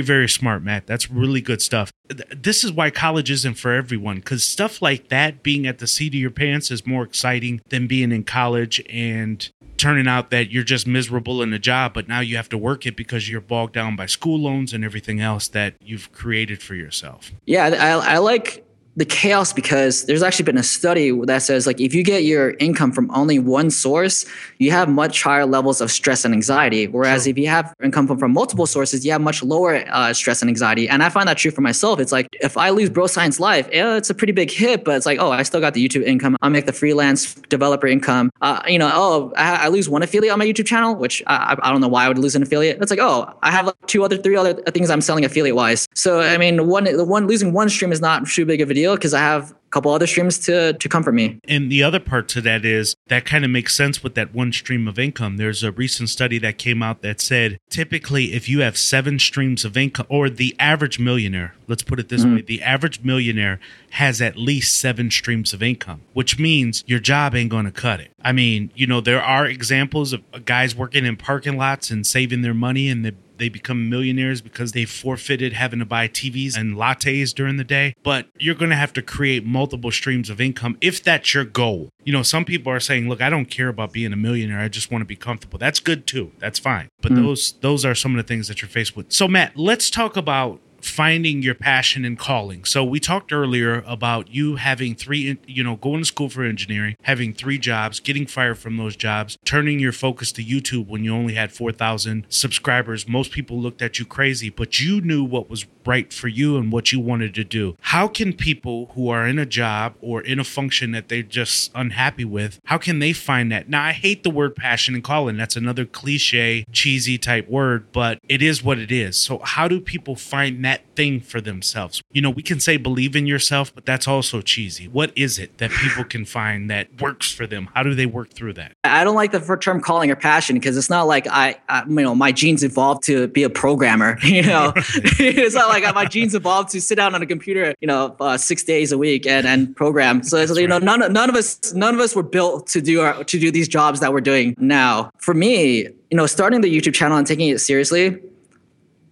very 0.00 0.28
smart, 0.28 0.62
Matt. 0.62 0.86
That's 0.86 1.10
really 1.10 1.40
good 1.40 1.62
stuff. 1.62 1.92
This 2.34 2.64
is 2.64 2.72
why 2.72 2.90
college 2.90 3.30
isn't 3.30 3.54
for 3.54 3.72
everyone 3.72 4.16
because 4.16 4.42
stuff 4.42 4.82
like 4.82 5.08
that, 5.08 5.42
being 5.42 5.66
at 5.66 5.78
the 5.78 5.86
seat 5.86 6.14
of 6.14 6.20
your 6.20 6.30
pants, 6.30 6.70
is 6.70 6.86
more 6.86 7.04
exciting 7.04 7.60
than 7.68 7.86
being 7.86 8.10
in 8.10 8.24
college 8.24 8.82
and 8.90 9.48
turning 9.76 10.08
out 10.08 10.30
that 10.30 10.50
you're 10.50 10.64
just 10.64 10.86
miserable 10.86 11.40
in 11.40 11.52
a 11.52 11.58
job, 11.58 11.94
but 11.94 12.08
now 12.08 12.20
you 12.20 12.36
have 12.36 12.48
to 12.48 12.58
work 12.58 12.84
it 12.84 12.96
because 12.96 13.30
you're 13.30 13.40
bogged 13.40 13.74
down 13.74 13.94
by 13.94 14.06
school 14.06 14.38
loans 14.38 14.72
and 14.72 14.84
everything 14.84 15.20
else 15.20 15.48
that 15.48 15.74
you've 15.80 16.10
created 16.12 16.60
for 16.60 16.74
yourself. 16.74 17.30
Yeah, 17.46 17.66
I, 17.66 18.14
I 18.14 18.18
like 18.18 18.67
the 18.98 19.04
chaos 19.04 19.52
because 19.52 20.04
there's 20.06 20.24
actually 20.24 20.44
been 20.44 20.58
a 20.58 20.62
study 20.62 21.12
that 21.26 21.38
says 21.38 21.68
like 21.68 21.80
if 21.80 21.94
you 21.94 22.02
get 22.02 22.24
your 22.24 22.54
income 22.58 22.90
from 22.90 23.08
only 23.12 23.38
one 23.38 23.70
source 23.70 24.26
you 24.58 24.72
have 24.72 24.88
much 24.88 25.22
higher 25.22 25.46
levels 25.46 25.80
of 25.80 25.88
stress 25.88 26.24
and 26.24 26.34
anxiety. 26.34 26.88
Whereas 26.88 27.28
if 27.28 27.38
you 27.38 27.46
have 27.46 27.72
income 27.80 28.08
from, 28.08 28.18
from 28.18 28.32
multiple 28.32 28.66
sources 28.66 29.06
you 29.06 29.12
have 29.12 29.20
much 29.20 29.40
lower 29.40 29.84
uh, 29.88 30.12
stress 30.12 30.42
and 30.42 30.48
anxiety. 30.48 30.88
And 30.88 31.04
i 31.04 31.08
find 31.10 31.28
that 31.28 31.38
true 31.38 31.52
for 31.52 31.60
myself. 31.60 32.00
It's 32.00 32.10
like 32.10 32.26
if 32.40 32.56
i 32.56 32.70
lose 32.70 32.90
bro 32.90 33.06
science 33.06 33.38
life 33.38 33.68
yeah, 33.72 33.96
it's 33.96 34.10
a 34.10 34.14
pretty 34.14 34.32
big 34.32 34.50
hit 34.50 34.84
but 34.84 34.96
it's 34.96 35.06
like 35.06 35.20
oh 35.20 35.30
i 35.30 35.44
still 35.44 35.60
got 35.60 35.74
the 35.74 35.88
youtube 35.88 36.02
income. 36.02 36.36
I 36.42 36.48
make 36.48 36.66
the 36.66 36.72
freelance 36.72 37.34
developer 37.34 37.86
income. 37.86 38.32
Uh, 38.40 38.60
you 38.66 38.80
know 38.80 38.90
oh 38.92 39.32
I, 39.36 39.66
I, 39.66 39.68
lose 39.68 39.88
one 39.88 40.02
affiliate 40.02 40.32
on 40.32 40.40
my 40.40 40.46
youtube 40.46 40.66
channel 40.66 40.96
which 40.96 41.22
I, 41.28 41.56
I 41.62 41.70
don't 41.70 41.80
know 41.80 41.88
why 41.88 42.06
i 42.06 42.08
would 42.08 42.18
lose 42.18 42.34
an 42.34 42.42
affiliate. 42.42 42.82
It's 42.82 42.90
like 42.90 43.00
oh 43.00 43.32
i 43.44 43.52
have 43.52 43.66
like 43.66 43.86
two 43.86 44.02
other 44.02 44.16
three 44.16 44.34
other 44.34 44.54
things 44.54 44.90
i'm 44.90 45.00
selling 45.00 45.24
affiliate 45.24 45.54
wise 45.54 45.86
so 45.94 46.20
i 46.20 46.36
mean 46.36 46.66
one 46.66 46.84
the 46.84 47.04
one 47.04 47.28
losing 47.28 47.52
one 47.52 47.68
stream 47.68 47.92
is 47.92 48.00
not 48.00 48.26
too 48.26 48.44
big 48.44 48.60
of 48.60 48.70
a 48.70 48.74
deal 48.74 48.87
deal 48.88 48.96
because 48.96 49.14
I 49.14 49.20
have 49.20 49.52
a 49.52 49.70
couple 49.70 49.92
other 49.92 50.06
streams 50.06 50.38
to 50.40 50.72
to 50.72 50.88
comfort 50.88 51.12
me. 51.12 51.38
And 51.46 51.70
the 51.70 51.82
other 51.82 52.00
part 52.00 52.28
to 52.30 52.40
that 52.40 52.64
is 52.64 52.96
that 53.08 53.26
kind 53.26 53.44
of 53.44 53.50
makes 53.50 53.76
sense 53.76 54.02
with 54.02 54.14
that 54.14 54.34
one 54.34 54.52
stream 54.52 54.88
of 54.88 54.98
income. 54.98 55.36
There's 55.36 55.62
a 55.62 55.70
recent 55.70 56.08
study 56.08 56.38
that 56.38 56.58
came 56.58 56.82
out 56.82 57.02
that 57.02 57.20
said 57.20 57.58
typically 57.68 58.32
if 58.32 58.48
you 58.48 58.60
have 58.60 58.78
seven 58.78 59.18
streams 59.18 59.64
of 59.64 59.76
income 59.76 60.06
or 60.08 60.30
the 60.30 60.56
average 60.58 60.98
millionaire, 60.98 61.54
let's 61.66 61.82
put 61.82 62.00
it 62.00 62.08
this 62.08 62.24
mm-hmm. 62.24 62.36
way, 62.36 62.42
the 62.42 62.62
average 62.62 63.00
millionaire 63.02 63.60
has 63.90 64.20
at 64.20 64.36
least 64.36 64.80
seven 64.80 65.10
streams 65.10 65.52
of 65.52 65.62
income, 65.62 66.00
which 66.14 66.38
means 66.38 66.82
your 66.86 66.98
job 66.98 67.34
ain't 67.34 67.50
going 67.50 67.64
to 67.66 67.70
cut 67.70 68.00
it. 68.00 68.10
I 68.22 68.32
mean, 68.32 68.70
you 68.74 68.86
know, 68.86 69.00
there 69.00 69.22
are 69.22 69.46
examples 69.46 70.12
of 70.12 70.22
guys 70.44 70.74
working 70.74 71.04
in 71.04 71.16
parking 71.16 71.56
lots 71.56 71.90
and 71.90 72.06
saving 72.06 72.42
their 72.42 72.54
money 72.54 72.88
and 72.88 73.04
the 73.04 73.14
they 73.38 73.48
become 73.48 73.88
millionaires 73.88 74.40
because 74.40 74.72
they 74.72 74.84
forfeited 74.84 75.52
having 75.52 75.78
to 75.78 75.84
buy 75.84 76.08
TVs 76.08 76.56
and 76.56 76.76
lattes 76.76 77.34
during 77.34 77.56
the 77.56 77.64
day. 77.64 77.94
But 78.02 78.28
you're 78.38 78.54
going 78.54 78.70
to 78.70 78.76
have 78.76 78.92
to 78.94 79.02
create 79.02 79.44
multiple 79.44 79.90
streams 79.90 80.30
of 80.30 80.40
income 80.40 80.76
if 80.80 81.02
that's 81.02 81.34
your 81.34 81.44
goal. 81.44 81.90
You 82.04 82.12
know, 82.12 82.22
some 82.22 82.44
people 82.44 82.72
are 82.72 82.80
saying, 82.80 83.08
"Look, 83.08 83.20
I 83.20 83.30
don't 83.30 83.46
care 83.46 83.68
about 83.68 83.92
being 83.92 84.12
a 84.12 84.16
millionaire. 84.16 84.60
I 84.60 84.68
just 84.68 84.90
want 84.90 85.02
to 85.02 85.06
be 85.06 85.16
comfortable." 85.16 85.58
That's 85.58 85.80
good 85.80 86.06
too. 86.06 86.32
That's 86.38 86.58
fine. 86.58 86.88
But 87.00 87.12
mm. 87.12 87.16
those 87.16 87.52
those 87.60 87.84
are 87.84 87.94
some 87.94 88.12
of 88.12 88.16
the 88.16 88.28
things 88.28 88.48
that 88.48 88.62
you're 88.62 88.68
faced 88.68 88.96
with. 88.96 89.12
So, 89.12 89.28
Matt, 89.28 89.56
let's 89.56 89.90
talk 89.90 90.16
about 90.16 90.60
finding 90.80 91.42
your 91.42 91.54
passion 91.54 92.04
and 92.04 92.18
calling. 92.18 92.64
So 92.64 92.84
we 92.84 93.00
talked 93.00 93.32
earlier 93.32 93.82
about 93.86 94.32
you 94.32 94.56
having 94.56 94.94
three, 94.94 95.38
you 95.46 95.62
know, 95.62 95.76
going 95.76 96.00
to 96.00 96.04
school 96.04 96.28
for 96.28 96.44
engineering, 96.44 96.96
having 97.02 97.32
three 97.32 97.58
jobs, 97.58 98.00
getting 98.00 98.26
fired 98.26 98.58
from 98.58 98.76
those 98.76 98.96
jobs, 98.96 99.38
turning 99.44 99.80
your 99.80 99.92
focus 99.92 100.32
to 100.32 100.44
YouTube 100.44 100.88
when 100.88 101.04
you 101.04 101.14
only 101.14 101.34
had 101.34 101.52
4,000 101.52 102.26
subscribers. 102.28 103.08
Most 103.08 103.32
people 103.32 103.58
looked 103.58 103.82
at 103.82 103.98
you 103.98 104.04
crazy, 104.04 104.50
but 104.50 104.80
you 104.80 105.00
knew 105.00 105.24
what 105.24 105.50
was 105.50 105.66
right 105.84 106.12
for 106.12 106.28
you 106.28 106.56
and 106.56 106.70
what 106.70 106.92
you 106.92 107.00
wanted 107.00 107.34
to 107.34 107.44
do. 107.44 107.76
How 107.80 108.08
can 108.08 108.32
people 108.32 108.92
who 108.94 109.08
are 109.08 109.26
in 109.26 109.38
a 109.38 109.46
job 109.46 109.94
or 110.00 110.20
in 110.20 110.38
a 110.38 110.44
function 110.44 110.92
that 110.92 111.08
they're 111.08 111.22
just 111.22 111.70
unhappy 111.74 112.24
with, 112.24 112.60
how 112.64 112.78
can 112.78 112.98
they 112.98 113.12
find 113.12 113.50
that? 113.52 113.68
Now, 113.68 113.84
I 113.84 113.92
hate 113.92 114.22
the 114.22 114.30
word 114.30 114.54
passion 114.54 114.94
and 114.94 115.02
calling. 115.02 115.36
That's 115.36 115.56
another 115.56 115.86
cliche, 115.86 116.64
cheesy 116.72 117.16
type 117.18 117.48
word, 117.48 117.90
but 117.92 118.18
it 118.28 118.42
is 118.42 118.62
what 118.62 118.78
it 118.78 118.92
is. 118.92 119.16
So 119.16 119.38
how 119.38 119.66
do 119.66 119.80
people 119.80 120.14
find 120.14 120.64
that 120.64 120.67
thing 120.76 121.20
for 121.20 121.40
themselves. 121.40 122.02
You 122.12 122.22
know, 122.22 122.30
we 122.30 122.42
can 122.42 122.60
say 122.60 122.76
believe 122.76 123.14
in 123.16 123.26
yourself, 123.26 123.74
but 123.74 123.86
that's 123.86 124.08
also 124.08 124.40
cheesy. 124.40 124.88
What 124.88 125.12
is 125.16 125.38
it 125.38 125.58
that 125.58 125.70
people 125.70 126.04
can 126.04 126.24
find 126.24 126.70
that 126.70 127.00
works 127.00 127.32
for 127.32 127.46
them? 127.46 127.68
How 127.74 127.82
do 127.82 127.94
they 127.94 128.06
work 128.06 128.30
through 128.30 128.54
that? 128.54 128.72
I 128.84 129.04
don't 129.04 129.14
like 129.14 129.32
the 129.32 129.56
term 129.60 129.80
calling 129.80 130.10
or 130.10 130.16
passion 130.16 130.56
because 130.56 130.76
it's 130.76 130.90
not 130.90 131.06
like 131.06 131.26
I, 131.28 131.56
I, 131.68 131.84
you 131.86 131.94
know, 131.94 132.14
my 132.14 132.32
genes 132.32 132.62
evolved 132.62 133.04
to 133.04 133.28
be 133.28 133.42
a 133.42 133.50
programmer. 133.50 134.18
You 134.28 134.42
know, 134.42 134.72
it's 134.76 135.54
not 135.54 135.68
like 135.68 135.82
my 135.94 136.04
genes 136.04 136.34
evolved 136.34 136.68
to 136.70 136.80
sit 136.82 136.96
down 136.96 137.14
on 137.14 137.22
a 137.22 137.26
computer, 137.26 137.74
you 137.80 137.88
know, 137.88 138.14
uh, 138.20 138.36
six 138.36 138.62
days 138.62 138.92
a 138.92 138.98
week 138.98 139.26
and 139.26 139.46
and 139.46 139.74
program. 139.74 140.22
So 140.22 140.36
it's, 140.36 140.54
you 140.56 140.68
know, 140.68 140.78
none 140.78 141.00
none 141.12 141.30
of 141.30 141.34
us 141.34 141.72
none 141.72 141.94
of 141.94 142.00
us 142.00 142.14
were 142.14 142.22
built 142.22 142.66
to 142.68 142.82
do 142.82 143.00
our 143.00 143.24
to 143.24 143.38
do 143.40 143.50
these 143.50 143.66
jobs 143.66 144.00
that 144.00 144.12
we're 144.12 144.20
doing 144.20 144.54
now. 144.58 145.10
For 145.16 145.34
me, 145.34 145.88
you 146.10 146.16
know, 146.16 146.26
starting 146.26 146.60
the 146.60 146.68
YouTube 146.68 146.94
channel 146.94 147.16
and 147.16 147.26
taking 147.26 147.48
it 147.48 147.58
seriously 147.58 148.18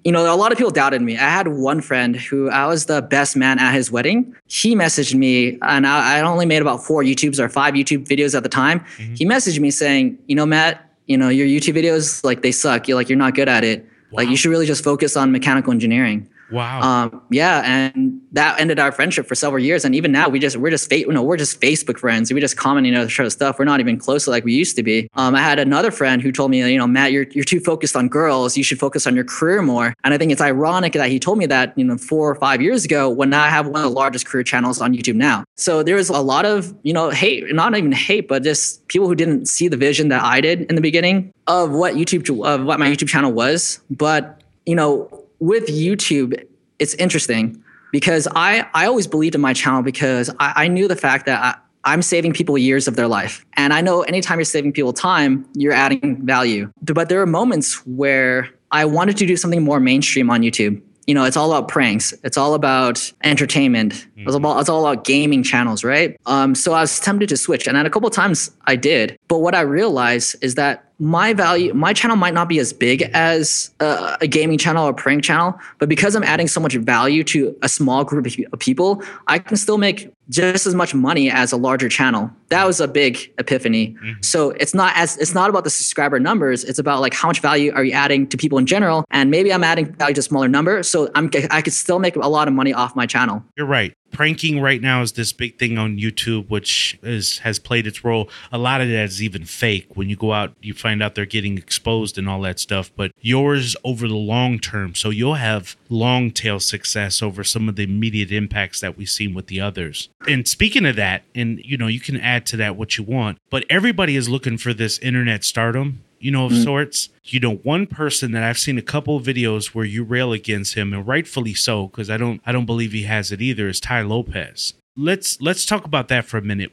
you 0.07 0.12
know, 0.12 0.33
a 0.33 0.37
lot 0.37 0.53
of 0.53 0.57
people 0.57 0.71
doubted 0.71 1.03
me. 1.03 1.16
I 1.16 1.29
had 1.29 1.49
one 1.49 1.81
friend 1.81 2.14
who 2.14 2.49
I 2.49 2.66
was 2.69 2.87
the 2.87 3.03
best 3.03 3.35
man 3.35 3.59
at 3.59 3.75
his 3.75 3.90
wedding. 3.90 4.37
He 4.47 4.77
messaged 4.77 5.16
me, 5.16 5.59
and 5.62 5.85
I, 5.85 6.19
I 6.19 6.21
only 6.21 6.47
made 6.47 6.62
about 6.62 6.85
four 6.85 7.03
YouTubes 7.03 7.40
or 7.40 7.49
five 7.49 7.75
YouTube 7.75 8.07
videos 8.07 8.33
at 8.37 8.45
the 8.45 8.49
time. 8.49 8.79
Mm-hmm. 8.99 9.14
He 9.14 9.27
messaged 9.27 9.59
me 9.59 9.73
saying, 9.73 10.16
you 10.29 10.37
know, 10.37 10.47
Matt, 10.47 10.88
you 11.07 11.19
know, 11.19 11.29
your 11.29 11.49
YouTube 11.49 11.75
videos, 11.75 12.23
like 12.23 12.42
they 12.42 12.53
suck. 12.53 12.87
You're 12.87 12.97
like, 12.97 13.09
you're 13.09 13.19
not 13.19 13.35
good 13.35 13.49
at 13.49 13.64
it. 13.64 13.85
Wow. 14.12 14.19
Like 14.19 14.29
you 14.29 14.37
should 14.37 14.51
really 14.51 14.64
just 14.64 14.85
focus 14.85 15.16
on 15.16 15.33
mechanical 15.33 15.73
engineering. 15.73 16.29
Wow. 16.51 16.81
Um, 16.81 17.23
yeah, 17.31 17.63
and 17.65 18.21
that 18.33 18.61
ended 18.61 18.79
our 18.79 18.93
friendship 18.93 19.27
for 19.27 19.35
several 19.35 19.63
years. 19.63 19.85
And 19.85 19.95
even 19.95 20.13
now, 20.13 20.29
we 20.29 20.39
just 20.39 20.57
we're 20.57 20.71
just 20.71 20.91
you 20.93 21.13
know 21.13 21.23
we're 21.23 21.37
just 21.37 21.61
Facebook 21.61 21.99
friends. 21.99 22.33
We 22.33 22.41
just 22.41 22.57
comment 22.57 22.87
you 22.87 22.93
know 22.93 23.09
show 23.09 23.29
stuff. 23.29 23.59
We're 23.59 23.65
not 23.65 23.81
even 23.81 23.99
close 23.99 24.29
like 24.29 24.45
we 24.45 24.53
used 24.53 24.77
to 24.77 24.83
be. 24.83 25.09
Um, 25.15 25.35
I 25.35 25.41
had 25.41 25.59
another 25.59 25.91
friend 25.91 26.23
who 26.23 26.31
told 26.31 26.51
me, 26.51 26.59
you 26.71 26.79
know, 26.79 26.87
Matt, 26.87 27.13
you're 27.13 27.27
you're 27.33 27.45
too 27.45 27.61
focused 27.61 27.97
on 27.97 28.09
girls. 28.09 28.57
You 28.57 28.63
should 28.63 28.79
focus 28.79 29.07
on 29.07 29.15
your 29.15 29.25
career 29.25 29.63
more. 29.63 29.95
And 30.05 30.15
I 30.15 30.19
think 30.19 30.31
it's 30.31 30.41
ironic 30.41 30.93
that 30.93 31.11
he 31.11 31.19
told 31.19 31.39
me 31.39 31.47
that 31.47 31.77
you 31.77 31.85
know 31.85 31.99
four 31.99 32.31
or 32.31 32.35
five 32.37 32.63
years 32.63 32.85
ago 32.85 33.11
when 33.11 33.33
I 33.35 33.49
have 33.49 33.67
one 33.67 33.83
of 33.83 33.91
the 33.91 33.97
largest 33.97 34.27
career 34.27 34.45
channels 34.45 34.81
on 34.81 34.95
YouTube 34.95 35.17
now. 35.17 35.45
So 35.57 35.83
there 35.83 35.97
was 35.97 36.09
a 36.09 36.21
lot 36.21 36.45
of 36.45 36.75
you 36.83 36.93
know 36.93 37.11
hate, 37.11 37.53
not 37.55 37.77
even 37.77 37.93
hate, 37.93 38.29
but 38.29 38.45
just 38.45 38.87
people 38.89 39.09
who 39.09 39.15
didn't 39.15 39.47
see 39.47 39.69
the 39.69 39.77
vision 39.77 40.09
that 40.09 40.23
I 40.23 40.41
did 40.41 40.63
in 40.63 40.77
the 40.77 40.81
beginning 40.81 41.33
of 41.49 41.73
what 41.73 41.95
YouTube 41.95 42.47
of 42.47 42.65
what 42.65 42.79
my 42.79 42.89
YouTube 42.89 43.09
channel 43.09 43.33
was. 43.33 43.81
But 43.91 44.43
you 44.65 44.77
know 44.77 45.26
with 45.38 45.66
YouTube, 45.66 46.44
it's 46.79 46.94
interesting 46.94 47.62
because 47.92 48.29
I, 48.35 48.66
I 48.75 48.87
always 48.87 49.07
believed 49.07 49.35
in 49.35 49.40
my 49.40 49.53
channel 49.53 49.83
because 49.83 50.31
I, 50.38 50.64
I 50.64 50.68
knew 50.68 50.88
the 50.88 50.96
fact 50.96 51.27
that 51.27 51.42
I, 51.42 51.59
I'm 51.92 52.03
saving 52.03 52.33
people 52.33 52.59
years 52.59 52.88
of 52.88 52.96
their 52.96 53.07
life. 53.07 53.44
And 53.55 53.72
I 53.72 53.81
know 53.81 54.03
anytime 54.03 54.38
you're 54.38 54.44
saving 54.44 54.72
people 54.72 54.92
time, 54.92 55.49
you're 55.55 55.72
adding 55.72 56.25
value. 56.27 56.70
But 56.83 57.09
there 57.09 57.22
are 57.22 57.27
moments 57.27 57.87
where 57.87 58.51
I 58.72 58.85
wanted 58.85 59.16
to 59.18 59.27
do 59.27 59.37
something 59.37 59.62
more 59.62 59.79
mainstream 59.79 60.29
on 60.29 60.42
YouTube 60.42 60.83
you 61.07 61.14
know, 61.14 61.25
it's 61.25 61.37
all 61.37 61.53
about 61.53 61.69
pranks. 61.69 62.12
It's 62.25 62.37
all 62.37 62.55
about 62.55 63.12
entertainment. 63.23 63.92
Mm-hmm. 63.92 64.29
It's, 64.29 64.35
all, 64.35 64.61
it's 64.61 64.69
all 64.69 64.87
about 64.87 65.05
gaming 65.05 65.42
channels, 65.42 65.85
right? 65.85 66.19
Um, 66.27 66.55
so 66.55 66.73
I 66.73 66.81
was 66.81 66.99
tempted 66.99 67.29
to 67.29 67.37
switch, 67.37 67.66
and 67.66 67.77
then 67.77 67.87
a 67.87 67.90
couple 67.90 68.11
times 68.11 68.51
I 68.66 68.77
did. 68.77 69.19
But 69.29 69.38
what 69.38 69.55
I 69.55 69.61
realized 69.61 70.37
is 70.42 70.57
that 70.57 70.87
my 70.99 71.35
value, 71.35 71.75
my 71.75 71.92
channel 71.92 72.16
might 72.16 72.33
not 72.33 72.49
be 72.49 72.59
as 72.59 72.73
big 72.73 73.03
as 73.12 73.71
a, 73.81 74.16
a, 74.23 74.27
gaming 74.27 74.57
channel 74.57 74.87
or 74.87 74.95
prank 74.95 75.23
channel, 75.23 75.59
but 75.79 75.90
because 75.90 76.14
I'm 76.14 76.25
adding 76.25 76.49
so 76.49 76.59
much 76.59 76.75
value 76.75 77.23
to 77.25 77.55
a 77.61 77.69
small 77.69 78.03
group 78.03 78.27
of 78.27 78.59
people, 78.59 79.03
I 79.27 79.38
can 79.38 79.59
still 79.59 79.77
make 79.77 80.11
just 80.31 80.66
as 80.66 80.75
much 80.75 80.95
money 80.95 81.31
as 81.31 81.53
a 81.53 81.57
larger 81.57 81.90
channel. 81.90 82.31
That 82.49 82.65
was 82.65 82.81
a 82.81 82.89
big 82.89 83.33
epiphany. 83.39 83.89
Mm-hmm. 83.95 84.23
So 84.23 84.51
it's 84.51 84.75
not 84.75 84.93
as 84.97 85.17
it's 85.19 85.35
not 85.35 85.51
about 85.51 85.65
the 85.65 85.71
subscriber 85.71 86.21
numbers. 86.21 86.65
It's 86.65 86.79
about 86.79 87.01
like 87.01 87.15
how 87.15 87.29
much 87.29 87.41
value 87.41 87.73
are 87.75 87.85
you 87.85 87.93
adding 87.93 88.27
to 88.29 88.37
people 88.37 88.59
in 88.59 88.67
general, 88.67 89.05
and 89.11 89.31
maybe 89.31 89.53
I'm 89.53 89.65
adding 89.65 89.93
value 89.95 90.15
to 90.15 90.21
a 90.21 90.23
smaller 90.23 90.49
number, 90.49 90.83
so 90.83 91.11
I'm 91.15 91.31
I 91.51 91.63
could 91.63 91.73
still 91.73 91.99
make 91.99 92.17
a 92.17 92.29
lot 92.29 92.49
of 92.49 92.55
money 92.55 92.73
off 92.73 92.95
my 92.95 93.07
channel. 93.07 93.43
You're 93.57 93.67
right. 93.67 93.95
pranking 94.17 94.61
right 94.61 94.81
now 94.81 95.03
is 95.03 95.13
this 95.13 95.33
big 95.33 95.59
thing 95.59 95.77
on 95.77 95.99
YouTube, 95.99 96.49
which 96.49 96.99
is 97.03 97.39
has 97.41 97.59
played 97.59 97.87
its 97.87 98.05
role. 98.05 98.29
A 98.51 98.59
lot 98.59 98.81
of 98.81 98.89
that 98.89 99.05
is 99.05 99.23
even 99.23 99.45
fake. 99.45 99.89
When 99.95 100.09
you 100.09 100.17
go 100.17 100.33
out, 100.33 100.55
you 100.63 100.75
find 100.75 101.03
out 101.03 101.15
they're 101.15 101.27
getting 101.27 101.59
exposed 101.59 102.17
and 102.17 102.29
all 102.29 102.41
that 102.41 102.59
stuff. 102.59 102.91
But 102.97 103.13
yours 103.21 103.77
over 103.85 104.09
the 104.09 104.15
long 104.15 104.59
term, 104.59 104.95
so 104.95 105.11
you'll 105.11 105.35
have 105.35 105.77
long 105.89 106.31
tail 106.31 106.61
success 106.61 107.23
over 107.23 107.45
some 107.45 107.69
of 107.69 107.77
the 107.77 107.85
immediate 107.85 108.33
impacts 108.33 108.81
that 108.81 108.97
we've 108.97 109.09
seen 109.09 109.35
with 109.35 109.49
the 109.49 109.61
others. 109.61 110.09
And 110.27 110.49
speaking 110.49 110.87
of 110.87 110.97
that, 110.97 111.23
and 111.35 111.61
you 111.65 111.77
know, 111.77 111.87
you 111.87 112.01
can 112.01 112.19
add 112.19 112.36
to 112.46 112.57
that 112.59 112.77
what 112.77 112.99
you 112.99 113.05
want, 113.05 113.38
but 113.49 113.64
everybody 113.70 114.16
is 114.16 114.29
looking 114.29 114.59
for 114.59 114.75
this 114.75 114.99
internet 114.99 115.44
stardom 115.44 116.03
you 116.18 116.31
know, 116.31 116.46
of 116.46 116.53
mm-hmm. 116.53 116.62
sorts. 116.62 117.09
You 117.25 117.40
know, 117.40 117.57
one 117.57 117.87
person 117.87 118.33
that 118.33 118.42
I've 118.42 118.59
seen 118.59 118.79
a 118.79 118.83
couple 118.83 119.16
of 119.16 119.25
videos 119.25 119.75
where 119.75 119.85
you 119.85 120.05
rail 120.05 120.33
against 120.33 120.75
him, 120.75 120.92
and 120.92 121.07
rightfully 121.07 121.55
so, 121.55 121.88
because 121.88 122.11
I 122.11 122.16
don't 122.16 122.40
I 122.46 122.53
don't 122.53 122.66
believe 122.66 122.92
he 122.92 123.03
has 123.03 123.33
it 123.33 123.42
either, 123.42 123.68
is 123.68 123.81
Tai 123.81 124.03
Lopez. 124.03 124.75
Let's 124.96 125.40
let's 125.40 125.64
talk 125.64 125.85
about 125.85 126.09
that 126.09 126.25
for 126.25 126.38
a 126.38 126.42
minute. 126.42 126.72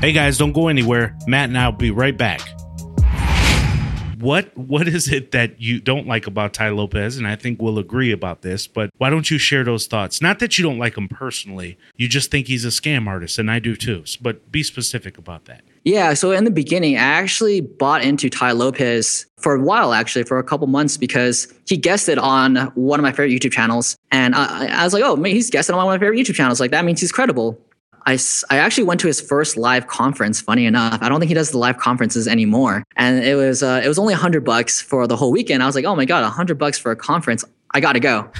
Hey 0.00 0.12
guys, 0.12 0.38
don't 0.38 0.52
go 0.52 0.68
anywhere. 0.68 1.16
Matt 1.26 1.48
and 1.48 1.58
I'll 1.58 1.72
be 1.72 1.90
right 1.90 2.16
back 2.16 2.40
what 4.20 4.56
what 4.56 4.88
is 4.88 5.10
it 5.10 5.32
that 5.32 5.60
you 5.60 5.80
don't 5.80 6.06
like 6.06 6.26
about 6.26 6.54
Tai 6.54 6.70
Lopez? 6.70 7.16
And 7.16 7.26
I 7.26 7.36
think 7.36 7.60
we'll 7.60 7.78
agree 7.78 8.12
about 8.12 8.42
this, 8.42 8.66
but 8.66 8.90
why 8.98 9.10
don't 9.10 9.30
you 9.30 9.38
share 9.38 9.64
those 9.64 9.86
thoughts? 9.86 10.20
Not 10.20 10.38
that 10.40 10.58
you 10.58 10.64
don't 10.64 10.78
like 10.78 10.96
him 10.96 11.08
personally, 11.08 11.78
you 11.96 12.08
just 12.08 12.30
think 12.30 12.46
he's 12.46 12.64
a 12.64 12.68
scam 12.68 13.06
artist, 13.06 13.38
and 13.38 13.50
I 13.50 13.58
do 13.58 13.76
too. 13.76 14.04
But 14.20 14.50
be 14.50 14.62
specific 14.62 15.18
about 15.18 15.44
that. 15.46 15.62
Yeah, 15.84 16.12
so 16.14 16.32
in 16.32 16.44
the 16.44 16.50
beginning, 16.50 16.96
I 16.96 17.00
actually 17.00 17.60
bought 17.60 18.02
into 18.02 18.28
Tai 18.28 18.52
Lopez 18.52 19.26
for 19.38 19.54
a 19.54 19.60
while, 19.60 19.94
actually, 19.94 20.24
for 20.24 20.38
a 20.38 20.44
couple 20.44 20.66
months, 20.66 20.96
because 20.96 21.52
he 21.66 21.76
guested 21.76 22.18
on 22.18 22.56
one 22.74 23.00
of 23.00 23.02
my 23.02 23.12
favorite 23.12 23.30
YouTube 23.30 23.52
channels. 23.52 23.96
And 24.10 24.34
I, 24.34 24.66
I 24.66 24.84
was 24.84 24.92
like, 24.92 25.02
oh, 25.02 25.16
man, 25.16 25.32
he's 25.32 25.48
guested 25.48 25.74
on 25.74 25.78
one 25.78 25.94
of 25.94 26.00
my 26.00 26.04
favorite 26.04 26.18
YouTube 26.18 26.34
channels. 26.34 26.60
Like, 26.60 26.72
that 26.72 26.84
means 26.84 27.00
he's 27.00 27.12
credible. 27.12 27.58
I, 28.08 28.16
I 28.48 28.56
actually 28.56 28.84
went 28.84 29.00
to 29.00 29.06
his 29.06 29.20
first 29.20 29.58
live 29.58 29.86
conference. 29.86 30.40
Funny 30.40 30.64
enough, 30.64 30.98
I 31.02 31.10
don't 31.10 31.20
think 31.20 31.28
he 31.28 31.34
does 31.34 31.50
the 31.50 31.58
live 31.58 31.76
conferences 31.76 32.26
anymore. 32.26 32.82
And 32.96 33.22
it 33.22 33.34
was 33.34 33.62
uh, 33.62 33.82
it 33.84 33.88
was 33.88 33.98
only 33.98 34.14
hundred 34.14 34.46
bucks 34.46 34.80
for 34.80 35.06
the 35.06 35.14
whole 35.14 35.30
weekend. 35.30 35.62
I 35.62 35.66
was 35.66 35.74
like, 35.74 35.84
oh 35.84 35.94
my 35.94 36.06
god, 36.06 36.26
hundred 36.30 36.56
bucks 36.56 36.78
for 36.78 36.90
a 36.90 36.96
conference. 36.96 37.44
I 37.72 37.80
got 37.80 37.92
to 37.92 38.00
go. 38.00 38.30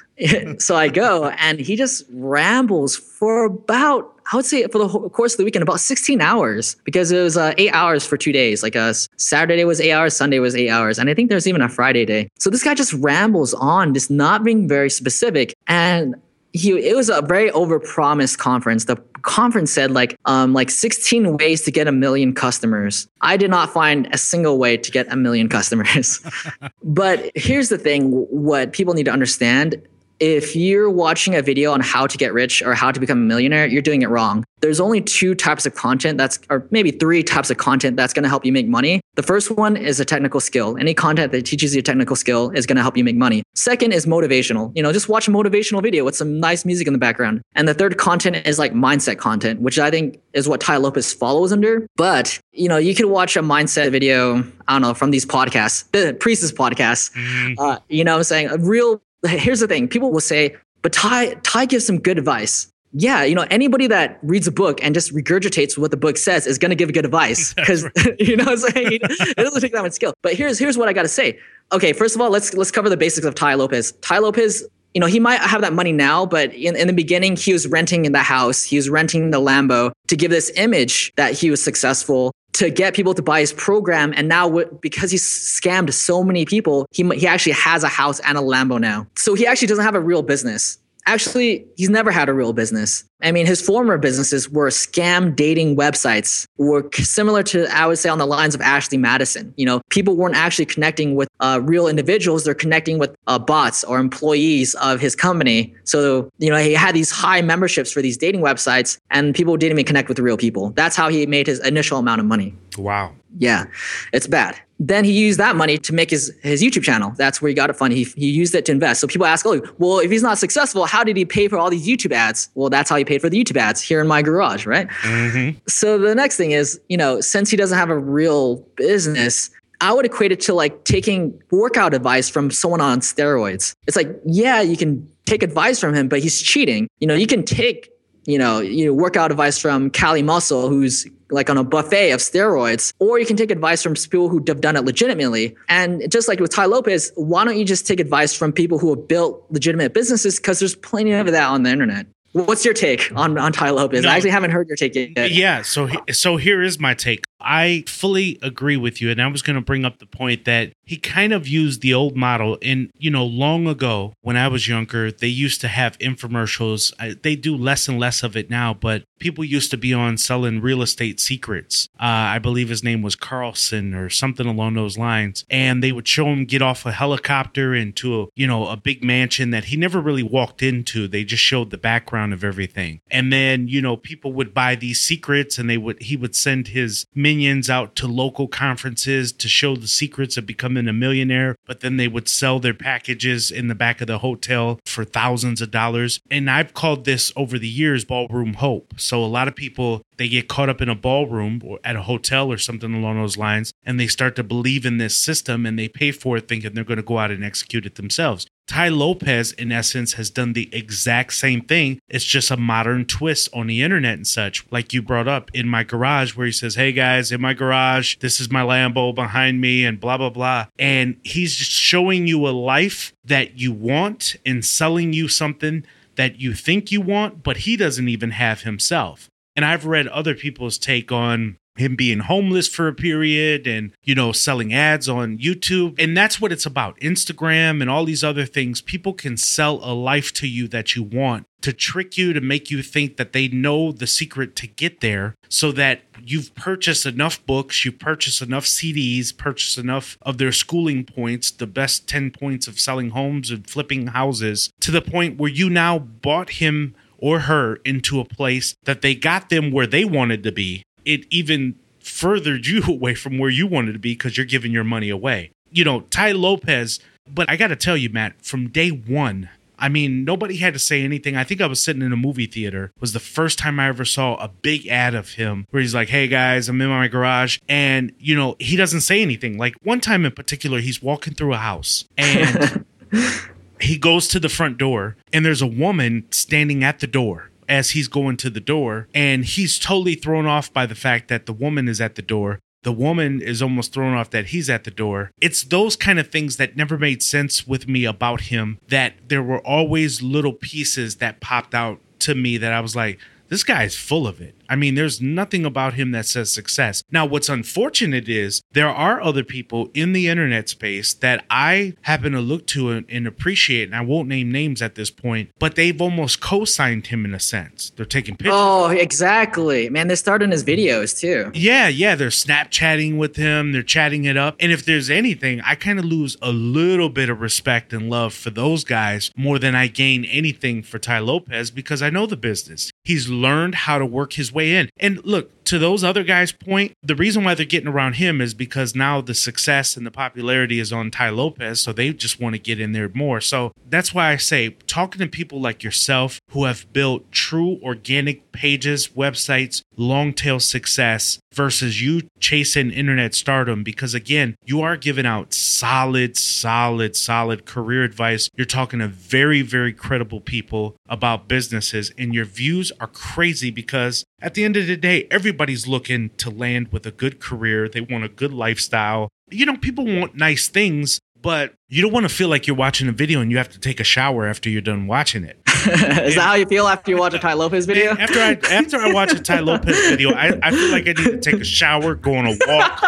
so 0.58 0.74
I 0.74 0.88
go, 0.88 1.28
and 1.38 1.60
he 1.60 1.76
just 1.76 2.04
rambles 2.10 2.96
for 2.96 3.44
about 3.44 4.12
I 4.32 4.36
would 4.36 4.44
say 4.44 4.66
for 4.66 4.78
the 4.78 4.88
whole 4.88 5.08
course 5.08 5.34
of 5.34 5.38
the 5.38 5.44
weekend 5.44 5.62
about 5.62 5.80
16 5.80 6.20
hours 6.20 6.76
because 6.84 7.12
it 7.12 7.22
was 7.22 7.36
uh, 7.36 7.54
eight 7.58 7.72
hours 7.72 8.04
for 8.04 8.16
two 8.16 8.32
days. 8.32 8.62
Like 8.62 8.74
a 8.74 8.80
uh, 8.80 8.94
Saturday 9.16 9.64
was 9.64 9.80
eight 9.80 9.92
hours, 9.92 10.16
Sunday 10.16 10.40
was 10.40 10.56
eight 10.56 10.68
hours, 10.68 10.98
and 10.98 11.08
I 11.08 11.14
think 11.14 11.28
there's 11.28 11.46
even 11.46 11.62
a 11.62 11.68
Friday 11.68 12.04
day. 12.04 12.28
So 12.40 12.50
this 12.50 12.64
guy 12.64 12.74
just 12.74 12.92
rambles 12.94 13.54
on, 13.54 13.94
just 13.94 14.10
not 14.10 14.42
being 14.42 14.66
very 14.66 14.90
specific. 14.90 15.54
And 15.68 16.16
he 16.52 16.72
it 16.72 16.96
was 16.96 17.08
a 17.08 17.22
very 17.22 17.50
overpromised 17.50 18.38
conference. 18.38 18.84
The 18.84 18.96
conference 19.22 19.72
said 19.72 19.90
like 19.90 20.18
um 20.24 20.52
like 20.52 20.70
16 20.70 21.36
ways 21.36 21.62
to 21.62 21.70
get 21.70 21.88
a 21.88 21.92
million 21.92 22.34
customers. 22.34 23.08
I 23.20 23.36
did 23.36 23.50
not 23.50 23.72
find 23.72 24.08
a 24.12 24.18
single 24.18 24.58
way 24.58 24.76
to 24.76 24.90
get 24.90 25.10
a 25.12 25.16
million 25.16 25.48
customers. 25.48 26.20
but 26.82 27.30
here's 27.34 27.68
the 27.68 27.78
thing 27.78 28.10
what 28.10 28.72
people 28.72 28.94
need 28.94 29.04
to 29.04 29.12
understand 29.12 29.80
if 30.22 30.54
you're 30.54 30.88
watching 30.88 31.34
a 31.34 31.42
video 31.42 31.72
on 31.72 31.80
how 31.80 32.06
to 32.06 32.16
get 32.16 32.32
rich 32.32 32.62
or 32.62 32.74
how 32.74 32.92
to 32.92 33.00
become 33.00 33.18
a 33.18 33.22
millionaire, 33.22 33.66
you're 33.66 33.82
doing 33.82 34.02
it 34.02 34.08
wrong. 34.08 34.44
There's 34.60 34.78
only 34.78 35.00
two 35.00 35.34
types 35.34 35.66
of 35.66 35.74
content 35.74 36.16
that's, 36.16 36.38
or 36.48 36.64
maybe 36.70 36.92
three 36.92 37.24
types 37.24 37.50
of 37.50 37.56
content 37.56 37.96
that's 37.96 38.12
going 38.12 38.22
to 38.22 38.28
help 38.28 38.46
you 38.46 38.52
make 38.52 38.68
money. 38.68 39.00
The 39.16 39.24
first 39.24 39.50
one 39.50 39.76
is 39.76 39.98
a 39.98 40.04
technical 40.04 40.38
skill. 40.38 40.76
Any 40.78 40.94
content 40.94 41.32
that 41.32 41.44
teaches 41.44 41.74
you 41.74 41.80
a 41.80 41.82
technical 41.82 42.14
skill 42.14 42.50
is 42.50 42.66
going 42.66 42.76
to 42.76 42.82
help 42.82 42.96
you 42.96 43.02
make 43.02 43.16
money. 43.16 43.42
Second 43.56 43.90
is 43.90 44.06
motivational. 44.06 44.70
You 44.76 44.84
know, 44.84 44.92
just 44.92 45.08
watch 45.08 45.26
a 45.26 45.32
motivational 45.32 45.82
video 45.82 46.04
with 46.04 46.14
some 46.14 46.38
nice 46.38 46.64
music 46.64 46.86
in 46.86 46.92
the 46.92 47.00
background. 47.00 47.42
And 47.56 47.66
the 47.66 47.74
third 47.74 47.98
content 47.98 48.46
is 48.46 48.60
like 48.60 48.72
mindset 48.72 49.18
content, 49.18 49.60
which 49.60 49.80
I 49.80 49.90
think 49.90 50.20
is 50.34 50.48
what 50.48 50.60
Tai 50.60 50.76
Lopez 50.76 51.12
follows 51.12 51.52
under. 51.52 51.84
But, 51.96 52.38
you 52.52 52.68
know, 52.68 52.76
you 52.76 52.94
could 52.94 53.06
watch 53.06 53.36
a 53.36 53.42
mindset 53.42 53.90
video, 53.90 54.44
I 54.68 54.74
don't 54.74 54.82
know, 54.82 54.94
from 54.94 55.10
these 55.10 55.26
podcasts, 55.26 55.90
the 55.90 56.14
Priest's 56.20 56.52
podcast. 56.52 57.12
Mm-hmm. 57.14 57.58
Uh, 57.58 57.78
you 57.88 58.04
know 58.04 58.14
I'm 58.18 58.22
saying? 58.22 58.48
A 58.48 58.58
real 58.58 59.02
here's 59.26 59.60
the 59.60 59.68
thing 59.68 59.88
people 59.88 60.10
will 60.10 60.20
say, 60.20 60.56
but 60.82 60.92
Tai, 60.92 61.34
Tai 61.42 61.66
gives 61.66 61.86
some 61.86 61.98
good 61.98 62.18
advice. 62.18 62.68
Yeah, 62.94 63.24
you 63.24 63.34
know, 63.34 63.46
anybody 63.50 63.86
that 63.86 64.18
reads 64.22 64.46
a 64.46 64.52
book 64.52 64.82
and 64.82 64.94
just 64.94 65.14
regurgitates 65.14 65.78
what 65.78 65.90
the 65.90 65.96
book 65.96 66.18
says 66.18 66.46
is 66.46 66.58
going 66.58 66.70
to 66.70 66.74
give 66.74 66.92
good 66.92 67.06
advice 67.06 67.54
because 67.54 67.84
right. 67.84 68.16
you 68.20 68.36
know 68.36 68.44
what 68.44 68.52
I'm 68.52 68.72
saying. 68.72 68.98
it 69.02 69.36
doesn't 69.36 69.60
take 69.60 69.72
that 69.72 69.82
much 69.82 69.92
skill. 69.92 70.12
But 70.22 70.34
here's 70.34 70.58
here's 70.58 70.76
what 70.76 70.88
I 70.88 70.92
got 70.92 71.02
to 71.02 71.08
say. 71.08 71.38
Okay, 71.72 71.94
first 71.94 72.14
of 72.14 72.20
all, 72.20 72.28
let's 72.28 72.52
let's 72.52 72.70
cover 72.70 72.90
the 72.90 72.96
basics 72.96 73.26
of 73.26 73.34
Tai 73.34 73.54
Lopez. 73.54 73.92
Tai 74.02 74.18
Lopez 74.18 74.66
you 74.94 75.00
know, 75.00 75.06
he 75.06 75.18
might 75.18 75.40
have 75.40 75.62
that 75.62 75.72
money 75.72 75.92
now, 75.92 76.26
but 76.26 76.52
in, 76.52 76.76
in 76.76 76.86
the 76.86 76.92
beginning, 76.92 77.34
he 77.34 77.52
was 77.52 77.66
renting 77.66 78.04
in 78.04 78.12
the 78.12 78.18
house. 78.18 78.62
He 78.62 78.76
was 78.76 78.90
renting 78.90 79.30
the 79.30 79.40
Lambo 79.40 79.90
to 80.08 80.16
give 80.16 80.30
this 80.30 80.52
image 80.56 81.12
that 81.16 81.32
he 81.32 81.50
was 81.50 81.62
successful 81.62 82.32
to 82.54 82.70
get 82.70 82.94
people 82.94 83.14
to 83.14 83.22
buy 83.22 83.40
his 83.40 83.52
program. 83.52 84.12
And 84.16 84.28
now, 84.28 84.48
because 84.80 85.10
he's 85.10 85.24
scammed 85.24 85.92
so 85.92 86.22
many 86.22 86.44
people, 86.44 86.86
he, 86.92 87.02
he 87.16 87.26
actually 87.26 87.52
has 87.52 87.82
a 87.82 87.88
house 87.88 88.20
and 88.20 88.36
a 88.36 88.40
Lambo 88.40 88.80
now. 88.80 89.06
So 89.16 89.34
he 89.34 89.46
actually 89.46 89.68
doesn't 89.68 89.84
have 89.84 89.94
a 89.94 90.00
real 90.00 90.22
business 90.22 90.78
actually 91.06 91.66
he's 91.76 91.90
never 91.90 92.10
had 92.10 92.28
a 92.28 92.32
real 92.32 92.52
business. 92.52 93.04
I 93.22 93.32
mean 93.32 93.46
his 93.46 93.60
former 93.60 93.98
businesses 93.98 94.48
were 94.48 94.68
scam 94.68 95.34
dating 95.34 95.76
websites 95.76 96.46
were 96.58 96.88
similar 96.92 97.42
to 97.44 97.66
i 97.72 97.86
would 97.86 97.98
say 97.98 98.08
on 98.08 98.18
the 98.18 98.26
lines 98.26 98.54
of 98.54 98.60
ashley 98.60 98.98
madison. 98.98 99.52
You 99.56 99.66
know 99.66 99.80
people 99.90 100.16
weren't 100.16 100.36
actually 100.36 100.66
connecting 100.66 101.14
with 101.14 101.28
uh, 101.40 101.60
real 101.62 101.86
individuals. 101.86 102.44
They're 102.44 102.54
connecting 102.54 102.98
with 102.98 103.14
uh, 103.26 103.38
bots 103.38 103.84
or 103.84 103.98
employees 103.98 104.74
of 104.76 105.00
his 105.00 105.14
company. 105.14 105.74
So 105.84 106.30
you 106.38 106.50
know 106.50 106.56
he 106.56 106.72
had 106.72 106.94
these 106.94 107.10
high 107.10 107.42
memberships 107.42 107.92
for 107.92 108.02
these 108.02 108.16
dating 108.16 108.40
websites 108.40 108.98
and 109.10 109.34
people 109.34 109.56
didn't 109.56 109.78
even 109.78 109.86
connect 109.86 110.08
with 110.08 110.18
real 110.18 110.36
people. 110.36 110.70
That's 110.70 110.96
how 110.96 111.08
he 111.08 111.26
made 111.26 111.46
his 111.46 111.60
initial 111.60 111.98
amount 111.98 112.20
of 112.20 112.26
money. 112.26 112.54
Wow. 112.78 113.14
Yeah. 113.38 113.64
It's 114.12 114.26
bad 114.26 114.60
then 114.88 115.04
he 115.04 115.12
used 115.12 115.38
that 115.38 115.54
money 115.54 115.78
to 115.78 115.94
make 115.94 116.10
his, 116.10 116.34
his 116.42 116.60
YouTube 116.60 116.82
channel. 116.82 117.12
That's 117.16 117.40
where 117.40 117.48
he 117.48 117.54
got 117.54 117.70
it 117.70 117.74
from. 117.74 117.92
He, 117.92 118.02
he 118.02 118.30
used 118.30 118.54
it 118.54 118.64
to 118.66 118.72
invest. 118.72 119.00
So 119.00 119.06
people 119.06 119.26
ask, 119.26 119.46
oh, 119.46 119.62
well, 119.78 120.00
if 120.00 120.10
he's 120.10 120.22
not 120.22 120.38
successful, 120.38 120.86
how 120.86 121.04
did 121.04 121.16
he 121.16 121.24
pay 121.24 121.46
for 121.46 121.56
all 121.56 121.70
these 121.70 121.86
YouTube 121.86 122.12
ads? 122.12 122.48
Well, 122.54 122.68
that's 122.68 122.90
how 122.90 122.96
he 122.96 123.04
paid 123.04 123.20
for 123.20 123.28
the 123.28 123.42
YouTube 123.42 123.56
ads 123.56 123.80
here 123.80 124.00
in 124.00 124.08
my 124.08 124.22
garage, 124.22 124.66
right? 124.66 124.88
Mm-hmm. 124.88 125.58
So 125.68 125.98
the 125.98 126.14
next 126.14 126.36
thing 126.36 126.50
is, 126.50 126.80
you 126.88 126.96
know, 126.96 127.20
since 127.20 127.48
he 127.48 127.56
doesn't 127.56 127.78
have 127.78 127.90
a 127.90 127.98
real 127.98 128.56
business, 128.76 129.50
I 129.80 129.92
would 129.92 130.04
equate 130.04 130.32
it 130.32 130.40
to 130.42 130.54
like 130.54 130.84
taking 130.84 131.40
workout 131.50 131.94
advice 131.94 132.28
from 132.28 132.50
someone 132.50 132.80
on 132.80 133.00
steroids. 133.00 133.74
It's 133.86 133.96
like, 133.96 134.08
yeah, 134.24 134.60
you 134.62 134.76
can 134.76 135.08
take 135.26 135.42
advice 135.42 135.78
from 135.78 135.94
him, 135.94 136.08
but 136.08 136.20
he's 136.20 136.40
cheating. 136.40 136.88
You 136.98 137.06
know, 137.06 137.14
you 137.14 137.26
can 137.26 137.44
take 137.44 137.91
you 138.24 138.38
know, 138.38 138.60
you 138.60 138.86
know, 138.86 138.92
workout 138.92 139.30
advice 139.30 139.58
from 139.58 139.90
Cali 139.90 140.22
Muscle, 140.22 140.68
who's 140.68 141.06
like 141.30 141.48
on 141.48 141.56
a 141.56 141.64
buffet 141.64 142.10
of 142.10 142.20
steroids, 142.20 142.92
or 142.98 143.18
you 143.18 143.26
can 143.26 143.36
take 143.36 143.50
advice 143.50 143.82
from 143.82 143.94
people 143.94 144.28
who 144.28 144.42
have 144.46 144.60
done 144.60 144.76
it 144.76 144.84
legitimately. 144.84 145.56
And 145.68 146.10
just 146.10 146.28
like 146.28 146.40
with 146.40 146.50
Tai 146.50 146.66
Lopez, 146.66 147.10
why 147.16 147.44
don't 147.44 147.56
you 147.56 147.64
just 147.64 147.86
take 147.86 148.00
advice 148.00 148.34
from 148.34 148.52
people 148.52 148.78
who 148.78 148.90
have 148.94 149.08
built 149.08 149.44
legitimate 149.50 149.94
businesses? 149.94 150.38
Because 150.38 150.58
there's 150.58 150.76
plenty 150.76 151.12
of 151.12 151.26
that 151.26 151.48
on 151.48 151.62
the 151.62 151.70
internet. 151.70 152.06
What's 152.32 152.64
your 152.64 152.72
take 152.72 153.12
on 153.14 153.36
on 153.36 153.52
Tai 153.52 153.70
Lopez? 153.70 154.04
No, 154.04 154.08
I 154.08 154.14
actually 154.14 154.30
haven't 154.30 154.52
heard 154.52 154.66
your 154.66 154.76
take 154.76 154.94
yet. 154.94 155.30
Yeah, 155.30 155.60
so 155.60 155.90
so 156.10 156.38
here 156.38 156.62
is 156.62 156.80
my 156.80 156.94
take. 156.94 157.24
I 157.40 157.84
fully 157.86 158.38
agree 158.40 158.78
with 158.78 159.02
you. 159.02 159.10
And 159.10 159.20
I 159.20 159.26
was 159.26 159.42
going 159.42 159.56
to 159.56 159.62
bring 159.62 159.84
up 159.84 159.98
the 159.98 160.06
point 160.06 160.46
that 160.46 160.72
he 160.84 160.96
kind 160.96 161.32
of 161.32 161.46
used 161.46 161.80
the 161.80 161.94
old 161.94 162.16
model. 162.16 162.58
And, 162.62 162.90
you 162.98 163.10
know, 163.10 163.24
long 163.24 163.66
ago 163.66 164.14
when 164.20 164.36
I 164.36 164.48
was 164.48 164.68
younger, 164.68 165.10
they 165.10 165.28
used 165.28 165.60
to 165.62 165.68
have 165.68 165.98
infomercials. 165.98 166.92
They 167.22 167.36
do 167.36 167.56
less 167.56 167.88
and 167.88 167.98
less 167.98 168.22
of 168.22 168.36
it 168.36 168.50
now, 168.50 168.74
but 168.74 169.04
people 169.18 169.44
used 169.44 169.70
to 169.70 169.76
be 169.76 169.94
on 169.94 170.18
selling 170.18 170.60
real 170.60 170.82
estate 170.82 171.20
secrets. 171.20 171.88
Uh, 172.00 172.34
I 172.34 172.38
believe 172.38 172.68
his 172.68 172.82
name 172.82 173.02
was 173.02 173.14
Carlson 173.14 173.94
or 173.94 174.10
something 174.10 174.46
along 174.46 174.74
those 174.74 174.98
lines. 174.98 175.44
And 175.48 175.82
they 175.82 175.92
would 175.92 176.08
show 176.08 176.26
him 176.26 176.44
get 176.44 176.62
off 176.62 176.84
a 176.84 176.92
helicopter 176.92 177.74
into 177.74 178.22
a, 178.22 178.26
you 178.34 178.46
know, 178.46 178.66
a 178.66 178.76
big 178.76 179.04
mansion 179.04 179.50
that 179.50 179.66
he 179.66 179.76
never 179.76 180.00
really 180.00 180.22
walked 180.22 180.62
into. 180.62 181.06
They 181.06 181.24
just 181.24 181.42
showed 181.42 181.70
the 181.70 181.78
background 181.78 182.32
of 182.32 182.42
everything. 182.42 183.00
And 183.10 183.32
then, 183.32 183.68
you 183.68 183.80
know, 183.80 183.96
people 183.96 184.32
would 184.32 184.52
buy 184.52 184.74
these 184.74 185.00
secrets 185.00 185.58
and 185.58 185.70
they 185.70 185.78
would, 185.78 186.02
he 186.02 186.16
would 186.16 186.34
send 186.34 186.68
his 186.68 187.06
minions 187.14 187.70
out 187.70 187.94
to 187.96 188.08
local 188.08 188.48
conferences 188.48 189.32
to 189.32 189.48
show 189.48 189.76
the 189.76 189.88
secrets 189.88 190.36
of 190.36 190.46
becoming 190.46 190.81
a 190.88 190.92
millionaire, 190.92 191.56
but 191.66 191.80
then 191.80 191.96
they 191.96 192.08
would 192.08 192.28
sell 192.28 192.58
their 192.58 192.74
packages 192.74 193.50
in 193.50 193.68
the 193.68 193.74
back 193.74 194.00
of 194.00 194.06
the 194.06 194.18
hotel 194.18 194.80
for 194.84 195.04
thousands 195.04 195.60
of 195.60 195.70
dollars. 195.70 196.20
And 196.30 196.50
I've 196.50 196.74
called 196.74 197.04
this 197.04 197.32
over 197.36 197.58
the 197.58 197.68
years 197.68 198.04
ballroom 198.04 198.54
hope. 198.54 198.94
So 198.98 199.22
a 199.22 199.26
lot 199.26 199.48
of 199.48 199.54
people 199.54 200.02
they 200.16 200.28
get 200.28 200.48
caught 200.48 200.68
up 200.68 200.80
in 200.80 200.88
a 200.88 200.94
ballroom 200.94 201.60
or 201.64 201.80
at 201.82 201.96
a 201.96 202.02
hotel 202.02 202.52
or 202.52 202.58
something 202.58 202.94
along 202.94 203.20
those 203.20 203.36
lines 203.36 203.72
and 203.82 203.98
they 203.98 204.06
start 204.06 204.36
to 204.36 204.44
believe 204.44 204.86
in 204.86 204.98
this 204.98 205.16
system 205.16 205.66
and 205.66 205.78
they 205.78 205.88
pay 205.88 206.12
for 206.12 206.36
it 206.36 206.46
thinking 206.46 206.74
they're 206.74 206.84
going 206.84 206.96
to 206.96 207.02
go 207.02 207.18
out 207.18 207.30
and 207.30 207.44
execute 207.44 207.86
it 207.86 207.96
themselves. 207.96 208.46
Tai 208.72 208.88
Lopez, 208.88 209.52
in 209.52 209.70
essence, 209.70 210.14
has 210.14 210.30
done 210.30 210.54
the 210.54 210.74
exact 210.74 211.34
same 211.34 211.60
thing. 211.60 212.00
It's 212.08 212.24
just 212.24 212.50
a 212.50 212.56
modern 212.56 213.04
twist 213.04 213.50
on 213.52 213.66
the 213.66 213.82
internet 213.82 214.14
and 214.14 214.26
such, 214.26 214.64
like 214.70 214.94
you 214.94 215.02
brought 215.02 215.28
up 215.28 215.50
in 215.52 215.68
my 215.68 215.84
garage, 215.84 216.34
where 216.34 216.46
he 216.46 216.52
says, 216.52 216.74
Hey 216.74 216.90
guys, 216.90 217.30
in 217.30 217.42
my 217.42 217.52
garage, 217.52 218.16
this 218.20 218.40
is 218.40 218.50
my 218.50 218.62
Lambo 218.62 219.14
behind 219.14 219.60
me, 219.60 219.84
and 219.84 220.00
blah, 220.00 220.16
blah, 220.16 220.30
blah. 220.30 220.68
And 220.78 221.20
he's 221.22 221.54
just 221.54 221.70
showing 221.70 222.26
you 222.26 222.48
a 222.48 222.48
life 222.48 223.12
that 223.22 223.58
you 223.58 223.72
want 223.72 224.36
and 224.46 224.64
selling 224.64 225.12
you 225.12 225.28
something 225.28 225.84
that 226.14 226.40
you 226.40 226.54
think 226.54 226.90
you 226.90 227.02
want, 227.02 227.42
but 227.42 227.58
he 227.58 227.76
doesn't 227.76 228.08
even 228.08 228.30
have 228.30 228.62
himself. 228.62 229.28
And 229.54 229.66
I've 229.66 229.84
read 229.84 230.08
other 230.08 230.34
people's 230.34 230.78
take 230.78 231.12
on 231.12 231.58
him 231.76 231.96
being 231.96 232.20
homeless 232.20 232.68
for 232.68 232.88
a 232.88 232.94
period 232.94 233.66
and 233.66 233.92
you 234.02 234.14
know 234.14 234.32
selling 234.32 234.72
ads 234.72 235.08
on 235.08 235.38
YouTube. 235.38 235.94
And 235.98 236.16
that's 236.16 236.40
what 236.40 236.52
it's 236.52 236.66
about 236.66 236.98
Instagram 237.00 237.80
and 237.80 237.90
all 237.90 238.04
these 238.04 238.24
other 238.24 238.44
things. 238.46 238.80
People 238.80 239.12
can 239.12 239.36
sell 239.36 239.80
a 239.82 239.94
life 239.94 240.32
to 240.34 240.46
you 240.46 240.68
that 240.68 240.94
you 240.94 241.02
want 241.02 241.46
to 241.62 241.72
trick 241.72 242.18
you 242.18 242.32
to 242.32 242.40
make 242.40 242.70
you 242.70 242.82
think 242.82 243.16
that 243.16 243.32
they 243.32 243.48
know 243.48 243.92
the 243.92 244.06
secret 244.06 244.54
to 244.56 244.66
get 244.66 245.00
there 245.00 245.34
so 245.48 245.72
that 245.72 246.02
you've 246.24 246.54
purchased 246.54 247.06
enough 247.06 247.44
books 247.46 247.84
you've 247.84 247.98
purchased 247.98 248.42
enough 248.42 248.64
CDs 248.64 249.36
purchased 249.36 249.78
enough 249.78 250.18
of 250.22 250.38
their 250.38 250.52
schooling 250.52 251.04
points 251.04 251.50
the 251.50 251.66
best 251.66 252.08
10 252.08 252.32
points 252.32 252.66
of 252.66 252.78
selling 252.78 253.10
homes 253.10 253.50
and 253.50 253.68
flipping 253.68 254.08
houses 254.08 254.70
to 254.80 254.90
the 254.90 255.02
point 255.02 255.38
where 255.38 255.50
you 255.50 255.70
now 255.70 255.98
bought 255.98 256.50
him 256.50 256.94
or 257.18 257.40
her 257.40 257.76
into 257.84 258.18
a 258.18 258.24
place 258.24 258.74
that 258.82 259.00
they 259.00 259.14
got 259.14 259.48
them 259.48 259.70
where 259.70 259.86
they 259.86 260.04
wanted 260.04 260.42
to 260.42 260.52
be 260.52 260.82
it 261.04 261.26
even 261.30 261.76
furthered 262.00 262.66
you 262.66 262.82
away 262.88 263.14
from 263.14 263.38
where 263.38 263.50
you 263.50 263.66
wanted 263.66 263.92
to 263.92 263.98
be 263.98 264.12
because 264.14 264.36
you're 264.36 264.46
giving 264.46 264.72
your 264.72 264.84
money 264.84 265.10
away. 265.10 265.52
You 265.70 265.84
know, 265.84 266.02
Tai 266.02 266.32
Lopez, 266.32 267.00
but 267.28 267.48
I 267.48 267.56
got 267.56 267.68
to 267.68 267.76
tell 267.76 267.96
you, 267.96 268.10
Matt, 268.10 268.44
from 268.44 268.68
day 268.68 268.90
one, 268.90 269.48
I 269.78 269.88
mean, 269.88 270.24
nobody 270.24 270.58
had 270.58 270.74
to 270.74 270.78
say 270.78 271.02
anything. 271.02 271.36
I 271.36 271.42
think 271.42 271.60
I 271.60 271.66
was 271.66 271.82
sitting 271.82 272.02
in 272.02 272.12
a 272.12 272.16
movie 272.16 272.46
theater. 272.46 272.92
It 272.94 273.00
was 273.00 273.14
the 273.14 273.20
first 273.20 273.58
time 273.58 273.80
I 273.80 273.88
ever 273.88 274.04
saw 274.04 274.36
a 274.36 274.46
big 274.46 274.86
ad 274.86 275.14
of 275.14 275.30
him 275.30 275.66
where 275.70 275.82
he's 275.82 275.94
like, 275.94 276.08
"Hey 276.08 276.28
guys, 276.28 276.68
I'm 276.68 276.80
in 276.80 276.88
my 276.88 277.08
garage," 277.08 277.58
and 277.68 278.12
you 278.20 278.36
know, 278.36 278.54
he 278.60 278.76
doesn't 278.76 279.00
say 279.00 279.22
anything. 279.22 279.58
Like 279.58 279.74
one 279.82 280.00
time 280.00 280.24
in 280.24 280.32
particular, 280.32 280.78
he's 280.78 281.02
walking 281.02 281.34
through 281.34 281.54
a 281.54 281.58
house 281.58 282.04
and 282.16 282.84
he 283.80 283.98
goes 283.98 284.28
to 284.28 284.38
the 284.38 284.48
front 284.48 284.78
door, 284.78 285.16
and 285.32 285.44
there's 285.44 285.62
a 285.62 285.66
woman 285.66 286.26
standing 286.30 286.84
at 286.84 287.00
the 287.00 287.08
door 287.08 287.50
as 287.72 287.92
he's 287.92 288.06
going 288.06 288.36
to 288.36 288.50
the 288.50 288.60
door. 288.60 289.08
And 289.14 289.46
he's 289.46 289.78
totally 289.78 290.14
thrown 290.14 290.44
off 290.44 290.70
by 290.70 290.84
the 290.84 290.94
fact 290.94 291.28
that 291.28 291.46
the 291.46 291.54
woman 291.54 291.88
is 291.88 292.02
at 292.02 292.16
the 292.16 292.22
door. 292.22 292.60
The 292.82 292.92
woman 292.92 293.40
is 293.40 293.62
almost 293.62 293.94
thrown 293.94 294.14
off 294.14 294.28
that 294.30 294.46
he's 294.46 294.68
at 294.68 294.84
the 294.84 294.90
door. 294.90 295.30
It's 295.40 295.62
those 295.62 295.96
kind 295.96 296.18
of 296.18 296.28
things 296.28 296.58
that 296.58 296.76
never 296.76 296.98
made 296.98 297.22
sense 297.22 297.66
with 297.66 297.88
me 297.88 298.04
about 298.04 298.42
him, 298.42 298.78
that 298.88 299.14
there 299.28 299.42
were 299.42 299.66
always 299.66 300.20
little 300.20 300.52
pieces 300.52 301.16
that 301.16 301.40
popped 301.40 301.74
out 301.74 302.00
to 302.18 302.34
me 302.34 302.58
that 302.58 302.74
I 302.74 302.80
was 302.80 302.94
like, 302.94 303.18
this 303.48 303.64
guy 303.64 303.84
is 303.84 303.96
full 303.96 304.26
of 304.26 304.40
it. 304.40 304.54
I 304.72 304.74
mean, 304.74 304.94
there's 304.94 305.20
nothing 305.20 305.66
about 305.66 305.94
him 305.94 306.12
that 306.12 306.24
says 306.24 306.50
success. 306.50 307.04
Now, 307.10 307.26
what's 307.26 307.50
unfortunate 307.50 308.26
is 308.26 308.62
there 308.72 308.88
are 308.88 309.20
other 309.20 309.44
people 309.44 309.90
in 309.92 310.14
the 310.14 310.28
internet 310.28 310.70
space 310.70 311.12
that 311.12 311.44
I 311.50 311.92
happen 312.00 312.32
to 312.32 312.40
look 312.40 312.66
to 312.68 312.88
and, 312.88 313.04
and 313.10 313.26
appreciate, 313.26 313.88
and 313.88 313.94
I 313.94 314.00
won't 314.00 314.28
name 314.28 314.50
names 314.50 314.80
at 314.80 314.94
this 314.94 315.10
point, 315.10 315.50
but 315.58 315.74
they've 315.74 316.00
almost 316.00 316.40
co 316.40 316.64
signed 316.64 317.08
him 317.08 317.26
in 317.26 317.34
a 317.34 317.38
sense. 317.38 317.92
They're 317.96 318.06
taking 318.06 318.34
pictures. 318.34 318.54
Oh, 318.56 318.88
exactly. 318.88 319.90
Man, 319.90 320.08
they 320.08 320.14
started 320.14 320.46
in 320.46 320.52
his 320.52 320.64
videos 320.64 321.20
too. 321.20 321.50
Yeah, 321.52 321.88
yeah. 321.88 322.14
They're 322.14 322.28
Snapchatting 322.28 323.18
with 323.18 323.36
him, 323.36 323.72
they're 323.72 323.82
chatting 323.82 324.24
it 324.24 324.38
up. 324.38 324.56
And 324.58 324.72
if 324.72 324.86
there's 324.86 325.10
anything, 325.10 325.60
I 325.60 325.74
kind 325.74 325.98
of 325.98 326.06
lose 326.06 326.38
a 326.40 326.50
little 326.50 327.10
bit 327.10 327.28
of 327.28 327.42
respect 327.42 327.92
and 327.92 328.08
love 328.08 328.32
for 328.32 328.48
those 328.48 328.84
guys 328.84 329.32
more 329.36 329.58
than 329.58 329.74
I 329.74 329.88
gain 329.88 330.24
anything 330.24 330.82
for 330.82 330.98
Tai 330.98 331.18
Lopez 331.18 331.70
because 331.70 332.00
I 332.00 332.08
know 332.08 332.24
the 332.24 332.38
business. 332.38 332.90
He's 333.04 333.28
learned 333.28 333.74
how 333.74 333.98
to 333.98 334.06
work 334.06 334.32
his 334.32 334.50
way 334.50 334.61
in. 334.70 334.90
And 334.98 335.24
look, 335.24 335.64
to 335.64 335.78
those 335.78 336.04
other 336.04 336.22
guys' 336.22 336.52
point, 336.52 336.92
the 337.02 337.14
reason 337.14 337.44
why 337.44 337.54
they're 337.54 337.64
getting 337.64 337.88
around 337.88 338.14
him 338.14 338.40
is 338.40 338.52
because 338.52 338.94
now 338.94 339.20
the 339.20 339.34
success 339.34 339.96
and 339.96 340.06
the 340.06 340.10
popularity 340.10 340.78
is 340.78 340.92
on 340.92 341.10
Tai 341.10 341.30
Lopez, 341.30 341.80
so 341.80 341.92
they 341.92 342.12
just 342.12 342.38
want 342.38 342.54
to 342.54 342.58
get 342.58 342.78
in 342.78 342.92
there 342.92 343.10
more. 343.14 343.40
So 343.40 343.72
that's 343.88 344.12
why 344.12 344.32
I 344.32 344.36
say 344.36 344.76
talking 344.86 345.20
to 345.20 345.28
people 345.28 345.60
like 345.60 345.82
yourself 345.82 346.40
who 346.50 346.64
have 346.64 346.92
built 346.92 347.32
true 347.32 347.80
organic 347.82 348.51
pages, 348.52 349.08
websites, 349.08 349.82
long 349.96 350.32
tail 350.32 350.60
success 350.60 351.38
versus 351.52 352.02
you 352.02 352.22
chasing 352.40 352.90
internet 352.90 353.34
stardom 353.34 353.82
because 353.82 354.14
again, 354.14 354.56
you 354.64 354.80
are 354.80 354.96
giving 354.96 355.26
out 355.26 355.52
solid, 355.52 356.36
solid, 356.36 357.16
solid 357.16 357.64
career 357.64 358.04
advice. 358.04 358.48
You're 358.56 358.64
talking 358.64 359.00
to 359.00 359.08
very, 359.08 359.62
very 359.62 359.92
credible 359.92 360.40
people 360.40 360.96
about 361.08 361.48
businesses 361.48 362.12
and 362.16 362.34
your 362.34 362.44
views 362.44 362.92
are 363.00 363.06
crazy 363.06 363.70
because 363.70 364.24
at 364.40 364.54
the 364.54 364.64
end 364.64 364.76
of 364.76 364.86
the 364.86 364.96
day, 364.96 365.26
everybody's 365.30 365.86
looking 365.86 366.30
to 366.38 366.50
land 366.50 366.88
with 366.88 367.06
a 367.06 367.10
good 367.10 367.40
career. 367.40 367.88
They 367.88 368.00
want 368.00 368.24
a 368.24 368.28
good 368.28 368.52
lifestyle. 368.52 369.28
You 369.50 369.66
know, 369.66 369.76
people 369.76 370.04
want 370.04 370.34
nice 370.34 370.68
things, 370.68 371.20
but 371.40 371.74
you 371.88 372.00
don't 372.02 372.12
want 372.12 372.24
to 372.24 372.34
feel 372.34 372.48
like 372.48 372.66
you're 372.66 372.76
watching 372.76 373.08
a 373.08 373.12
video 373.12 373.40
and 373.40 373.50
you 373.50 373.58
have 373.58 373.68
to 373.70 373.78
take 373.78 374.00
a 374.00 374.04
shower 374.04 374.46
after 374.46 374.70
you're 374.70 374.80
done 374.80 375.06
watching 375.06 375.44
it. 375.44 375.61
Is 375.86 376.34
that 376.36 376.44
how 376.44 376.54
you 376.54 376.66
feel 376.66 376.86
after 376.86 377.10
you 377.10 377.16
watch 377.16 377.34
a 377.34 377.38
Tai 377.38 377.54
Lopez 377.54 377.86
video? 377.86 378.12
After 378.12 378.38
I 378.38 378.58
after 378.70 378.98
I 378.98 379.12
watch 379.12 379.32
a 379.32 379.40
Tai 379.40 379.60
Lopez 379.70 379.96
video, 380.10 380.30
I, 380.30 380.58
I 380.62 380.70
feel 380.70 380.90
like 380.90 381.04
I 381.04 381.12
need 381.12 381.16
to 381.16 381.40
take 381.40 381.60
a 381.60 381.64
shower, 381.64 382.14
go 382.14 382.34
on 382.34 382.46
a 382.46 382.56
walk. 382.66 383.00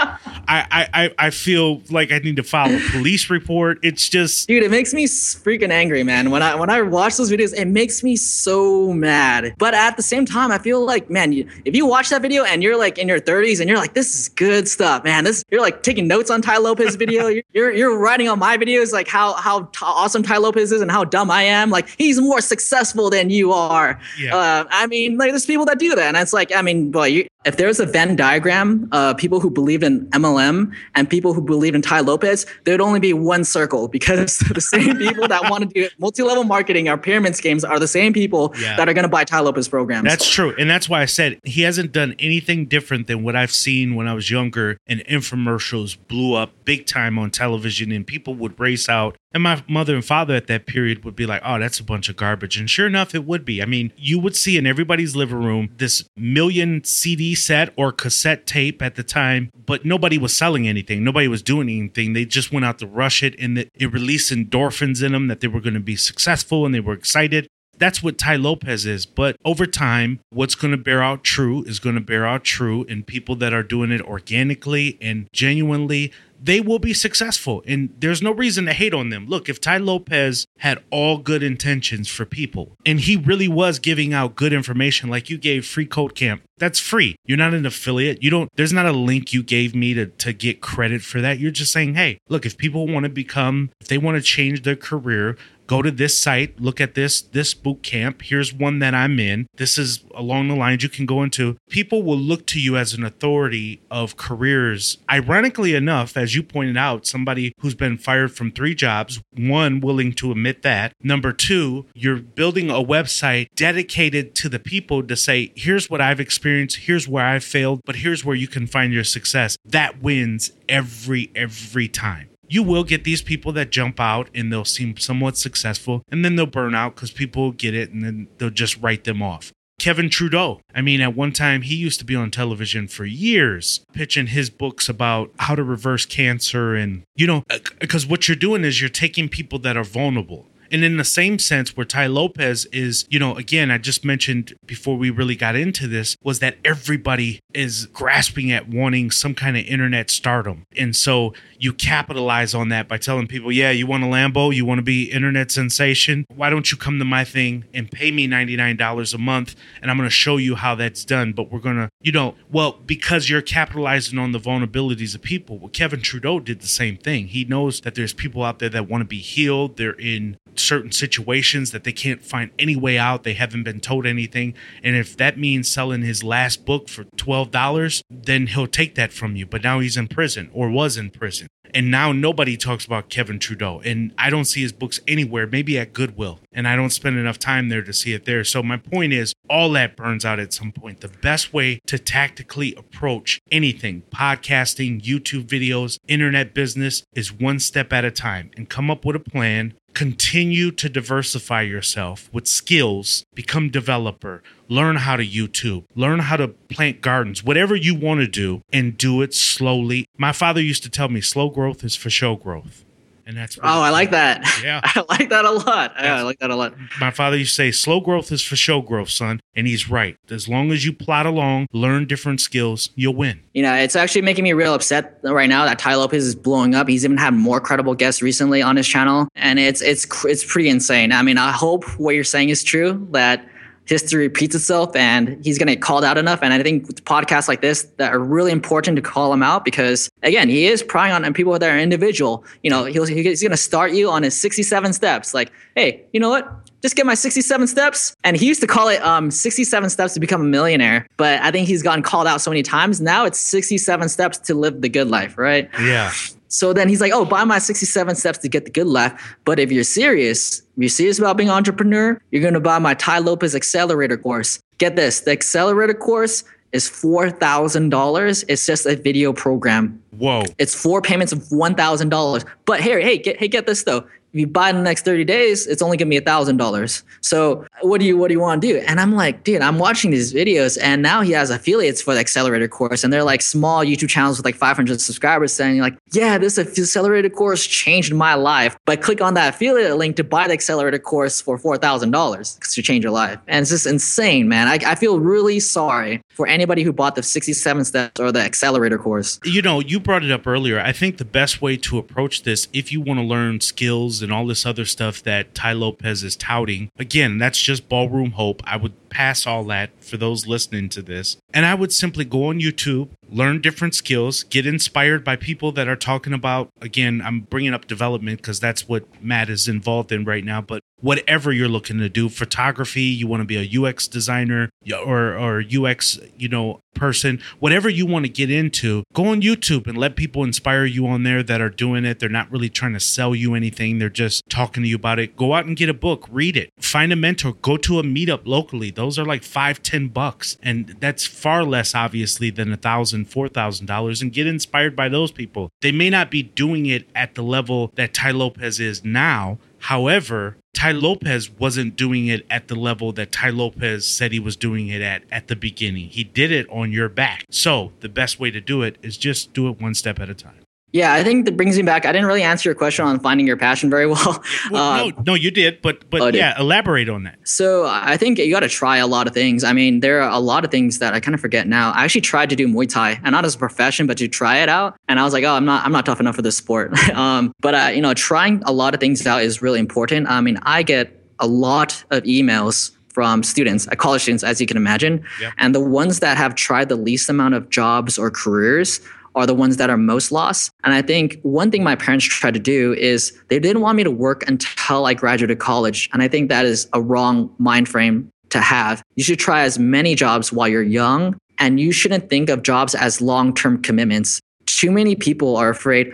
I, 0.49 0.89
I 0.93 1.15
I 1.19 1.31
feel 1.31 1.83
like 1.91 2.11
I 2.11 2.19
need 2.19 2.37
to 2.37 2.43
file 2.43 2.75
a 2.75 2.81
police 2.91 3.31
report. 3.31 3.79
It's 3.83 4.09
just 4.09 4.49
dude, 4.49 4.63
it 4.63 4.71
makes 4.71 4.93
me 4.93 5.05
freaking 5.05 5.71
angry, 5.71 6.03
man. 6.03 6.31
When 6.31 6.43
I 6.43 6.55
when 6.55 6.69
I 6.69 6.83
watch 6.83 7.17
those 7.17 7.31
videos, 7.31 7.55
it 7.55 7.67
makes 7.67 8.03
me 8.03 8.17
so 8.17 8.93
mad. 8.93 9.55
But 9.59 9.75
at 9.75 9.97
the 9.97 10.03
same 10.03 10.27
time, 10.27 10.51
I 10.51 10.59
feel 10.59 10.85
like, 10.85 11.09
man, 11.09 11.33
you, 11.33 11.49
if 11.65 11.77
you 11.77 11.87
watch 11.87 12.09
that 12.09 12.23
video 12.23 12.45
and 12.45 12.63
you're 12.63 12.79
like 12.79 12.99
in 12.99 13.09
your 13.09 13.21
30s 13.21 13.61
and 13.61 13.69
you're 13.69 13.79
like, 13.79 13.95
this 13.95 14.15
is 14.19 14.29
good 14.31 14.67
stuff, 14.69 15.05
man. 15.05 15.25
This 15.25 15.45
you're 15.51 15.61
like 15.61 15.83
taking 15.83 16.09
notes 16.09 16.31
on 16.31 16.43
Tai 16.43 16.57
Lopez 16.59 16.97
video. 16.97 17.29
you're, 17.53 17.73
you're 17.73 17.99
writing 17.99 18.29
on 18.29 18.39
my 18.39 18.57
videos 18.57 18.93
like 18.93 19.07
how 19.07 19.35
how 19.35 19.65
t- 19.65 19.79
awesome 19.83 20.23
Tai 20.23 20.39
Lopez 20.39 20.73
is 20.73 20.81
and 20.81 20.91
how 20.91 21.05
dumb 21.05 21.31
I 21.31 21.43
am. 21.43 21.71
Like 21.71 21.89
he's 21.97 22.21
more 22.21 22.41
successful 22.41 22.54
successful 22.55 23.11
than 23.11 23.31
you 23.31 23.53
are. 23.53 23.99
Yeah. 24.19 24.37
Uh, 24.37 24.65
I 24.71 24.87
mean, 24.87 25.19
like 25.19 25.31
there's 25.31 25.47
people 25.47 25.67
that 25.67 25.79
do 25.79 25.95
that, 25.95 26.07
and 26.07 26.17
it's 26.17 26.33
like, 26.33 26.55
I 26.55 26.63
mean, 26.63 26.91
boy, 26.91 27.07
you, 27.07 27.27
if 27.45 27.57
there's 27.57 27.81
a 27.81 27.87
Venn 27.87 28.17
diagram, 28.17 28.89
uh, 28.93 29.15
people 29.15 29.41
who 29.41 29.51
believed 29.51 29.83
in 29.83 30.07
MLM 30.11 30.73
and 30.95 31.09
people 31.09 31.35
who 31.35 31.41
believe 31.41 31.75
in 31.75 31.83
Tai 31.83 32.01
Lopez, 32.01 32.47
there'd 32.65 32.81
only 32.81 33.01
be 33.01 33.13
one 33.13 33.45
circle 33.45 33.89
because 33.89 34.39
the 34.55 34.61
same 34.61 34.97
people 34.97 35.29
that 35.29 35.51
want 35.51 35.63
to 35.63 35.69
do 35.69 35.89
multi-level 35.99 36.45
marketing 36.45 36.89
or 36.89 36.97
pyramid 36.97 37.37
schemes 37.37 37.65
are 37.65 37.79
the 37.79 37.89
same 37.89 38.13
people 38.13 38.55
yeah. 38.61 38.77
that 38.77 38.89
are 38.89 38.95
going 38.95 39.05
to 39.05 39.09
buy 39.09 39.25
Tai 39.25 39.41
Lopez 39.41 39.69
programs. 39.69 40.09
That's 40.09 40.31
true, 40.31 40.55
and 40.59 40.69
that's 40.69 40.89
why 40.89 41.03
I 41.03 41.07
said 41.07 41.39
he 41.45 41.63
hasn't 41.63 41.93
done 41.93 42.15
anything 42.19 42.67
different 42.67 43.07
than 43.07 43.23
what 43.23 43.37
I've 43.37 43.53
seen 43.53 43.95
when 43.95 44.09
I 44.09 44.15
was 44.15 44.31
younger. 44.31 44.79
And 44.87 45.01
infomercials 45.01 45.97
blew 46.09 46.35
up 46.35 46.53
big 46.65 46.87
time 46.87 47.19
on 47.19 47.31
television, 47.31 47.93
and 47.93 48.07
people 48.07 48.35
would 48.35 48.59
race 48.59 48.89
out 48.89 49.17
and 49.35 49.43
my 49.43 49.63
mother 49.69 49.97
and 49.97 50.05
father 50.05 50.35
at 50.35 50.47
that 50.47 50.65
period 50.65 51.05
would 51.05 51.17
be 51.17 51.27
like, 51.27 51.43
oh, 51.45 51.59
that's 51.59 51.81
a 51.81 51.85
bunch 51.85 52.09
of 52.09 52.15
garbage. 52.15 52.57
And 52.57 52.71
sure 52.71 52.87
enough, 52.87 53.17
it 53.17 53.25
would 53.25 53.45
be. 53.45 53.61
I 53.61 53.67
mean, 53.67 53.93
you 53.97 54.21
would 54.21 54.37
see 54.37 54.57
in 54.57 54.65
everybody's 54.65 55.17
living 55.17 55.43
room 55.43 55.71
this 55.77 56.09
million 56.17 56.85
CD 56.85 57.34
set 57.35 57.73
or 57.77 57.93
cassette 57.93 58.47
tape 58.47 58.83
at 58.83 58.95
the 58.95 59.03
time, 59.03 59.51
but 59.67 59.85
nobody 59.85 60.19
was 60.19 60.33
selling 60.33 60.69
anything. 60.69 61.05
Nobody 61.05 61.29
was 61.29 61.43
doing 61.43 61.69
anything. 61.69 62.13
They 62.13 62.25
just 62.25 62.53
went 62.53 62.65
out 62.65 62.79
to 62.81 62.87
rush 62.87 63.23
it 63.23 63.35
and 63.39 63.59
it 63.59 63.93
released 63.93 64.33
endorphins 64.33 65.03
in 65.03 65.13
them 65.13 65.29
that 65.29 65.41
they 65.41 65.49
were 65.49 65.61
going 65.61 65.75
to 65.75 65.81
be 65.81 65.97
successful 65.97 66.65
and 66.65 66.75
they 66.75 66.81
were 66.81 66.95
excited. 66.95 67.49
That's 67.79 68.03
what 68.03 68.19
Tai 68.19 68.37
Lopez 68.37 68.87
is. 68.87 69.07
But 69.07 69.37
over 69.45 69.67
time, 69.67 70.21
what's 70.31 70.55
going 70.55 70.71
to 70.71 70.77
bear 70.77 71.03
out 71.03 71.25
true 71.25 71.63
is 71.65 71.79
going 71.79 71.95
to 71.95 72.01
bear 72.01 72.27
out 72.27 72.45
true. 72.45 72.85
And 72.89 73.07
people 73.07 73.37
that 73.37 73.53
are 73.53 73.63
doing 73.63 73.91
it 73.91 74.01
organically 74.03 74.99
and 75.01 75.29
genuinely, 75.33 76.13
they 76.41 76.61
will 76.61 76.79
be 76.79 76.93
successful. 76.93 77.63
And 77.67 77.95
there's 77.99 78.23
no 78.23 78.31
reason 78.31 78.67
to 78.67 78.73
hate 78.73 78.93
on 78.93 79.09
them. 79.09 79.27
Look, 79.27 79.49
if 79.49 79.61
Tai 79.61 79.79
Lopez 79.79 80.47
had 80.59 80.83
all 80.91 81.19
good 81.19 81.43
intentions 81.43 82.09
for 82.09 82.25
people 82.25 82.77
and 82.85 83.01
he 83.01 83.17
really 83.17 83.49
was 83.49 83.79
giving 83.79 84.13
out 84.13 84.35
good 84.35 84.53
information, 84.53 85.09
like 85.09 85.31
you 85.31 85.39
gave 85.39 85.67
free 85.67 85.87
code 85.87 86.15
camp, 86.15 86.43
that's 86.59 86.79
free. 86.79 87.17
You're 87.25 87.39
not 87.39 87.55
an 87.55 87.67
affiliate. 87.67 88.23
You 88.23 88.31
don't, 88.31 88.49
there's 88.57 88.73
not 88.73 88.87
a 88.87 88.93
link 88.93 89.33
you 89.33 89.43
gave 89.43 89.75
me 89.75 89.95
to, 89.95 90.07
to 90.07 90.33
get 90.33 90.61
credit 90.61 91.03
for 91.03 91.21
that. 91.21 91.39
You're 91.39 91.51
just 91.51 91.73
saying, 91.73 91.95
hey, 91.95 92.19
look, 92.29 92.47
if 92.47 92.57
people 92.57 92.87
want 92.87 93.05
to 93.05 93.11
become, 93.11 93.71
if 93.81 93.89
they 93.89 93.99
want 93.99 94.17
to 94.17 94.23
change 94.23 94.63
their 94.63 94.77
career, 94.77 95.37
go 95.67 95.83
to 95.83 95.91
this 95.91 96.19
site, 96.19 96.61
look 96.61 96.81
at 96.81 96.95
this 96.95 97.23
this 97.23 97.55
boot 97.55 97.83
camp. 97.83 98.23
Here's 98.23 98.53
one 98.53 98.79
that 98.81 98.95
I'm 98.95 99.19
in. 99.19 99.47
This 99.57 99.79
is 99.79 100.05
along 100.15 100.49
the 100.49 100.55
lines 100.55 100.83
you 100.83 100.89
can 100.89 101.07
go 101.07 101.23
into. 101.23 101.57
People 101.69 102.03
will 102.03 102.19
look 102.19 102.47
to 102.49 102.61
you 102.61 102.77
as 102.77 102.95
an 102.95 103.05
authority 103.05 103.83
of 103.91 104.17
careers. 104.17 104.99
Ironically 105.11 105.75
enough, 105.75 106.17
as 106.17 106.35
you 106.35 106.43
pointed 106.43 106.77
out, 106.77 107.07
somebody 107.07 107.53
who's 107.61 107.75
been 107.75 107.99
fired 107.99 108.33
from 108.33 108.51
three 108.51 108.75
jobs, 108.75 109.21
one 109.37 109.81
willing 109.81 110.13
to 110.15 110.31
admit 110.31 110.63
that. 110.63 110.93
Number 111.03 111.33
2, 111.33 111.87
you're 111.95 112.17
building 112.17 112.71
a 112.71 112.75
website 112.75 113.47
dedicated 113.55 114.35
to 114.37 114.49
the 114.49 114.59
people 114.59 115.03
to 115.03 115.17
say, 115.17 115.53
here's 115.55 115.89
what 115.91 116.01
I've 116.01 116.21
experienced, 116.21 116.77
here's 116.77 117.09
where 117.09 117.27
I 117.27 117.39
failed, 117.39 117.81
but 117.85 117.97
here's 117.97 118.25
where 118.25 118.37
you 118.37 118.49
can 118.49 118.67
find 118.67 118.93
your 118.93 119.05
success. 119.05 119.57
That 119.65 120.03
wins 120.03 120.53
every 120.69 121.31
every 121.35 121.89
time 121.89 122.34
you 122.55 122.63
will 122.63 122.85
get 122.85 123.03
these 123.03 123.21
people 123.21 123.51
that 123.51 123.71
jump 123.71 123.99
out 123.99 124.31
and 124.33 124.53
they'll 124.53 124.65
seem 124.65 124.97
somewhat 124.97 125.37
successful 125.37 126.05
and 126.09 126.25
then 126.25 126.37
they'll 126.37 126.47
burn 126.47 126.73
out 126.73 126.95
because 126.95 127.11
people 127.11 127.51
get 127.51 127.75
it 127.75 127.91
and 127.91 128.05
then 128.05 128.29
they'll 128.39 128.49
just 128.49 128.81
write 128.81 129.03
them 129.03 129.21
off. 129.21 129.53
Kevin 129.81 130.09
Trudeau. 130.09 130.61
I 130.73 130.81
mean, 130.81 131.01
at 131.01 131.17
one 131.17 131.33
time, 131.33 131.63
he 131.63 131.75
used 131.75 131.99
to 131.99 132.05
be 132.05 132.15
on 132.15 132.31
television 132.31 132.87
for 132.87 133.05
years 133.05 133.85
pitching 133.93 134.29
his 134.29 134.51
books 134.51 134.89
about 134.89 135.33
how 135.41 135.57
to 135.57 135.65
reverse 135.65 136.07
cancer. 136.07 136.77
And, 136.77 137.03
you 137.17 137.27
know, 137.27 137.43
because 137.81 138.07
what 138.07 138.29
you're 138.29 138.37
doing 138.37 138.65
is 138.65 138.81
you're 138.81 138.89
taking 138.89 139.29
people 139.29 139.59
that 139.59 139.77
are 139.77 139.83
vulnerable 139.83 140.47
And 140.75 140.83
in 140.83 140.97
the 140.97 141.05
same 141.05 141.39
sense, 141.39 141.77
where 141.77 141.87
Tai 141.87 142.09
Lopez 142.09 142.65
is, 142.73 143.07
you 143.09 143.21
know, 143.21 143.37
again, 143.37 143.71
I 143.71 143.79
just 143.79 144.05
mentioned 144.05 144.55
before 144.67 144.97
we 144.97 145.09
really 145.09 145.37
got 145.37 145.55
into 145.55 145.87
this, 145.87 146.17
was 146.21 146.41
that 146.41 146.57
everybody 146.65 147.39
is 147.55 147.87
grasping 147.87 148.51
at 148.51 148.69
wanting 148.69 149.13
some 149.13 149.37
kind 149.37 149.57
of 149.57 149.65
internet 149.67 150.11
stardom. 150.11 150.67
And 150.77 150.97
so 150.97 151.33
you 151.61 151.73
capitalize 151.73 152.55
on 152.55 152.71
that 152.71 152.89
by 152.89 152.99
telling 152.99 153.29
people, 153.29 153.53
yeah, 153.53 153.71
you 153.71 153.87
want 153.87 154.03
a 154.03 154.09
Lambo, 154.09 154.53
you 154.53 154.65
want 154.65 154.79
to 154.79 154.83
be 154.83 155.05
internet 155.05 155.53
sensation. 155.53 156.27
Why 156.35 156.51
don't 156.51 156.73
you 156.73 156.77
come 156.77 156.99
to 156.99 157.05
my 157.05 157.23
thing 157.23 157.67
and 157.73 157.89
pay 157.89 158.11
me 158.11 158.27
$99 158.27 159.15
a 159.15 159.19
month 159.19 159.55
and 159.81 159.93
I'm 159.93 159.97
going 159.97 160.09
to 160.09 160.13
show 160.13 160.39
you 160.39 160.57
how 160.57 160.75
that's 160.75 161.05
done. 161.05 161.35
But 161.35 161.53
we're 161.53 161.61
going 161.61 161.77
to, 161.77 161.89
you 162.01 162.11
know, 162.11 162.35
well, 162.51 162.73
because 162.85 163.31
you're 163.31 163.43
capitalizing 163.43 164.19
on 164.19 164.33
the 164.33 164.41
vulnerabilities 164.41 165.15
of 165.15 165.23
people. 165.23 165.57
Well, 165.57 165.71
Kevin 165.71 166.01
Trudeau 166.01 166.41
did 166.41 166.63
the 166.63 166.67
same 166.67 166.97
thing. 166.97 167.29
He 167.29 167.45
knows 167.45 167.83
that 167.83 167.95
there's 167.95 168.13
people 168.13 168.43
out 168.43 168.59
there 168.59 168.71
that 168.71 168.89
want 168.89 169.03
to 169.03 169.07
be 169.07 169.21
healed. 169.21 169.77
They're 169.77 169.93
in 169.93 170.37
certain 170.59 170.93
situations 170.93 171.71
that 171.71 171.85
they 171.85 171.93
can't 171.93 172.23
find 172.23 172.51
any 172.59 172.77
way 172.77 172.99
out. 172.99 173.25
They 173.25 173.35
haven't 173.35 173.65
been 173.65 173.81
told 173.81 174.07
anything. 174.07 174.55
And 174.83 174.97
if 174.97 175.17
that 175.17 175.39
means 175.39 175.69
selling 175.69 176.03
his 176.03 176.23
last 176.23 176.65
book 176.65 176.89
for 176.89 177.05
$12, 177.05 178.03
then 178.11 178.49
he'll 178.49 178.67
take 178.67 178.95
that 178.95 179.13
from 179.13 179.37
you. 179.37 179.47
But 179.47 179.63
now 179.63 179.81
he's 179.81 179.97
in 179.97 180.09
prison 180.09 180.51
or 180.53 180.71
was 180.71 180.97
in 180.97 181.11
prison. 181.11 181.49
And 181.75 181.91
now 181.91 182.13
nobody 182.13 182.57
talks 182.57 182.85
about 182.85 183.09
Kevin 183.09 183.41
Trudeau. 183.41 183.81
And 183.85 184.13
I 184.17 184.31
don't 184.31 184.45
see 184.45 184.63
his 184.63 184.73
books 184.73 185.01
anywhere, 185.09 185.49
maybe 185.49 185.77
at 185.77 185.93
Goodwill. 185.93 186.39
And 186.53 186.69
I 186.69 186.77
don't 186.77 186.91
spend 186.91 187.19
enough 187.19 187.39
time 187.39 187.69
there 187.69 187.83
to 187.83 187.93
see 187.93 188.13
it 188.13 188.27
there. 188.27 188.45
So 188.45 188.63
my 188.63 188.77
point 188.77 189.13
is, 189.13 189.35
all 189.51 189.71
that 189.73 189.97
burns 189.97 190.25
out 190.25 190.39
at 190.39 190.53
some 190.53 190.71
point. 190.71 191.01
The 191.01 191.09
best 191.09 191.53
way 191.53 191.81
to 191.87 191.99
tactically 191.99 192.77
approach 192.77 193.41
anything, 193.51 194.05
podcasting, 194.15 195.03
YouTube 195.03 195.47
videos, 195.47 195.99
internet 196.07 196.55
business, 196.55 197.03
is 197.13 197.33
one 197.33 197.59
step 197.59 197.93
at 197.93 198.05
a 198.05 198.11
time 198.13 198.53
and 198.57 198.69
come 198.69 198.89
up 198.89 199.05
with 199.05 199.17
a 199.17 199.21
plan 199.21 199.75
continue 199.95 200.71
to 200.71 200.89
diversify 200.89 201.63
yourself 201.63 202.29
with 202.33 202.47
skills 202.47 203.25
become 203.35 203.71
developer 203.71 204.43
learn 204.69 204.97
how 204.97 205.17
to 205.17 205.25
youtube 205.25 205.85
learn 205.95 206.19
how 206.19 206.37
to 206.37 206.49
plant 206.49 207.01
gardens 207.01 207.45
whatever 207.45 207.77
you 207.77 207.95
want 207.95 208.21
to 208.21 208.27
do 208.27 208.61
and 208.73 208.99
do 208.99 209.23
it 209.23 209.33
slowly. 209.33 210.07
My 210.19 210.33
father 210.33 210.61
used 210.61 210.83
to 210.83 210.91
tell 210.91 211.09
me 211.09 211.21
slow 211.21 211.49
growth 211.49 211.85
is 211.85 211.97
for 211.97 212.11
show 212.11 212.37
growth 212.37 212.85
and 213.27 213.37
that's 213.37 213.59
oh 213.59 213.83
i 213.83 213.91
like 213.91 214.11
that. 214.11 214.43
Yeah. 214.63 214.81
i 214.85 215.05
like 215.09 215.31
that 215.31 215.45
a 215.45 215.51
lot. 215.51 215.93
Yeah, 215.97 216.19
i 216.19 216.23
like 216.23 216.39
that 216.41 216.51
a 216.51 216.57
lot. 216.57 216.75
My 217.01 217.11
father 217.11 217.37
used 217.37 217.53
to 217.53 217.55
say 217.55 217.71
slow 217.71 218.01
growth 218.01 218.33
is 218.33 218.43
for 218.43 218.57
show 218.57 218.81
growth 218.81 219.11
son. 219.11 219.41
And 219.57 219.67
he's 219.67 219.89
right. 219.89 220.17
As 220.31 220.49
long 220.49 220.73
as 220.73 220.85
you 220.85 220.93
plot 220.93 221.27
along 221.27 221.69
learn 221.73 222.07
different 222.07 222.41
skills 222.41 222.91
you'll 222.97 223.15
win. 223.15 223.41
You 223.53 223.63
know, 223.63 223.75
it's 223.75 223.97
actually 223.97 224.23
making 224.23 224.45
me 224.45 224.53
real 224.53 224.75
upset 224.75 225.19
right 225.23 225.49
now 225.49 225.65
that 225.65 225.79
Tai 225.79 225.95
Lopez 225.95 226.27
is 226.27 226.35
blowing 226.35 226.75
up. 226.75 226.89
He's 226.89 227.05
even 227.05 227.17
had 227.17 227.35
more 227.35 227.61
credible 227.61 227.95
guests 227.95 228.21
recently 228.23 228.63
on 228.63 228.77
his 228.77 228.87
channel, 228.87 229.29
and 229.37 229.59
it's 229.59 229.81
it's 229.81 230.07
it's 230.25 230.45
pretty 230.45 230.69
insane. 230.69 231.13
I 231.13 231.23
mean, 231.23 231.39
I 231.39 231.53
hope 231.53 231.85
what 231.99 232.15
you're 232.15 232.25
saying 232.25 232.49
is 232.49 232.65
true 232.65 233.07
that 233.13 233.47
history 233.87 234.25
repeats 234.25 234.55
itself 234.55 234.95
and 234.97 235.45
he's 235.45 235.59
going 235.59 235.67
to 235.67 235.75
get 235.75 235.83
called 235.83 236.05
out 236.05 236.19
enough. 236.19 236.41
And 236.43 236.53
I 236.53 236.63
think 236.63 236.87
podcasts 237.05 237.49
like 237.49 237.61
this 237.61 237.85
that 237.97 238.13
are 238.13 238.19
really 238.19 238.53
important 238.53 238.97
to 238.97 239.03
call 239.03 239.33
him 239.33 239.43
out 239.43 239.65
because 239.65 240.11
again, 240.23 240.49
he 240.49 240.67
is 240.67 240.83
prying 240.83 241.13
on 241.13 241.33
people 241.35 241.59
that 241.59 241.63
are 241.63 241.79
individual. 241.79 242.45
You 242.63 242.71
know, 242.71 242.85
he's, 242.85 243.43
going 243.43 243.51
to 243.51 243.57
start 243.57 243.93
you 243.93 244.11
on 244.11 244.23
his 244.23 244.39
67 244.41 244.93
steps. 244.93 245.35
Like, 245.35 245.53
hey, 245.75 246.05
you 246.13 246.21
know 246.21 246.31
what? 246.31 246.51
just 246.85 246.97
get 246.97 247.07
my 247.07 247.15
67 247.15 247.67
steps. 247.67 248.15
And 248.25 248.37
he 248.37 248.47
used 248.47 248.61
to 248.61 248.67
call 248.67 248.89
it 248.89 249.03
um, 249.03 249.31
67 249.31 249.89
steps 249.89 250.13
to 250.13 250.21
become 250.21 250.43
a 250.43 250.45
millionaire. 250.45 251.07
But 251.17 251.41
I 251.41 251.51
think 251.51 251.67
he's 251.67 251.83
gotten 251.83 252.03
called 252.03 252.27
out 252.27 252.43
so 252.43 252.51
many 252.51 252.63
times. 252.63 253.01
Now 253.01 253.25
it's 253.25 253.39
67 253.39 254.11
steps 254.11 254.37
to 254.41 254.55
live 254.55 254.83
the 254.83 254.91
good 254.91 255.09
life, 255.09 255.39
right? 255.39 255.71
Yeah. 255.81 256.13
So 256.55 256.73
then 256.73 256.89
he's 256.89 257.01
like, 257.01 257.13
oh, 257.13 257.25
buy 257.25 257.43
my 257.43 257.59
67 257.59 258.15
steps 258.15 258.39
to 258.39 258.49
get 258.49 258.65
the 258.65 258.71
good 258.71 258.87
life. 258.87 259.37
But 259.45 259.59
if 259.59 259.73
you're 259.73 259.83
serious, 259.83 260.61
if 260.61 260.67
you're 260.77 260.89
serious 260.89 261.19
about 261.19 261.37
being 261.37 261.49
an 261.49 261.55
entrepreneur, 261.57 262.21
you're 262.31 262.43
going 262.43 262.55
to 262.55 262.61
buy 262.61 262.79
my 262.79 262.95
Tai 262.95 263.19
Lopez 263.19 263.57
accelerator 263.57 264.17
course. 264.17 264.61
Get 264.79 264.95
this 264.95 265.21
the 265.21 265.33
accelerator 265.33 265.95
course 265.95 266.45
is 266.71 266.89
$4,000. 266.89 268.45
It's 268.49 268.67
just 268.67 268.87
a 268.87 268.95
video 268.97 269.33
program. 269.33 270.01
Whoa. 270.17 270.45
It's 270.59 270.81
four 270.81 271.03
payments 271.03 271.33
of 271.33 271.41
$1,000. 271.41 272.45
But 272.65 272.81
here, 272.81 273.01
hey, 273.01 273.19
get, 273.19 273.37
hey, 273.39 273.49
get 273.49 273.67
this 273.67 273.83
though 273.83 274.07
if 274.35 274.41
you 274.41 274.49
buy 274.49 274.69
in 274.69 274.75
the 274.75 274.83
next 274.83 275.05
30 275.05 275.25
days, 275.25 275.69
it's 275.69 275.81
only 275.81 275.97
gonna 275.97 276.11
be 276.11 276.17
a 276.17 276.21
thousand 276.21 276.57
dollars. 276.57 277.05
So 277.21 277.65
what 277.83 278.01
do 278.01 278.07
you 278.07 278.19
what 278.19 278.29
do 278.29 278.35
you 278.35 278.41
want 278.41 278.61
to 278.61 278.69
do? 278.69 278.79
And 278.79 279.01
I'm 279.01 279.15
like, 279.15 279.45
dude, 279.45 279.63
I'm 279.63 279.79
watching 279.79 280.11
these 280.11 280.33
videos, 280.35 280.77
and 280.83 281.03
now 281.03 281.21
he 281.21 281.31
has 281.33 281.51
affiliates 281.51 282.03
for 282.03 282.15
the 282.15 282.21
accelerator 282.21 282.67
course, 282.67 283.05
and 283.05 283.13
they're 283.13 283.23
like 283.23 283.43
small 283.43 283.85
YouTube 283.85 284.09
channels 284.09 284.37
with 284.37 284.45
like 284.45 284.57
500 284.57 285.01
subscribers 285.01 285.53
saying 285.53 285.79
like, 285.79 285.97
yeah, 286.13 286.37
this 286.37 286.59
accelerator 286.59 287.31
course 287.31 287.65
changed 287.65 288.13
my 288.13 288.35
life. 288.35 288.77
But 288.87 289.03
click 289.03 289.21
on 289.21 289.35
that 289.35 289.55
affiliate 289.55 289.97
link 289.97 290.17
to 290.17 290.25
buy 290.25 290.49
the 290.49 290.53
accelerator 290.53 290.99
course 290.99 291.41
for 291.41 291.57
four 291.57 291.79
thousand 291.79 292.11
dollars 292.11 292.59
to 292.73 292.83
change 292.83 293.05
your 293.05 293.13
life. 293.13 293.39
And 293.47 293.63
it's 293.63 293.71
just 293.71 293.87
insane, 293.87 294.49
man. 294.49 294.67
I, 294.67 294.81
I 294.85 294.95
feel 294.97 295.21
really 295.21 295.61
sorry 295.61 296.21
for 296.31 296.49
anybody 296.49 296.83
who 296.83 296.93
bought 296.93 297.15
the 297.15 297.23
67 297.23 297.85
steps 297.85 298.19
or 298.19 298.33
the 298.33 298.41
accelerator 298.41 298.99
course. 298.99 299.39
You 299.45 299.63
know, 299.63 299.79
you 299.79 300.01
brought 300.01 300.25
it 300.25 300.33
up 300.33 300.45
earlier. 300.49 300.81
I 300.81 300.91
think 300.91 301.19
the 301.19 301.25
best 301.25 301.63
way 301.63 301.77
to 301.77 301.99
approach 301.99 302.43
this, 302.43 302.67
if 302.73 302.91
you 302.91 303.01
want 303.01 303.21
to 303.21 303.25
learn 303.25 303.61
skills 303.61 304.24
and 304.25 304.33
all 304.33 304.47
this 304.47 304.67
other 304.67 304.85
stuff 304.85 305.23
that 305.23 305.55
Tai 305.55 305.75
Lopez 305.75 306.25
is 306.25 306.35
touting. 306.35 306.91
Again, 306.99 307.39
that's 307.39 307.61
just 307.61 307.89
ballroom 307.89 308.33
hope. 308.33 308.61
I 308.65 308.77
would 308.77 308.95
pass 309.15 309.47
all 309.47 309.63
that 309.63 309.91
for 310.03 310.17
those 310.17 310.45
listening 310.47 310.89
to 310.89 311.01
this. 311.01 311.37
And 311.55 311.65
I 311.65 311.75
would 311.75 311.93
simply 311.93 312.25
go 312.25 312.47
on 312.47 312.59
YouTube, 312.59 313.11
learn 313.31 313.61
different 313.61 313.95
skills, 313.95 314.43
get 314.43 314.67
inspired 314.67 315.23
by 315.23 315.37
people 315.37 315.71
that 315.73 315.87
are 315.87 315.95
talking 315.97 316.33
about, 316.33 316.71
again, 316.81 317.23
I'm 317.25 317.43
bringing 317.43 317.73
up 317.73 317.87
development 317.87 318.41
because 318.41 318.59
that's 318.59 318.89
what 318.89 319.05
Matt 319.23 319.49
is 319.49 319.69
involved 319.69 320.11
in 320.11 320.25
right 320.25 320.45
now, 320.45 320.61
but 320.61 320.83
whatever 321.01 321.53
you're 321.53 321.69
looking 321.69 321.99
to 321.99 322.09
do, 322.09 322.29
photography, 322.29 323.03
you 323.03 323.27
want 323.27 323.41
to 323.41 323.45
be 323.45 323.57
a 323.57 323.83
UX 323.83 324.09
designer 324.09 324.71
or, 324.93 325.37
or 325.37 325.63
UX, 325.63 326.19
you 326.37 326.49
know, 326.49 326.81
person, 326.95 327.41
whatever 327.59 327.89
you 327.89 328.07
want 328.07 328.25
to 328.25 328.29
get 328.31 328.51
into, 328.51 329.05
go 329.13 329.27
on 329.27 329.43
YouTube 329.43 329.87
and 329.87 329.99
let 329.99 330.17
people 330.17 330.43
inspire 330.45 330.85
you 330.85 331.07
on 331.07 331.23
there 331.23 331.43
that 331.43 331.61
are 331.61 331.69
doing 331.69 332.05
it. 332.05 332.21
They're 332.21 332.29
not 332.29 332.51
really 332.51 332.71
trying 332.71 332.95
to 332.95 333.01
sell 333.01 333.35
you 333.35 333.55
anything. 333.55 333.99
They're 333.99 334.09
just 334.09 334.49
talking 334.49 334.83
to 334.83 334.89
you 334.89 334.97
about 334.97 335.19
it. 335.19 335.37
Go 335.37 335.55
out 335.55 335.67
and 335.67 335.77
get 335.77 335.89
a 335.89 335.95
book, 335.95 336.27
read 336.31 336.57
it, 336.57 336.71
find 336.81 337.13
a 337.13 337.17
mentor, 337.17 337.53
go 337.53 337.77
to 337.77 337.99
a 337.99 338.03
meetup 338.03 338.43
locally. 338.47 338.91
Are 339.19 339.25
like 339.25 339.45
five, 339.45 339.83
ten 339.83 340.09
bucks. 340.09 340.57
And 340.63 340.97
that's 341.01 341.27
far 341.27 341.65
less 341.65 341.95
obviously 341.95 342.51
than 342.51 342.73
a 342.73 342.77
thousand, 342.77 343.27
four 343.27 343.49
thousand 343.49 343.87
dollars 343.87 344.23
and 344.23 344.33
get 344.33 344.47
inspired 344.47 344.97
by 344.97 345.09
those 345.09 345.31
people. 345.31 345.71
They 345.81 345.93
may 345.93 346.11
not 346.11 346.31
be 346.31 346.43
doing 346.43 346.87
it 346.87 347.09
at 347.15 347.35
the 347.35 347.43
level 347.43 347.93
that 347.95 348.15
Tai 348.15 348.33
Lopez 348.33 348.81
is 348.81 349.05
now. 349.05 349.59
However, 349.79 350.57
Tai 350.73 350.93
Lopez 350.93 351.51
wasn't 351.51 351.97
doing 351.97 352.27
it 352.27 352.47
at 352.51 352.69
the 352.69 352.75
level 352.75 353.13
that 353.13 353.33
Tai 353.33 353.51
Lopez 353.51 354.07
said 354.07 354.33
he 354.33 354.41
was 354.41 354.57
doing 354.57 354.89
it 354.89 355.03
at 355.03 355.23
at 355.31 355.49
the 355.49 355.57
beginning. 355.57 356.09
He 356.09 356.25
did 356.25 356.51
it 356.51 356.69
on 356.71 356.91
your 356.91 357.09
back. 357.09 357.45
So 357.51 357.93
the 358.01 358.09
best 358.09 358.41
way 358.41 358.51
to 358.51 358.61
do 358.61 358.83
it 358.83 358.97
is 359.03 359.17
just 359.17 359.53
do 359.53 359.69
it 359.69 359.81
one 359.81 359.95
step 359.95 360.19
at 360.19 360.29
a 360.29 360.35
time. 360.35 360.64
Yeah, 360.95 361.13
I 361.13 361.25
think 361.25 361.45
that 361.47 361.57
brings 361.57 361.77
me 361.77 361.83
back. 361.83 362.07
I 362.07 362.13
didn't 362.13 362.29
really 362.29 362.45
answer 362.45 362.69
your 362.69 362.77
question 362.77 363.05
on 363.05 363.19
finding 363.19 363.49
your 363.49 363.57
passion 363.57 363.91
very 363.91 364.07
well. 364.07 364.45
well 364.71 364.93
uh, 364.93 364.97
no, 365.09 365.23
no, 365.27 365.35
you 365.35 365.51
did, 365.51 365.83
but 365.83 366.09
but 366.09 366.21
oh, 366.23 366.27
yeah, 366.29 366.55
did. 366.55 366.61
elaborate 366.61 367.09
on 367.09 367.25
that. 367.25 367.37
So 367.43 367.85
I 367.85 368.17
think 368.17 368.39
you 368.39 368.49
got 368.53 368.61
to 368.61 368.69
try 368.69 368.99
a 368.99 369.07
lot 369.09 369.27
of 369.27 369.35
things. 369.35 369.65
I 369.65 369.73
mean, 369.73 369.99
there 369.99 370.23
are 370.23 370.31
a 370.31 370.39
lot 370.39 370.65
of 370.65 370.71
things 370.71 371.01
that 371.01 371.13
I 371.13 371.19
kind 371.19 371.35
of 371.35 371.41
forget 371.41 371.67
now. 371.67 371.91
I 371.91 372.05
actually 372.05 372.21
tried 372.21 372.49
to 372.51 372.57
do 372.57 372.69
Muay 372.69 372.89
Thai, 372.89 373.21
and 373.25 373.33
not 373.33 373.45
as 373.45 373.57
a 373.57 373.59
profession, 373.59 374.07
but 374.07 374.19
to 374.19 374.29
try 374.29 374.59
it 374.59 374.69
out. 374.69 374.95
And 375.09 375.19
I 375.19 375.25
was 375.25 375.33
like, 375.33 375.43
oh, 375.43 375.55
I'm 375.55 375.65
not, 375.65 375.85
I'm 375.85 375.91
not 375.91 376.07
tough 376.07 376.21
enough 376.21 376.37
for 376.37 376.43
this 376.43 376.57
sport. 376.57 376.97
um, 377.15 377.53
but 377.59 377.75
uh, 377.75 377.91
you 377.93 378.01
know, 378.01 378.15
trying 378.15 378.63
a 378.65 378.73
lot 378.73 378.95
of 378.95 379.01
things 379.01 379.27
out 379.27 379.43
is 379.43 379.61
really 379.61 379.81
important. 379.81 380.31
I 380.31 380.41
mean, 380.43 380.61
I 380.63 380.85
get 380.85 381.21
a 381.41 381.49
lot 381.49 382.05
of 382.13 382.23
emails 382.23 382.93
from 383.09 383.43
students, 383.43 383.89
uh, 383.89 383.97
college 383.97 384.23
students, 384.23 384.45
as 384.45 384.61
you 384.61 384.67
can 384.69 384.77
imagine, 384.77 385.25
yep. 385.41 385.55
and 385.59 385.75
the 385.75 385.81
ones 385.81 386.21
that 386.21 386.37
have 386.37 386.55
tried 386.55 386.89
the 386.89 386.97
least 386.97 387.29
amount 387.29 387.55
of 387.55 387.69
jobs 387.69 388.17
or 388.17 388.31
careers 388.31 389.01
are 389.35 389.47
the 389.47 389.55
ones 389.55 389.77
that 389.79 389.91
are 389.91 389.97
most 389.97 390.31
lost. 390.33 390.71
And 390.85 390.95
I 390.95 391.03
think 391.03 391.41
one 391.43 391.71
thing 391.71 391.83
my 391.83 391.97
parents 391.97 392.25
tried 392.25 392.55
to 392.55 392.61
do 392.61 392.95
is 392.95 393.37
they 393.49 393.59
didn't 393.59 393.83
want 393.83 393.97
me 393.97 394.05
to 394.05 394.11
work 394.11 394.49
until 394.49 395.07
I 395.07 395.15
graduated 395.15 395.59
college. 395.59 396.09
And 396.13 396.23
I 396.23 396.29
think 396.29 396.49
that 396.49 396.67
is 396.67 396.89
a 396.93 397.01
wrong 397.01 397.53
mind 397.59 397.89
frame 397.89 398.31
to 398.51 398.61
have. 398.61 399.03
You 399.17 399.25
should 399.25 399.39
try 399.39 399.63
as 399.63 399.79
many 399.79 400.15
jobs 400.15 400.53
while 400.53 400.69
you're 400.69 400.83
young, 400.83 401.37
and 401.59 401.79
you 401.79 401.93
shouldn't 401.93 402.31
think 402.31 402.49
of 402.49 402.63
jobs 402.63 402.95
as 402.95 403.21
long 403.21 403.55
term 403.55 403.83
commitments. 403.83 404.41
Too 404.67 404.91
many 404.91 405.17
people 405.17 405.57
are 405.57 405.71
afraid 405.71 406.13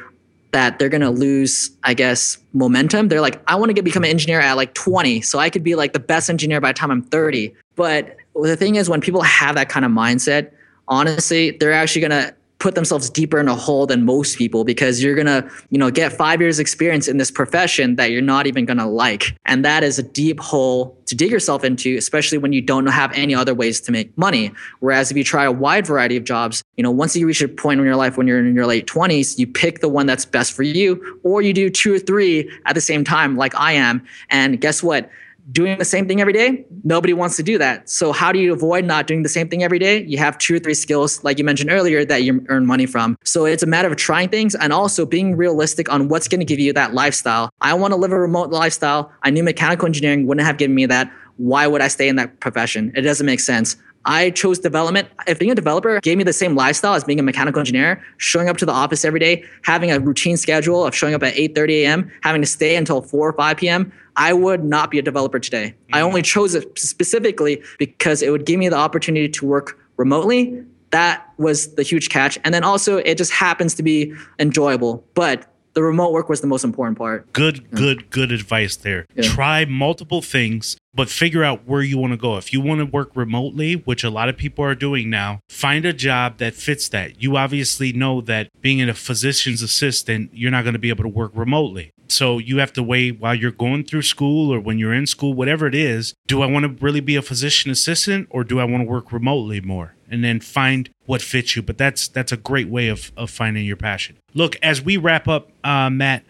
that 0.53 0.79
they're 0.79 0.89
going 0.89 1.01
to 1.01 1.11
lose, 1.11 1.71
I 1.85 1.95
guess, 1.95 2.39
momentum. 2.53 3.09
They're 3.09 3.21
like, 3.21 3.41
I 3.47 3.55
want 3.55 3.69
to 3.69 3.73
get 3.73 3.85
become 3.85 4.03
an 4.03 4.11
engineer 4.11 4.41
at 4.41 4.55
like 4.55 4.75
20, 4.75 5.21
so 5.21 5.39
I 5.39 5.51
could 5.51 5.63
be 5.63 5.75
like 5.75 5.93
the 5.93 6.01
best 6.01 6.29
engineer 6.29 6.61
by 6.61 6.71
the 6.71 6.75
time 6.75 6.91
I'm 6.91 7.03
30. 7.03 7.55
But 7.77 8.17
the 8.35 8.57
thing 8.57 8.77
is, 8.77 8.89
when 8.89 9.01
people 9.01 9.23
have 9.23 9.55
that 9.55 9.69
kind 9.69 9.85
of 9.85 9.93
mindset, 9.93 10.51
honestly, 10.89 11.53
they're 11.53 11.73
actually 11.73 12.01
going 12.01 12.11
to 12.11 12.35
put 12.61 12.75
themselves 12.75 13.11
deeper 13.11 13.41
in 13.41 13.49
a 13.49 13.55
hole 13.55 13.87
than 13.87 14.05
most 14.05 14.37
people 14.39 14.65
because 14.65 15.03
you're 15.03 15.17
gonna, 15.17 15.51
you 15.71 15.79
know, 15.79 15.91
get 15.91 16.13
five 16.13 16.41
years 16.41 16.59
experience 16.59 17.09
in 17.09 17.17
this 17.17 17.31
profession 17.31 17.97
that 17.97 18.11
you're 18.11 18.23
not 18.23 18.47
even 18.47 18.67
gonna 18.67 18.89
like. 18.89 19.35
And 19.47 19.65
that 19.65 19.83
is 19.83 19.99
a 19.99 20.03
deep 20.03 20.39
hole 20.39 20.97
to 21.07 21.17
dig 21.17 21.31
yourself 21.31 21.65
into, 21.65 21.97
especially 21.97 22.39
when 22.39 22.53
you 22.53 22.61
don't 22.61 22.87
have 22.87 23.11
any 23.15 23.35
other 23.35 23.55
ways 23.55 23.81
to 23.81 23.93
make 23.93 24.17
money. 24.17 24.53
Whereas 24.81 25.11
if 25.11 25.17
you 25.17 25.25
try 25.25 25.45
a 25.45 25.51
wide 25.51 25.87
variety 25.87 26.17
of 26.17 26.25
jobs, 26.25 26.63
you 26.77 26.85
know, 26.85 26.91
once 26.91 27.17
you 27.17 27.27
reach 27.27 27.43
a 27.43 27.49
point 27.49 27.81
in 27.81 27.87
your 27.87 27.97
life 27.97 28.17
when 28.17 28.27
you're 28.27 28.39
in 28.39 28.55
your 28.55 28.67
late 28.67 28.87
20s, 28.87 29.39
you 29.39 29.47
pick 29.47 29.81
the 29.81 29.89
one 29.89 30.07
that's 30.07 30.27
best 30.27 30.53
for 30.53 30.63
you, 30.63 31.19
or 31.25 31.43
you 31.43 31.53
do 31.53 31.71
two 31.71 31.95
or 31.95 31.99
three 31.99 32.51
at 32.67 32.75
the 32.75 32.81
same 32.81 33.05
time, 33.05 33.37
like 33.37 33.55
I 33.55 33.73
am. 33.73 34.05
And 34.29 34.61
guess 34.61 34.83
what? 34.83 35.11
Doing 35.53 35.79
the 35.79 35.85
same 35.85 36.07
thing 36.07 36.21
every 36.21 36.33
day, 36.33 36.65
nobody 36.85 37.13
wants 37.13 37.37
to 37.37 37.43
do 37.43 37.59
that. 37.59 37.89
So 37.89 38.13
how 38.13 38.33
do 38.33 38.39
you 38.39 38.53
avoid 38.53 38.85
not 38.85 39.07
doing 39.07 39.23
the 39.23 39.29
same 39.29 39.49
thing 39.49 39.63
every 39.63 39.79
day? 39.79 40.05
You 40.05 40.19
have 40.19 40.39
two 40.39 40.57
or 40.57 40.59
three 40.59 40.75
skills, 40.75 41.23
like 41.25 41.39
you 41.39 41.45
mentioned 41.45 41.71
earlier, 41.71 42.05
that 42.05 42.23
you 42.23 42.45
earn 42.49 42.67
money 42.67 42.87
from. 42.87 43.17
So 43.25 43.45
it's 43.45 43.63
a 43.63 43.67
matter 43.67 43.89
of 43.89 43.97
trying 43.97 44.29
things 44.29 44.55
and 44.55 44.73
also 44.73 45.07
being 45.07 45.37
realistic 45.37 45.91
on 45.93 46.09
what's 46.09 46.29
going 46.29 46.41
to 46.41 46.45
give 46.45 46.59
you 46.59 46.73
that 46.75 46.95
lifestyle. 46.95 47.51
I 47.61 47.75
want 47.75 47.93
to 47.93 47.97
live 47.97 48.13
a 48.13 48.21
remote 48.21 48.51
lifestyle. 48.51 49.13
I 49.23 49.31
knew 49.31 49.43
mechanical 49.43 49.87
engineering 49.87 50.27
wouldn't 50.27 50.47
have 50.47 50.59
given 50.59 50.75
me 50.75 50.87
that. 50.87 51.11
Why 51.37 51.67
would 51.67 51.81
I 51.81 51.89
stay 51.89 52.09
in 52.09 52.17
that 52.17 52.41
profession? 52.41 52.93
It 52.95 53.01
doesn't 53.01 53.25
make 53.25 53.41
sense. 53.41 53.77
I 54.05 54.31
chose 54.31 54.59
development. 54.59 55.09
If 55.27 55.39
being 55.39 55.51
a 55.51 55.55
developer 55.55 56.01
gave 56.01 56.17
me 56.17 56.25
the 56.25 56.33
same 56.33 56.55
lifestyle 56.55 56.95
as 56.95 57.05
being 57.05 57.21
a 57.21 57.23
mechanical 57.23 57.61
engineer, 57.61 58.03
showing 58.17 58.49
up 58.49 58.57
to 58.59 58.67
the 58.67 58.73
office 58.73 59.05
every 59.05 59.21
day, 59.21 59.45
having 59.63 59.91
a 59.91 60.01
routine 60.01 60.37
schedule 60.37 60.87
of 60.87 60.95
showing 60.95 61.15
up 61.15 61.23
at 61.23 61.35
8:30 61.35 61.71
a.m., 61.83 62.11
having 62.23 62.41
to 62.41 62.47
stay 62.47 62.77
until 62.77 63.03
4 63.03 63.29
or 63.29 63.33
5 63.35 63.57
p.m., 63.57 63.93
I 64.17 64.33
would 64.33 64.65
not 64.65 64.91
be 64.91 64.99
a 64.99 65.03
developer 65.03 65.39
today. 65.39 65.75
Mm-hmm. 65.75 65.95
I 65.95 66.01
only 66.01 66.23
chose 66.23 66.55
it 66.55 66.79
specifically 66.79 67.63
because 67.79 68.23
it 68.23 68.31
would 68.31 68.47
give 68.47 68.59
me 68.59 68.69
the 68.69 68.77
opportunity 68.77 69.29
to 69.29 69.47
work 69.47 69.79
remotely. 69.97 70.65
That 70.91 71.27
was 71.39 71.75
the 71.75 71.83
huge 71.83 72.09
catch. 72.09 72.39
And 72.43 72.55
then 72.55 72.65
also 72.65 72.97
it 72.99 73.17
just 73.17 73.33
happens 73.33 73.75
to 73.75 73.83
be 73.83 74.15
enjoyable. 74.39 75.05
But 75.15 75.47
the 75.75 75.83
remote 75.83 76.13
work 76.13 76.29
was 76.29 76.41
the 76.41 76.47
most 76.47 76.65
important 76.65 76.99
part. 76.99 77.33
Good, 77.33 77.71
good, 77.71 78.11
good 78.11 78.33
advice 78.33 78.77
there. 78.77 79.07
Yeah. 79.15 79.23
Try 79.23 79.65
multiple 79.65 80.23
things, 80.23 80.77
but 80.95 81.09
figure 81.09 81.45
out 81.45 81.67
where 81.67 81.83
you 81.83 81.99
want 81.99 82.13
to 82.13 82.17
go. 82.17 82.37
If 82.37 82.53
you 82.53 82.61
want 82.61 82.81
to 82.81 82.87
work 82.87 83.11
remotely, 83.15 83.75
which 83.75 84.03
a 84.05 84.11
lot 84.11 84.29
of 84.29 84.37
people 84.37 84.65
are 84.65 84.75
doing 84.75 85.11
now, 85.11 85.41
find 85.49 85.85
a 85.85 85.93
job 85.93 86.39
that 86.39 86.55
fits 86.55 86.89
that. 86.91 87.23
You 87.23 87.37
obviously 87.37 87.93
know 87.93 88.21
that 88.23 88.49
being 88.61 88.81
a 88.89 88.95
physician's 88.95 89.63
assistant, 89.63 90.31
you're 90.33 90.51
not 90.51 90.65
going 90.65 90.75
to 90.75 90.81
be 90.81 90.89
able 90.89 91.05
to 91.05 91.09
work 91.09 91.33
remotely. 91.35 91.93
So 92.11 92.39
you 92.39 92.59
have 92.59 92.73
to 92.75 92.83
weigh 92.83 93.11
while 93.11 93.35
you're 93.35 93.51
going 93.51 93.85
through 93.85 94.03
school 94.03 94.53
or 94.53 94.61
when 94.61 94.79
you're 94.79 94.95
in 94.95 95.07
school, 95.07 95.33
whatever 95.35 95.67
it 95.67 95.75
is. 95.75 96.15
Do 96.27 96.43
I 96.43 96.47
want 96.47 96.65
to 96.65 96.85
really 96.85 97.01
be 97.01 97.17
a 97.17 97.23
physician 97.23 97.71
assistant 97.71 98.29
or 98.31 98.45
do 98.45 98.61
I 98.61 98.65
want 98.65 98.83
to 98.83 98.89
work 98.89 99.13
remotely 99.13 99.61
more? 99.61 99.95
And 100.11 100.25
then 100.25 100.41
find 100.41 100.91
what 101.07 101.23
fits 101.23 101.55
you. 101.55 101.63
But 101.63 101.79
that's 101.79 102.09
that's 102.09 102.33
a 102.33 102.37
great 102.37 102.69
way 102.69 102.89
of 102.89 103.13
of 103.17 103.31
finding 103.31 103.65
your 103.65 103.77
passion. 103.77 104.19
Look, 104.35 104.57
as 104.63 104.83
we 104.83 104.97
wrap 104.97 105.29
up, 105.29 105.51
uh, 105.63 105.89
Matt, 105.91 106.25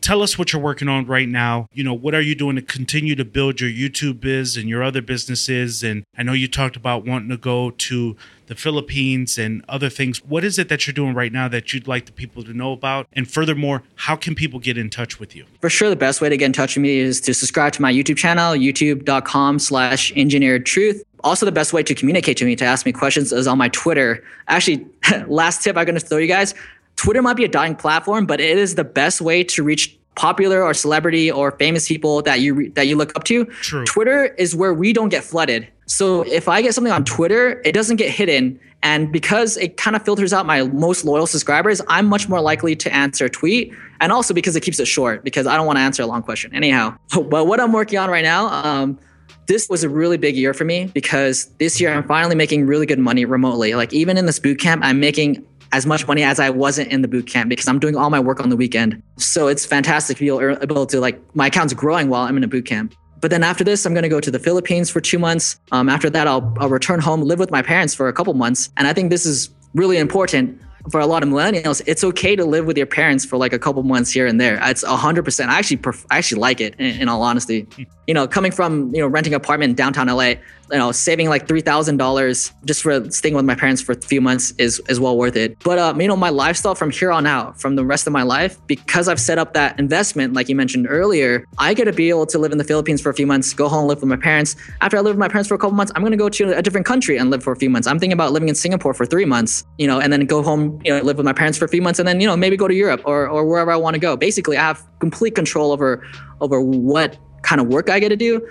tell 0.00 0.22
us 0.22 0.38
what 0.38 0.52
you're 0.52 0.62
working 0.62 0.88
on 0.88 1.06
right 1.06 1.28
now. 1.28 1.68
You 1.72 1.84
know, 1.84 1.94
what 1.94 2.14
are 2.14 2.20
you 2.20 2.34
doing 2.34 2.56
to 2.56 2.62
continue 2.62 3.14
to 3.16 3.24
build 3.24 3.60
your 3.60 3.70
YouTube 3.70 4.20
biz 4.20 4.56
and 4.56 4.68
your 4.68 4.82
other 4.82 5.02
businesses? 5.02 5.82
And 5.82 6.04
I 6.16 6.22
know 6.22 6.32
you 6.32 6.48
talked 6.48 6.76
about 6.76 7.04
wanting 7.04 7.28
to 7.30 7.36
go 7.36 7.70
to 7.70 8.16
the 8.46 8.54
Philippines 8.54 9.38
and 9.38 9.64
other 9.68 9.88
things. 9.88 10.24
What 10.24 10.44
is 10.44 10.58
it 10.58 10.68
that 10.68 10.86
you're 10.86 10.94
doing 10.94 11.14
right 11.14 11.32
now 11.32 11.48
that 11.48 11.72
you'd 11.72 11.88
like 11.88 12.06
the 12.06 12.12
people 12.12 12.44
to 12.44 12.54
know 12.54 12.72
about? 12.72 13.08
And 13.12 13.28
furthermore, 13.28 13.82
how 13.96 14.16
can 14.16 14.34
people 14.34 14.60
get 14.60 14.78
in 14.78 14.90
touch 14.90 15.18
with 15.18 15.34
you? 15.34 15.44
For 15.60 15.70
sure, 15.70 15.90
the 15.90 15.96
best 15.96 16.20
way 16.20 16.28
to 16.28 16.36
get 16.36 16.46
in 16.46 16.52
touch 16.52 16.76
with 16.76 16.82
me 16.82 16.98
is 16.98 17.20
to 17.22 17.34
subscribe 17.34 17.72
to 17.74 17.82
my 17.82 17.92
YouTube 17.92 18.16
channel, 18.16 18.54
youtube.com 18.54 19.58
slash 19.58 20.12
engineered 20.16 20.66
truth. 20.66 21.02
Also, 21.24 21.44
the 21.44 21.52
best 21.52 21.72
way 21.72 21.82
to 21.82 21.94
communicate 21.94 22.36
to 22.36 22.44
me, 22.44 22.54
to 22.54 22.64
ask 22.64 22.86
me 22.86 22.92
questions, 22.92 23.32
is 23.32 23.48
on 23.48 23.58
my 23.58 23.68
Twitter. 23.70 24.22
Actually, 24.46 24.86
last 25.26 25.64
tip 25.64 25.76
I'm 25.76 25.84
going 25.84 25.98
to 25.98 26.06
throw 26.06 26.18
you 26.18 26.28
guys 26.28 26.54
Twitter 26.96 27.22
might 27.22 27.36
be 27.36 27.44
a 27.44 27.48
dying 27.48 27.76
platform, 27.76 28.26
but 28.26 28.40
it 28.40 28.58
is 28.58 28.74
the 28.74 28.84
best 28.84 29.20
way 29.20 29.44
to 29.44 29.62
reach 29.62 29.96
popular 30.16 30.62
or 30.62 30.74
celebrity 30.74 31.30
or 31.30 31.52
famous 31.52 31.86
people 31.86 32.22
that 32.22 32.40
you 32.40 32.70
that 32.70 32.86
you 32.86 32.96
look 32.96 33.14
up 33.16 33.24
to. 33.24 33.44
True. 33.44 33.84
Twitter 33.84 34.24
is 34.24 34.56
where 34.56 34.74
we 34.74 34.92
don't 34.92 35.10
get 35.10 35.22
flooded. 35.22 35.68
So 35.86 36.22
if 36.22 36.48
I 36.48 36.62
get 36.62 36.74
something 36.74 36.92
on 36.92 37.04
Twitter, 37.04 37.60
it 37.64 37.72
doesn't 37.72 37.96
get 37.96 38.10
hidden. 38.10 38.58
And 38.82 39.12
because 39.12 39.56
it 39.56 39.76
kind 39.76 39.96
of 39.96 40.04
filters 40.04 40.32
out 40.32 40.46
my 40.46 40.62
most 40.64 41.04
loyal 41.04 41.26
subscribers, 41.26 41.80
I'm 41.88 42.06
much 42.06 42.28
more 42.28 42.40
likely 42.40 42.76
to 42.76 42.94
answer 42.94 43.26
a 43.26 43.30
tweet. 43.30 43.72
And 44.00 44.12
also 44.12 44.34
because 44.34 44.56
it 44.56 44.62
keeps 44.62 44.78
it 44.80 44.86
short, 44.86 45.24
because 45.24 45.46
I 45.46 45.56
don't 45.56 45.66
want 45.66 45.78
to 45.78 45.80
answer 45.80 46.02
a 46.02 46.06
long 46.06 46.22
question. 46.22 46.54
Anyhow, 46.54 46.96
but 47.14 47.46
what 47.46 47.60
I'm 47.60 47.72
working 47.72 47.98
on 47.98 48.10
right 48.10 48.24
now, 48.24 48.48
um, 48.48 48.98
this 49.46 49.68
was 49.68 49.84
a 49.84 49.88
really 49.88 50.16
big 50.16 50.36
year 50.36 50.52
for 50.52 50.64
me 50.64 50.90
because 50.92 51.46
this 51.58 51.80
year 51.80 51.92
I'm 51.92 52.06
finally 52.06 52.34
making 52.34 52.66
really 52.66 52.86
good 52.86 52.98
money 52.98 53.24
remotely. 53.24 53.74
Like 53.74 53.92
even 53.92 54.16
in 54.16 54.26
this 54.26 54.38
boot 54.38 54.58
camp, 54.58 54.84
I'm 54.84 54.98
making 54.98 55.46
as 55.72 55.86
much 55.86 56.06
money 56.06 56.22
as 56.22 56.38
I 56.38 56.50
wasn't 56.50 56.92
in 56.92 57.02
the 57.02 57.08
boot 57.08 57.26
camp 57.26 57.48
because 57.48 57.68
I'm 57.68 57.78
doing 57.78 57.96
all 57.96 58.10
my 58.10 58.20
work 58.20 58.40
on 58.40 58.48
the 58.48 58.56
weekend. 58.56 59.02
So 59.16 59.48
it's 59.48 59.64
fantastic 59.66 60.18
to 60.18 60.24
be 60.24 60.28
able 60.28 60.86
to 60.86 61.00
like 61.00 61.20
my 61.34 61.48
account's 61.48 61.74
growing 61.74 62.08
while 62.08 62.22
I'm 62.22 62.36
in 62.36 62.44
a 62.44 62.48
boot 62.48 62.66
camp. 62.66 62.94
But 63.20 63.30
then 63.30 63.42
after 63.42 63.64
this, 63.64 63.86
I'm 63.86 63.94
going 63.94 64.02
to 64.02 64.08
go 64.08 64.20
to 64.20 64.30
the 64.30 64.38
Philippines 64.38 64.90
for 64.90 65.00
two 65.00 65.18
months. 65.18 65.58
Um, 65.72 65.88
after 65.88 66.10
that, 66.10 66.28
I'll, 66.28 66.54
I'll 66.58 66.68
return 66.68 67.00
home, 67.00 67.22
live 67.22 67.38
with 67.38 67.50
my 67.50 67.62
parents 67.62 67.94
for 67.94 68.08
a 68.08 68.12
couple 68.12 68.34
months. 68.34 68.70
And 68.76 68.86
I 68.86 68.92
think 68.92 69.10
this 69.10 69.24
is 69.24 69.50
really 69.74 69.96
important 69.96 70.60
for 70.90 71.00
a 71.00 71.06
lot 71.06 71.22
of 71.22 71.28
millennials, 71.28 71.82
it's 71.86 72.04
okay 72.04 72.36
to 72.36 72.44
live 72.44 72.66
with 72.66 72.76
your 72.76 72.86
parents 72.86 73.24
for 73.24 73.36
like 73.36 73.52
a 73.52 73.58
couple 73.58 73.82
months 73.82 74.10
here 74.10 74.26
and 74.26 74.40
there. 74.40 74.58
It's 74.62 74.84
hundred 74.84 75.24
percent. 75.24 75.50
I 75.50 75.58
actually, 75.58 75.78
pref- 75.78 76.06
I 76.10 76.18
actually 76.18 76.40
like 76.40 76.60
it. 76.60 76.74
In, 76.78 77.02
in, 77.02 77.08
all 77.08 77.22
honesty, 77.22 77.66
you 78.06 78.14
know, 78.14 78.26
coming 78.28 78.52
from 78.52 78.94
you 78.94 79.00
know 79.00 79.06
renting 79.06 79.34
an 79.34 79.38
apartment 79.38 79.70
in 79.70 79.76
downtown 79.76 80.06
LA, 80.06 80.34
you 80.70 80.78
know, 80.78 80.92
saving 80.92 81.28
like 81.28 81.46
three 81.46 81.60
thousand 81.60 81.96
dollars 81.96 82.52
just 82.64 82.82
for 82.82 83.10
staying 83.10 83.34
with 83.34 83.44
my 83.44 83.54
parents 83.54 83.80
for 83.80 83.92
a 83.92 84.00
few 84.00 84.20
months 84.20 84.52
is 84.58 84.80
is 84.88 84.98
well 84.98 85.16
worth 85.16 85.36
it. 85.36 85.58
But 85.62 85.78
uh, 85.78 85.94
you 85.98 86.08
know, 86.08 86.16
my 86.16 86.30
lifestyle 86.30 86.74
from 86.74 86.90
here 86.90 87.12
on 87.12 87.26
out, 87.26 87.60
from 87.60 87.76
the 87.76 87.84
rest 87.84 88.06
of 88.06 88.12
my 88.12 88.22
life, 88.22 88.58
because 88.66 89.08
I've 89.08 89.20
set 89.20 89.38
up 89.38 89.54
that 89.54 89.78
investment, 89.78 90.34
like 90.34 90.48
you 90.48 90.56
mentioned 90.56 90.86
earlier, 90.88 91.44
I 91.58 91.74
get 91.74 91.84
to 91.84 91.92
be 91.92 92.08
able 92.08 92.26
to 92.26 92.38
live 92.38 92.52
in 92.52 92.58
the 92.58 92.64
Philippines 92.64 93.00
for 93.00 93.10
a 93.10 93.14
few 93.14 93.26
months, 93.26 93.52
go 93.54 93.68
home, 93.68 93.86
live 93.86 94.00
with 94.00 94.08
my 94.08 94.16
parents. 94.16 94.56
After 94.80 94.96
I 94.96 95.00
live 95.00 95.14
with 95.14 95.20
my 95.20 95.28
parents 95.28 95.48
for 95.48 95.54
a 95.54 95.58
couple 95.58 95.76
months, 95.76 95.92
I'm 95.94 96.02
going 96.02 96.12
to 96.12 96.16
go 96.16 96.28
to 96.28 96.56
a 96.56 96.62
different 96.62 96.86
country 96.86 97.16
and 97.16 97.30
live 97.30 97.42
for 97.42 97.52
a 97.52 97.56
few 97.56 97.70
months. 97.70 97.86
I'm 97.86 97.98
thinking 97.98 98.14
about 98.14 98.32
living 98.32 98.48
in 98.48 98.54
Singapore 98.54 98.94
for 98.94 99.06
three 99.06 99.24
months, 99.24 99.64
you 99.78 99.86
know, 99.86 100.00
and 100.00 100.12
then 100.12 100.24
go 100.26 100.42
home, 100.42 100.80
you 100.84 100.92
know, 100.92 101.00
live 101.02 101.16
with 101.16 101.26
my 101.26 101.32
parents 101.32 101.58
for 101.58 101.64
a 101.64 101.68
few 101.68 101.82
months, 101.82 101.98
and 101.98 102.08
then 102.08 102.20
you 102.20 102.26
know 102.26 102.36
maybe 102.36 102.56
go 102.56 102.68
to 102.68 102.74
Europe 102.74 103.02
or 103.04 103.28
or 103.28 103.44
wherever 103.46 103.70
I 103.70 103.76
want 103.76 103.94
to 103.94 104.00
go. 104.00 104.16
Basically, 104.16 104.56
I 104.56 104.62
have 104.62 104.82
complete 104.98 105.34
control 105.34 105.72
over 105.72 106.06
over 106.40 106.60
what 106.60 107.16
kind 107.42 107.60
of 107.60 107.68
work 107.68 107.88
I 107.88 108.00
get 108.00 108.08
to 108.08 108.16
do 108.16 108.46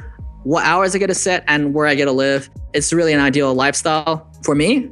what 0.46 0.64
hours 0.64 0.96
I 0.96 1.00
get 1.00 1.08
to 1.08 1.16
set 1.16 1.44
and 1.48 1.74
where 1.74 1.88
I 1.88 1.96
get 1.96 2.06
to 2.06 2.12
live. 2.12 2.50
It's 2.74 2.94
really 2.94 3.14
an 3.14 3.20
ideal 3.20 3.54
lifestyle 3.54 4.32
for 4.44 4.54
me. 4.54 4.90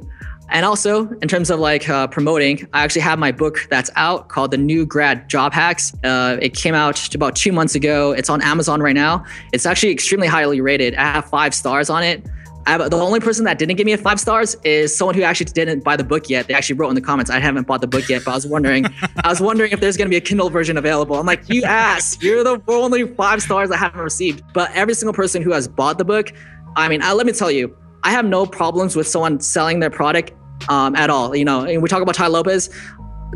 And 0.50 0.66
also, 0.66 1.08
in 1.22 1.28
terms 1.28 1.48
of 1.48 1.58
like 1.60 1.88
uh, 1.88 2.08
promoting, 2.08 2.68
I 2.72 2.82
actually 2.82 3.02
have 3.02 3.18
my 3.18 3.32
book 3.32 3.66
that's 3.70 3.90
out 3.96 4.28
called 4.28 4.50
The 4.50 4.58
New 4.58 4.84
Grad 4.84 5.28
Job 5.28 5.52
Hacks. 5.52 5.94
Uh, 6.02 6.36
it 6.42 6.54
came 6.54 6.74
out 6.74 7.14
about 7.14 7.36
two 7.36 7.52
months 7.52 7.74
ago. 7.74 8.12
It's 8.12 8.28
on 8.28 8.42
Amazon 8.42 8.82
right 8.82 8.94
now. 8.94 9.24
It's 9.52 9.64
actually 9.64 9.92
extremely 9.92 10.26
highly 10.26 10.60
rated. 10.60 10.96
I 10.96 11.02
have 11.04 11.24
five 11.26 11.54
stars 11.54 11.88
on 11.88 12.02
it. 12.02 12.26
I, 12.66 12.88
the 12.88 12.96
only 12.96 13.20
person 13.20 13.44
that 13.44 13.58
didn't 13.58 13.76
give 13.76 13.84
me 13.84 13.92
a 13.92 13.98
five 13.98 14.18
stars 14.18 14.56
is 14.64 14.96
someone 14.96 15.14
who 15.14 15.22
actually 15.22 15.46
didn't 15.46 15.84
buy 15.84 15.96
the 15.96 16.04
book 16.04 16.30
yet. 16.30 16.46
They 16.46 16.54
actually 16.54 16.76
wrote 16.76 16.88
in 16.88 16.94
the 16.94 17.00
comments, 17.00 17.30
"I 17.30 17.38
haven't 17.38 17.66
bought 17.66 17.80
the 17.80 17.86
book 17.86 18.08
yet," 18.08 18.24
but 18.24 18.30
I 18.32 18.34
was 18.34 18.46
wondering, 18.46 18.86
I 19.22 19.28
was 19.28 19.40
wondering 19.40 19.72
if 19.72 19.80
there's 19.80 19.96
going 19.96 20.06
to 20.06 20.10
be 20.10 20.16
a 20.16 20.20
Kindle 20.20 20.50
version 20.50 20.78
available. 20.78 21.16
I'm 21.16 21.26
like, 21.26 21.48
you 21.48 21.62
ass, 21.64 22.16
you're 22.22 22.42
the 22.42 22.60
only 22.68 23.06
five 23.14 23.42
stars 23.42 23.70
I 23.70 23.76
haven't 23.76 24.00
received. 24.00 24.42
But 24.52 24.70
every 24.72 24.94
single 24.94 25.12
person 25.12 25.42
who 25.42 25.52
has 25.52 25.68
bought 25.68 25.98
the 25.98 26.04
book, 26.04 26.32
I 26.76 26.88
mean, 26.88 27.02
I, 27.02 27.12
let 27.12 27.26
me 27.26 27.32
tell 27.32 27.50
you, 27.50 27.76
I 28.02 28.10
have 28.10 28.24
no 28.24 28.46
problems 28.46 28.96
with 28.96 29.06
someone 29.06 29.40
selling 29.40 29.80
their 29.80 29.90
product 29.90 30.32
um, 30.68 30.96
at 30.96 31.10
all. 31.10 31.36
You 31.36 31.44
know, 31.44 31.64
and 31.64 31.82
we 31.82 31.88
talk 31.88 32.02
about 32.02 32.14
Tai 32.14 32.28
Lopez. 32.28 32.70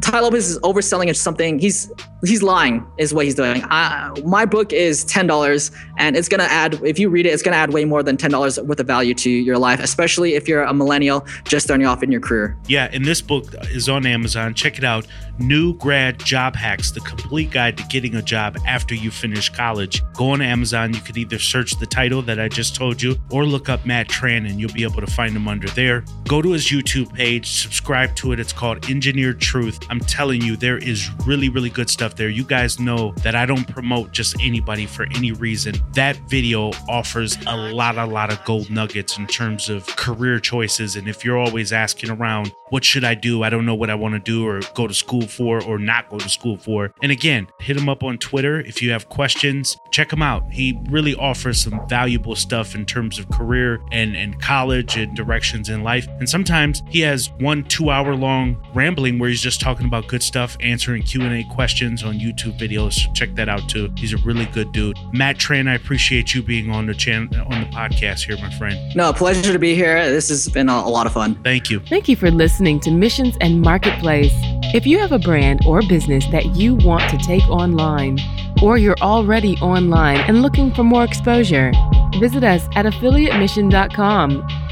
Tai 0.00 0.20
Lopez 0.20 0.48
is 0.48 0.58
overselling 0.60 1.08
it 1.08 1.16
something. 1.16 1.58
He's 1.58 1.90
he's 2.24 2.42
lying, 2.42 2.86
is 2.98 3.14
what 3.14 3.24
he's 3.24 3.34
doing. 3.34 3.62
I, 3.64 4.12
my 4.24 4.44
book 4.44 4.72
is 4.72 5.04
ten 5.04 5.26
dollars, 5.26 5.70
and 5.96 6.16
it's 6.16 6.28
gonna 6.28 6.44
add. 6.44 6.74
If 6.84 6.98
you 6.98 7.08
read 7.08 7.26
it, 7.26 7.30
it's 7.30 7.42
gonna 7.42 7.56
add 7.56 7.72
way 7.72 7.84
more 7.84 8.02
than 8.02 8.16
ten 8.16 8.30
dollars 8.30 8.60
worth 8.60 8.80
of 8.80 8.86
value 8.86 9.14
to 9.14 9.30
your 9.30 9.58
life, 9.58 9.80
especially 9.80 10.34
if 10.34 10.48
you're 10.48 10.62
a 10.62 10.74
millennial 10.74 11.26
just 11.44 11.66
starting 11.66 11.86
off 11.86 12.02
in 12.02 12.12
your 12.12 12.20
career. 12.20 12.56
Yeah, 12.66 12.88
and 12.92 13.04
this 13.04 13.20
book 13.20 13.46
is 13.70 13.88
on 13.88 14.06
Amazon. 14.06 14.54
Check 14.54 14.78
it 14.78 14.84
out. 14.84 15.06
New 15.38 15.74
Grad 15.74 16.18
Job 16.18 16.56
Hacks: 16.56 16.90
The 16.90 17.00
Complete 17.00 17.50
Guide 17.50 17.76
to 17.76 17.84
Getting 17.84 18.16
a 18.16 18.22
Job 18.22 18.58
After 18.66 18.94
You 18.94 19.10
Finish 19.10 19.50
College. 19.50 20.02
Go 20.14 20.30
on 20.30 20.42
Amazon. 20.42 20.92
You 20.92 21.00
could 21.00 21.16
either 21.16 21.38
search 21.38 21.78
the 21.78 21.86
title 21.86 22.22
that 22.22 22.40
I 22.40 22.48
just 22.48 22.74
told 22.74 23.00
you, 23.00 23.16
or 23.30 23.44
look 23.44 23.68
up 23.68 23.86
Matt 23.86 24.08
Tran, 24.08 24.48
and 24.48 24.60
you'll 24.60 24.72
be 24.72 24.82
able 24.82 25.00
to 25.00 25.06
find 25.06 25.34
him 25.34 25.48
under 25.48 25.68
there. 25.68 26.04
Go 26.26 26.42
to 26.42 26.52
his 26.52 26.66
YouTube 26.66 27.12
page, 27.14 27.48
subscribe 27.62 28.14
to 28.16 28.32
it. 28.32 28.40
It's 28.40 28.52
called 28.52 28.88
Engineered 28.90 29.40
Truth. 29.40 29.80
I'm 29.90 30.00
telling 30.00 30.42
you, 30.42 30.56
there 30.56 30.78
is 30.78 31.10
really, 31.26 31.48
really 31.48 31.70
good 31.70 31.88
stuff 31.88 32.16
there. 32.16 32.28
You 32.28 32.44
guys 32.44 32.78
know 32.80 33.12
that 33.22 33.34
I 33.34 33.46
don't 33.46 33.66
promote 33.66 34.12
just 34.12 34.36
anybody 34.40 34.86
for 34.86 35.04
any 35.14 35.32
reason. 35.32 35.74
That 35.94 36.16
video 36.28 36.72
offers 36.88 37.38
a 37.46 37.56
lot, 37.56 37.96
a 37.96 38.04
lot 38.04 38.32
of 38.32 38.44
gold 38.44 38.70
nuggets 38.70 39.18
in 39.18 39.26
terms 39.26 39.68
of 39.68 39.86
career 39.96 40.38
choices. 40.38 40.96
And 40.96 41.08
if 41.08 41.24
you're 41.24 41.38
always 41.38 41.72
asking 41.72 42.10
around, 42.10 42.52
what 42.70 42.84
should 42.84 43.04
I 43.04 43.14
do? 43.14 43.42
I 43.42 43.50
don't 43.50 43.66
know 43.66 43.74
what 43.74 43.90
I 43.90 43.94
want 43.94 44.14
to 44.14 44.18
do 44.18 44.46
or 44.46 44.60
go 44.74 44.86
to 44.86 44.94
school 44.94 45.26
for 45.26 45.62
or 45.62 45.78
not 45.78 46.08
go 46.08 46.18
to 46.18 46.28
school 46.28 46.56
for. 46.56 46.92
And 47.02 47.12
again, 47.12 47.48
hit 47.60 47.76
him 47.76 47.88
up 47.88 48.02
on 48.02 48.18
Twitter 48.18 48.60
if 48.60 48.82
you 48.82 48.90
have 48.90 49.08
questions. 49.08 49.76
Check 49.90 50.12
him 50.12 50.22
out. 50.22 50.44
He 50.50 50.78
really 50.88 51.14
offers 51.14 51.62
some 51.62 51.80
valuable 51.88 52.36
stuff 52.36 52.74
in 52.74 52.86
terms 52.86 53.18
of 53.18 53.28
career 53.30 53.80
and, 53.92 54.16
and 54.16 54.40
college 54.40 54.96
and 54.96 55.16
directions 55.16 55.68
in 55.68 55.82
life. 55.82 56.06
And 56.18 56.28
sometimes 56.28 56.82
he 56.88 57.00
has 57.00 57.30
one 57.40 57.64
two 57.64 57.90
hour 57.90 58.14
long 58.14 58.56
rambling 58.74 59.18
where 59.18 59.28
he's 59.28 59.42
just 59.42 59.60
talking 59.60 59.86
about 59.86 60.06
good 60.06 60.22
stuff, 60.22 60.56
answering 60.60 61.02
Q&A 61.02 61.44
questions 61.54 62.02
on 62.02 62.18
YouTube 62.18 62.58
videos. 62.58 62.94
So 62.94 63.12
check 63.12 63.34
that 63.34 63.48
out 63.48 63.68
too. 63.68 63.92
He's 63.96 64.12
a 64.12 64.18
really 64.18 64.46
good 64.46 64.72
dude. 64.72 64.96
Matt 65.12 65.38
Tran, 65.38 65.68
I 65.68 65.74
appreciate 65.74 66.34
you 66.34 66.42
being 66.42 66.70
on 66.70 66.86
the 66.86 66.94
channel 66.94 67.28
on 67.50 67.60
the 67.60 67.66
podcast 67.68 68.26
here, 68.26 68.36
my 68.38 68.50
friend. 68.58 68.94
No, 68.94 69.12
pleasure 69.12 69.52
to 69.52 69.58
be 69.58 69.74
here. 69.74 70.10
This 70.10 70.28
has 70.28 70.48
been 70.48 70.68
a, 70.68 70.74
a 70.74 70.90
lot 70.90 71.06
of 71.06 71.12
fun. 71.12 71.40
Thank 71.42 71.70
you. 71.70 71.80
Thank 71.80 72.08
you 72.08 72.16
for 72.16 72.30
listening 72.58 72.80
to 72.80 72.90
Missions 72.90 73.36
and 73.40 73.62
Marketplace. 73.62 74.34
If 74.74 74.84
you 74.84 74.98
have 74.98 75.12
a 75.12 75.18
brand 75.20 75.60
or 75.64 75.80
business 75.82 76.26
that 76.32 76.56
you 76.56 76.74
want 76.74 77.08
to 77.08 77.16
take 77.18 77.48
online, 77.48 78.18
or 78.60 78.76
you're 78.76 78.98
already 79.00 79.56
online 79.58 80.16
and 80.22 80.42
looking 80.42 80.74
for 80.74 80.82
more 80.82 81.04
exposure, 81.04 81.70
visit 82.18 82.42
us 82.42 82.66
at 82.74 82.84
affiliatemission.com, 82.84 84.30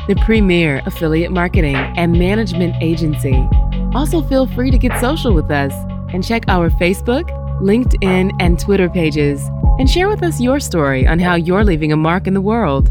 the 0.08 0.16
premier 0.24 0.82
affiliate 0.84 1.30
marketing 1.30 1.76
and 1.76 2.18
management 2.18 2.74
agency. 2.82 3.48
Also, 3.94 4.20
feel 4.20 4.48
free 4.48 4.72
to 4.72 4.78
get 4.78 5.00
social 5.00 5.32
with 5.32 5.52
us 5.52 5.72
and 6.12 6.26
check 6.26 6.42
our 6.48 6.70
Facebook, 6.70 7.30
LinkedIn, 7.60 8.32
and 8.40 8.58
Twitter 8.58 8.88
pages 8.88 9.40
and 9.78 9.88
share 9.88 10.08
with 10.08 10.24
us 10.24 10.40
your 10.40 10.58
story 10.58 11.06
on 11.06 11.20
how 11.20 11.36
you're 11.36 11.62
leaving 11.62 11.92
a 11.92 11.96
mark 11.96 12.26
in 12.26 12.34
the 12.34 12.40
world. 12.40 12.90